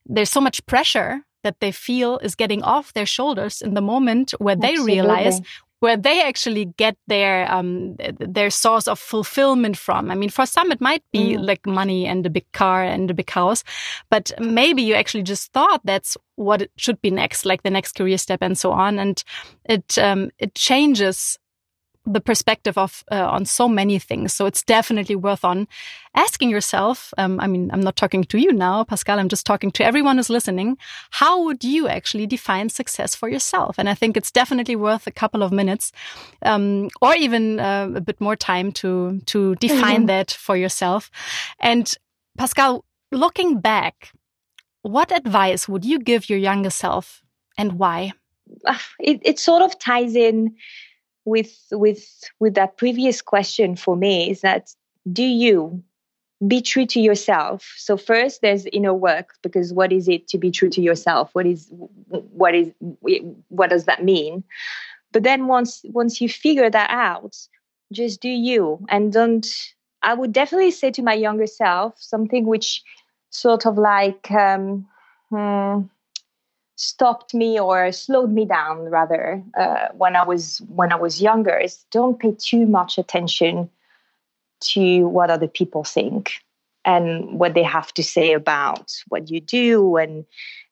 there's 0.06 0.30
so 0.30 0.42
much 0.42 0.66
pressure 0.66 1.22
that 1.46 1.60
they 1.60 1.72
feel 1.72 2.18
is 2.20 2.36
getting 2.36 2.64
off 2.64 2.94
their 2.94 3.06
shoulders 3.06 3.62
in 3.62 3.76
the 3.76 3.82
moment 3.82 4.32
where 4.40 4.56
they 4.56 4.78
realize 4.80 5.40
where 5.80 5.98
they 5.98 6.22
actually 6.22 6.66
get 6.78 6.98
their 7.08 7.52
um, 7.52 7.96
their 8.20 8.50
source 8.50 8.88
of 8.88 9.00
fulfillment 9.00 9.78
from. 9.78 10.10
I 10.10 10.16
mean, 10.16 10.30
for 10.30 10.46
some 10.46 10.72
it 10.72 10.82
might 10.82 11.04
be 11.12 11.36
mm. 11.36 11.46
like 11.46 11.66
money 11.66 12.06
and 12.06 12.26
a 12.26 12.30
big 12.30 12.50
car 12.52 12.84
and 12.84 13.12
a 13.12 13.14
big 13.14 13.30
house, 13.30 13.64
but 14.10 14.32
maybe 14.40 14.82
you 14.82 14.94
actually 14.96 15.24
just 15.24 15.52
thought 15.54 15.82
that's 15.84 16.18
what 16.36 16.62
it 16.62 16.72
should 16.78 17.02
be 17.02 17.12
next, 17.12 17.46
like 17.46 17.64
the 17.64 17.70
next 17.70 17.94
career 17.94 18.18
step 18.18 18.42
and 18.42 18.58
so 18.58 18.72
on, 18.72 19.00
and 19.00 19.24
it 19.66 19.98
um, 19.98 20.30
it 20.40 20.56
changes 20.56 21.38
the 22.06 22.22
perspective 22.22 22.78
of 22.78 23.04
uh, 23.12 23.28
on 23.28 23.46
so 23.46 23.68
many 23.68 24.00
things. 24.00 24.34
So 24.34 24.46
it's 24.46 24.64
definitely 24.64 25.16
worth 25.16 25.44
on 25.44 25.68
asking 26.16 26.50
yourself. 26.50 27.14
Um, 27.18 27.40
I 27.40 27.48
mean, 27.48 27.70
I'm 27.74 27.82
not 27.82 27.96
talking 27.96 28.24
to 28.26 28.38
you 28.38 28.52
now, 28.52 28.84
Pascale. 28.84 29.20
I'm 29.20 29.30
just 29.30 29.46
talking 29.46 29.72
to 29.72 29.84
everyone 29.84 30.18
who's 30.18 30.30
listening. 30.30 30.78
How 31.12 31.44
would 31.44 31.64
you 31.64 31.88
actually 31.88 32.28
define 32.28 32.70
success 32.70 33.16
for 33.16 33.28
yourself? 33.30 33.80
And 33.80 33.90
I 33.90 33.96
think 33.96 34.16
it's 34.16 34.32
definitely 34.32 34.76
worth 34.76 35.08
a 35.08 35.12
couple 35.12 35.44
of 35.44 35.52
minutes, 35.52 35.92
um, 36.44 36.90
or 37.02 37.16
even 37.16 37.60
uh, 37.60 37.90
a 37.96 38.02
bit 38.02 38.22
more 38.22 38.36
time 38.36 38.72
to 38.74 39.20
to 39.26 39.56
define 39.56 40.02
mm 40.02 40.08
-hmm. 40.08 40.08
that 40.08 40.32
for 40.32 40.58
yourself. 40.58 41.10
And 41.60 41.94
Pascale, 42.38 42.82
looking 43.12 43.62
back, 43.62 44.12
what 44.82 45.12
advice 45.12 45.72
would 45.72 45.86
you 45.86 46.00
give 46.00 46.30
your 46.30 46.40
younger 46.40 46.72
self, 46.72 47.24
and 47.58 47.72
why? 47.80 48.14
It, 49.00 49.20
it 49.24 49.40
sort 49.40 49.64
of 49.64 49.78
ties 49.78 50.16
in 50.16 50.56
with 51.26 51.58
with 51.72 52.08
with 52.40 52.54
that 52.54 52.78
previous 52.78 53.22
question 53.22 53.76
for 53.76 53.96
me 53.96 54.30
is 54.30 54.42
that 54.42 54.70
do 55.12 55.24
you 55.24 55.84
be 56.46 56.62
true 56.62 56.86
to 56.86 57.00
yourself? 57.00 57.74
So 57.78 57.98
first 57.98 58.42
there's 58.42 58.66
inner 58.68 58.94
work 58.94 59.36
because 59.42 59.74
what 59.74 59.92
is 59.92 60.08
it 60.08 60.28
to 60.30 60.38
be 60.38 60.52
true 60.52 60.70
to 60.70 60.82
yourself? 60.82 61.30
What 61.34 61.46
is 61.46 61.68
what 62.10 62.56
is 62.56 62.72
what 63.50 63.70
does 63.70 63.86
that 63.86 64.04
mean? 64.04 64.44
But 65.12 65.24
then 65.24 65.48
once 65.48 65.82
once 65.86 66.22
you 66.22 66.30
figure 66.30 66.70
that 66.70 66.90
out 66.90 67.36
just 67.92 68.22
do 68.22 68.30
you. 68.30 68.86
And 68.90 69.12
don't 69.12 69.48
i 70.02 70.14
would 70.14 70.32
definitely 70.32 70.72
say 70.72 70.92
to 70.92 71.02
my 71.02 71.14
younger 71.14 71.48
self 71.48 71.96
something 72.00 72.46
which 72.46 72.84
sort 73.32 73.66
of 73.66 73.78
like 73.78 74.30
um, 74.32 74.88
hmm, 75.30 75.82
stopped 76.76 77.34
me 77.34 77.60
or 77.60 77.92
slowed 77.92 78.32
me 78.32 78.46
down 78.46 78.80
rather 78.90 79.42
uh, 79.58 79.88
when 79.94 80.16
I 80.16 80.24
was 80.24 80.62
when 80.68 80.92
I 80.92 80.96
was 80.96 81.22
younger 81.22 81.58
is 81.58 81.86
don't 81.92 82.20
pay 82.20 82.34
too 82.38 82.66
much 82.66 82.98
attention 82.98 83.70
to 84.62 85.08
what 85.08 85.30
other 85.30 85.48
people 85.48 85.84
think 85.84 86.44
and 86.84 87.40
what 87.40 87.54
they 87.54 87.64
have 87.64 87.94
to 87.94 88.04
say 88.04 88.34
about 88.34 88.94
what 89.08 89.30
you 89.30 89.40
do 89.40 89.98
and 89.98 90.26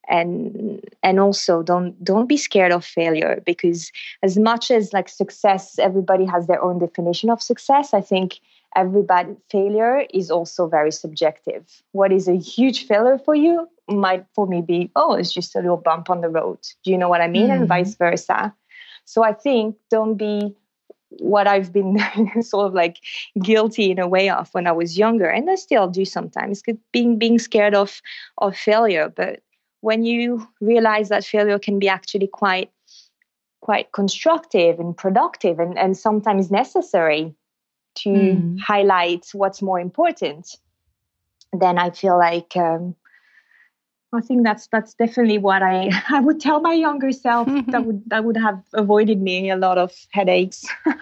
and 0.09 0.83
and 1.01 1.19
also 1.19 1.63
don't 1.63 2.01
don't 2.03 2.27
be 2.27 2.37
scared 2.37 2.73
of 2.73 2.83
failure 2.83 3.41
because 3.45 3.91
as 4.21 4.37
much 4.37 4.69
as 4.69 4.91
like 4.91 5.07
success 5.07 5.79
everybody 5.79 6.25
has 6.25 6.47
their 6.47 6.61
own 6.61 6.79
definition 6.79 7.29
of 7.29 7.41
success 7.41 7.93
i 7.93 8.01
think 8.01 8.39
everybody 8.75 9.35
failure 9.49 10.05
is 10.13 10.31
also 10.31 10.67
very 10.67 10.91
subjective 10.91 11.63
what 11.91 12.11
is 12.11 12.27
a 12.27 12.35
huge 12.35 12.87
failure 12.87 13.17
for 13.17 13.35
you 13.35 13.67
might 13.87 14.25
for 14.33 14.47
me 14.47 14.61
be, 14.61 14.91
oh, 14.95 15.13
it's 15.13 15.33
just 15.33 15.55
a 15.55 15.59
little 15.59 15.77
bump 15.77 16.09
on 16.09 16.21
the 16.21 16.29
road. 16.29 16.59
Do 16.83 16.91
you 16.91 16.97
know 16.97 17.09
what 17.09 17.21
I 17.21 17.27
mean? 17.27 17.47
Mm. 17.47 17.55
And 17.57 17.67
vice 17.67 17.95
versa. 17.95 18.53
So 19.05 19.23
I 19.23 19.33
think 19.33 19.75
don't 19.89 20.15
be 20.15 20.55
what 21.19 21.47
I've 21.47 21.71
been 21.71 21.97
sort 22.41 22.67
of 22.67 22.73
like 22.73 22.97
guilty 23.41 23.91
in 23.91 23.99
a 23.99 24.07
way 24.07 24.29
of 24.29 24.49
when 24.53 24.67
I 24.67 24.71
was 24.71 24.97
younger, 24.97 25.29
and 25.29 25.49
I 25.49 25.55
still 25.55 25.87
do 25.87 26.05
sometimes, 26.05 26.63
being 26.91 27.19
being 27.19 27.39
scared 27.39 27.75
of 27.75 28.01
of 28.37 28.55
failure. 28.55 29.11
But 29.13 29.41
when 29.81 30.03
you 30.03 30.47
realize 30.61 31.09
that 31.09 31.25
failure 31.25 31.59
can 31.59 31.79
be 31.79 31.89
actually 31.89 32.27
quite 32.27 32.71
quite 33.61 33.91
constructive 33.93 34.79
and 34.79 34.95
productive 34.97 35.59
and, 35.59 35.77
and 35.77 35.97
sometimes 35.97 36.51
necessary 36.51 37.33
to 37.95 38.09
mm. 38.09 38.59
highlight 38.59 39.27
what's 39.33 39.61
more 39.61 39.79
important, 39.79 40.57
then 41.51 41.77
I 41.77 41.91
feel 41.91 42.17
like 42.17 42.55
um, 42.57 42.95
I 44.13 44.21
think 44.21 44.43
that's 44.43 44.67
that's 44.67 44.93
definitely 44.93 45.37
what 45.37 45.63
I 45.63 45.89
I 46.09 46.19
would 46.19 46.39
tell 46.39 46.61
my 46.61 46.73
younger 46.73 47.11
self 47.11 47.47
that 47.67 47.85
would 47.85 48.03
that 48.07 48.23
would 48.23 48.37
have 48.37 48.61
avoided 48.73 49.21
me 49.21 49.49
a 49.49 49.57
lot 49.57 49.77
of 49.77 49.91
headaches. 50.11 50.65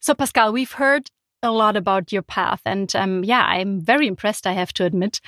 so 0.00 0.14
Pascale, 0.14 0.52
we've 0.52 0.72
heard 0.72 1.10
a 1.42 1.50
lot 1.50 1.76
about 1.76 2.12
your 2.12 2.22
path, 2.22 2.60
and 2.64 2.94
um, 2.94 3.24
yeah, 3.24 3.44
I'm 3.44 3.80
very 3.80 4.06
impressed. 4.06 4.46
I 4.46 4.52
have 4.52 4.72
to 4.74 4.84
admit, 4.84 5.20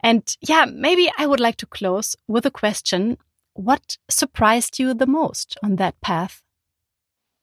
and 0.00 0.36
yeah, 0.40 0.64
maybe 0.64 1.10
I 1.18 1.26
would 1.26 1.40
like 1.40 1.56
to 1.56 1.66
close 1.66 2.16
with 2.26 2.46
a 2.46 2.50
question: 2.50 3.18
What 3.54 3.98
surprised 4.08 4.78
you 4.78 4.94
the 4.94 5.06
most 5.06 5.58
on 5.62 5.76
that 5.76 6.00
path? 6.00 6.42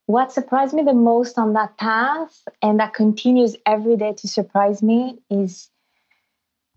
What 0.08 0.32
surprised 0.32 0.74
me 0.74 0.84
the 0.84 0.94
most 0.94 1.38
on 1.38 1.54
that 1.54 1.78
path, 1.78 2.48
and 2.62 2.80
that 2.80 2.94
continues 2.94 3.56
every 3.66 3.98
day 3.98 4.14
to 4.14 4.28
surprise 4.28 4.84
me, 4.84 5.18
is 5.30 5.70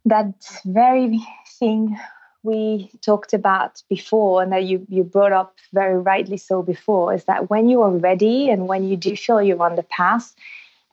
that 0.06 0.32
very 0.64 1.20
thing 1.58 1.98
we 2.42 2.90
talked 3.02 3.34
about 3.34 3.82
before 3.90 4.42
and 4.42 4.52
that 4.52 4.64
you, 4.64 4.86
you 4.88 5.04
brought 5.04 5.32
up 5.32 5.56
very 5.74 5.98
rightly 5.98 6.36
so 6.36 6.62
before 6.62 7.12
is 7.12 7.24
that 7.24 7.50
when 7.50 7.68
you 7.68 7.82
are 7.82 7.90
ready 7.90 8.48
and 8.48 8.68
when 8.68 8.88
you 8.88 8.96
do 8.96 9.14
feel 9.16 9.42
you're 9.42 9.62
on 9.62 9.76
the 9.76 9.82
path, 9.82 10.34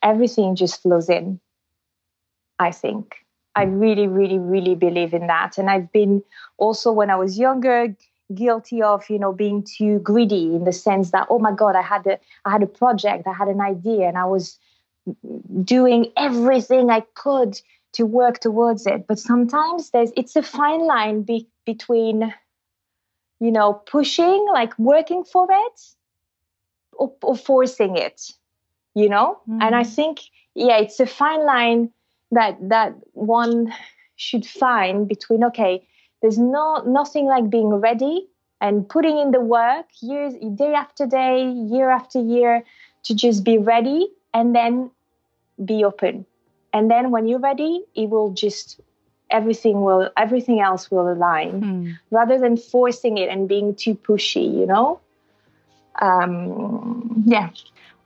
everything 0.04 0.56
just 0.56 0.82
flows 0.82 1.10
in. 1.10 1.40
I 2.60 2.72
think. 2.72 3.16
I 3.56 3.64
really, 3.64 4.08
really, 4.08 4.40
really 4.40 4.76
believe 4.76 5.14
in 5.14 5.28
that. 5.28 5.58
And 5.58 5.70
I've 5.70 5.92
been 5.92 6.24
also 6.58 6.92
when 6.92 7.10
I 7.10 7.16
was 7.16 7.38
younger 7.40 7.96
guilty 8.34 8.82
of, 8.82 9.10
you 9.10 9.20
know, 9.20 9.32
being 9.32 9.64
too 9.64 10.00
greedy 10.00 10.56
in 10.56 10.64
the 10.64 10.72
sense 10.72 11.12
that, 11.12 11.28
oh 11.30 11.40
my 11.40 11.52
God, 11.52 11.76
I 11.76 11.82
had 11.82 12.06
a 12.08 12.20
I 12.46 12.52
had 12.52 12.64
a 12.64 12.68
project, 12.68 13.28
I 13.28 13.34
had 13.34 13.48
an 13.48 13.62
idea, 13.62 14.08
and 14.08 14.18
I 14.18 14.26
was 14.26 14.58
doing 15.64 16.12
everything 16.18 16.90
I 16.90 17.02
could 17.14 17.60
to 17.96 18.06
work 18.06 18.40
towards 18.40 18.86
it 18.86 19.08
but 19.08 19.18
sometimes 19.18 19.92
there's 19.92 20.12
it's 20.18 20.36
a 20.36 20.44
fine 20.44 20.86
line 20.86 21.22
be, 21.24 21.48
between 21.66 22.34
you 23.40 23.52
know 23.52 23.74
pushing 23.74 24.46
like 24.52 24.78
working 24.78 25.24
for 25.24 25.48
it 25.50 25.82
or, 26.92 27.14
or 27.24 27.38
forcing 27.38 27.96
it 27.96 28.32
you 28.96 29.08
know 29.08 29.40
mm-hmm. 29.48 29.62
and 29.62 29.76
i 29.76 29.84
mm-hmm. 29.84 29.92
think 29.92 30.20
yeah 30.56 30.78
it's 30.78 31.00
a 31.00 31.06
fine 31.06 31.46
line 31.46 31.90
that 32.32 32.58
that 32.62 32.94
one 33.14 33.74
should 34.18 34.46
find 34.46 35.08
between 35.08 35.46
okay 35.46 35.88
there's 36.22 36.38
no 36.38 36.84
nothing 36.86 37.26
like 37.26 37.50
being 37.50 37.70
ready 37.70 38.28
and 38.62 38.88
putting 38.88 39.18
in 39.18 39.32
the 39.32 39.42
work 39.42 39.86
years 40.02 40.34
day 40.56 40.74
after 40.74 41.06
day 41.06 41.50
year 41.50 41.90
after 41.90 42.20
year 42.20 42.64
to 43.04 43.16
just 43.16 43.44
be 43.44 43.58
ready 43.58 44.08
and 44.34 44.56
then 44.56 44.92
be 45.64 45.84
open. 45.84 46.26
And 46.74 46.90
then 46.92 47.12
when 47.12 47.28
you're 47.28 47.40
ready 47.40 47.84
it 47.96 48.10
will 48.10 48.32
just 48.32 48.80
everything 49.30 49.82
will 49.82 50.10
everything 50.18 50.60
else 50.60 50.92
will 50.92 51.12
align 51.12 51.62
mm. 51.62 52.00
rather 52.12 52.38
than 52.40 52.58
forcing 52.58 53.18
it 53.18 53.30
and 53.30 53.48
being 53.48 53.76
too 53.76 53.96
pushy 53.96 54.54
you 54.60 54.66
know? 54.66 55.00
Um 56.02 57.24
yeah. 57.26 57.50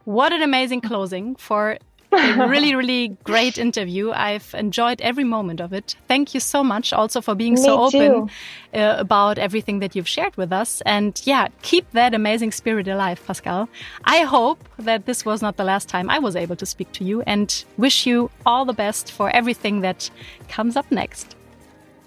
What 0.05 0.33
an 0.33 0.41
amazing 0.41 0.81
closing 0.81 1.35
for 1.35 1.77
a 2.11 2.47
really, 2.47 2.75
really 2.83 3.17
great 3.23 3.57
interview. 3.57 4.11
I've 4.11 4.53
enjoyed 4.53 5.01
every 5.01 5.23
moment 5.23 5.59
of 5.59 5.73
it. 5.73 5.95
Thank 6.07 6.33
you 6.33 6.39
so 6.39 6.63
much 6.63 6.93
also 6.93 7.21
for 7.21 7.35
being 7.35 7.55
Me 7.55 7.61
so 7.61 7.81
open 7.81 8.29
uh, 8.73 8.95
about 8.97 9.37
everything 9.37 9.79
that 9.79 9.95
you've 9.95 10.07
shared 10.07 10.35
with 10.35 10.51
us. 10.51 10.81
And 10.85 11.21
yeah, 11.25 11.47
keep 11.61 11.89
that 11.91 12.13
amazing 12.13 12.51
spirit 12.51 12.87
alive, 12.87 13.21
Pascale. 13.25 13.67
I 14.03 14.19
hope 14.19 14.59
that 14.77 15.05
this 15.05 15.25
was 15.25 15.41
not 15.41 15.57
the 15.57 15.63
last 15.63 15.89
time 15.89 16.09
I 16.09 16.19
was 16.19 16.35
able 16.35 16.55
to 16.57 16.65
speak 16.65 16.91
to 16.93 17.03
you 17.03 17.21
and 17.21 17.63
wish 17.77 18.05
you 18.05 18.29
all 18.45 18.65
the 18.65 18.73
best 18.73 19.11
for 19.11 19.29
everything 19.29 19.81
that 19.81 20.09
comes 20.47 20.75
up 20.75 20.91
next. 20.91 21.35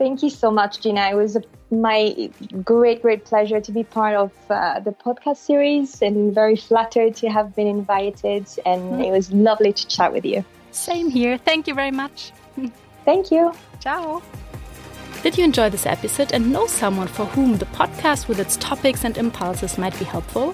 Thank 0.03 0.25
you 0.25 0.31
so 0.31 0.51
much, 0.51 0.81
Gina. 0.81 1.11
It 1.13 1.15
was 1.15 1.37
a 1.37 1.43
my 1.71 2.29
great, 2.65 3.03
great 3.03 3.25
pleasure 3.25 3.61
to 3.61 3.71
be 3.71 3.85
part 3.85 4.17
of 4.17 4.33
uh, 4.51 4.81
the 4.81 4.91
podcast 4.91 5.37
series 5.37 6.03
and 6.03 6.35
very 6.35 6.57
flattered 6.57 7.15
to 7.19 7.29
have 7.29 7.55
been 7.55 7.69
invited. 7.69 8.49
And 8.67 8.83
mm. 8.95 9.07
it 9.07 9.13
was 9.13 9.31
lovely 9.31 9.73
to 9.73 9.87
chat 9.87 10.13
with 10.13 10.25
you. 10.25 10.45
Same 10.73 11.09
here. 11.09 11.39
Thank 11.39 11.69
you 11.69 11.75
very 11.75 11.93
much. 11.93 12.33
Thank 13.05 13.31
you. 13.31 13.53
Ciao. 13.79 14.21
Did 15.23 15.39
you 15.39 15.45
enjoy 15.45 15.71
this 15.71 15.87
episode 15.87 16.33
and 16.33 16.53
know 16.53 16.67
someone 16.67 17.07
for 17.07 17.27
whom 17.27 17.59
the 17.59 17.67
podcast 17.67 18.27
with 18.27 18.41
its 18.41 18.57
topics 18.57 19.05
and 19.05 19.17
impulses 19.17 19.79
might 19.79 19.97
be 20.01 20.05
helpful? 20.05 20.53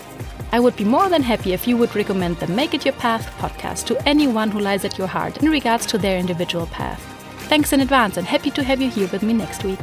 I 0.53 0.61
would 0.61 0.77
be 0.77 0.85
more 0.85 1.09
than 1.09 1.23
happy 1.23 1.55
if 1.55 1.67
you 1.67 1.79
would 1.79 1.97
recommend 1.97 2.37
the 2.37 2.49
Make 2.49 2.75
It 2.75 2.85
Your 2.85 2.97
Path 2.97 3.35
podcast 3.39 3.87
to 3.87 4.07
anyone 4.07 4.51
who 4.51 4.61
lies 4.61 4.85
at 4.85 4.99
your 4.99 5.07
heart 5.07 5.43
in 5.43 5.49
regards 5.49 5.87
to 5.87 5.97
their 5.97 6.19
individual 6.19 6.67
path. 6.67 7.08
Thanks 7.49 7.73
in 7.73 7.81
advance 7.81 8.19
and 8.19 8.27
happy 8.27 8.51
to 8.51 8.63
have 8.63 8.83
you 8.83 8.91
here 8.91 9.09
with 9.09 9.23
me 9.23 9.33
next 9.33 9.65
week. 9.65 9.81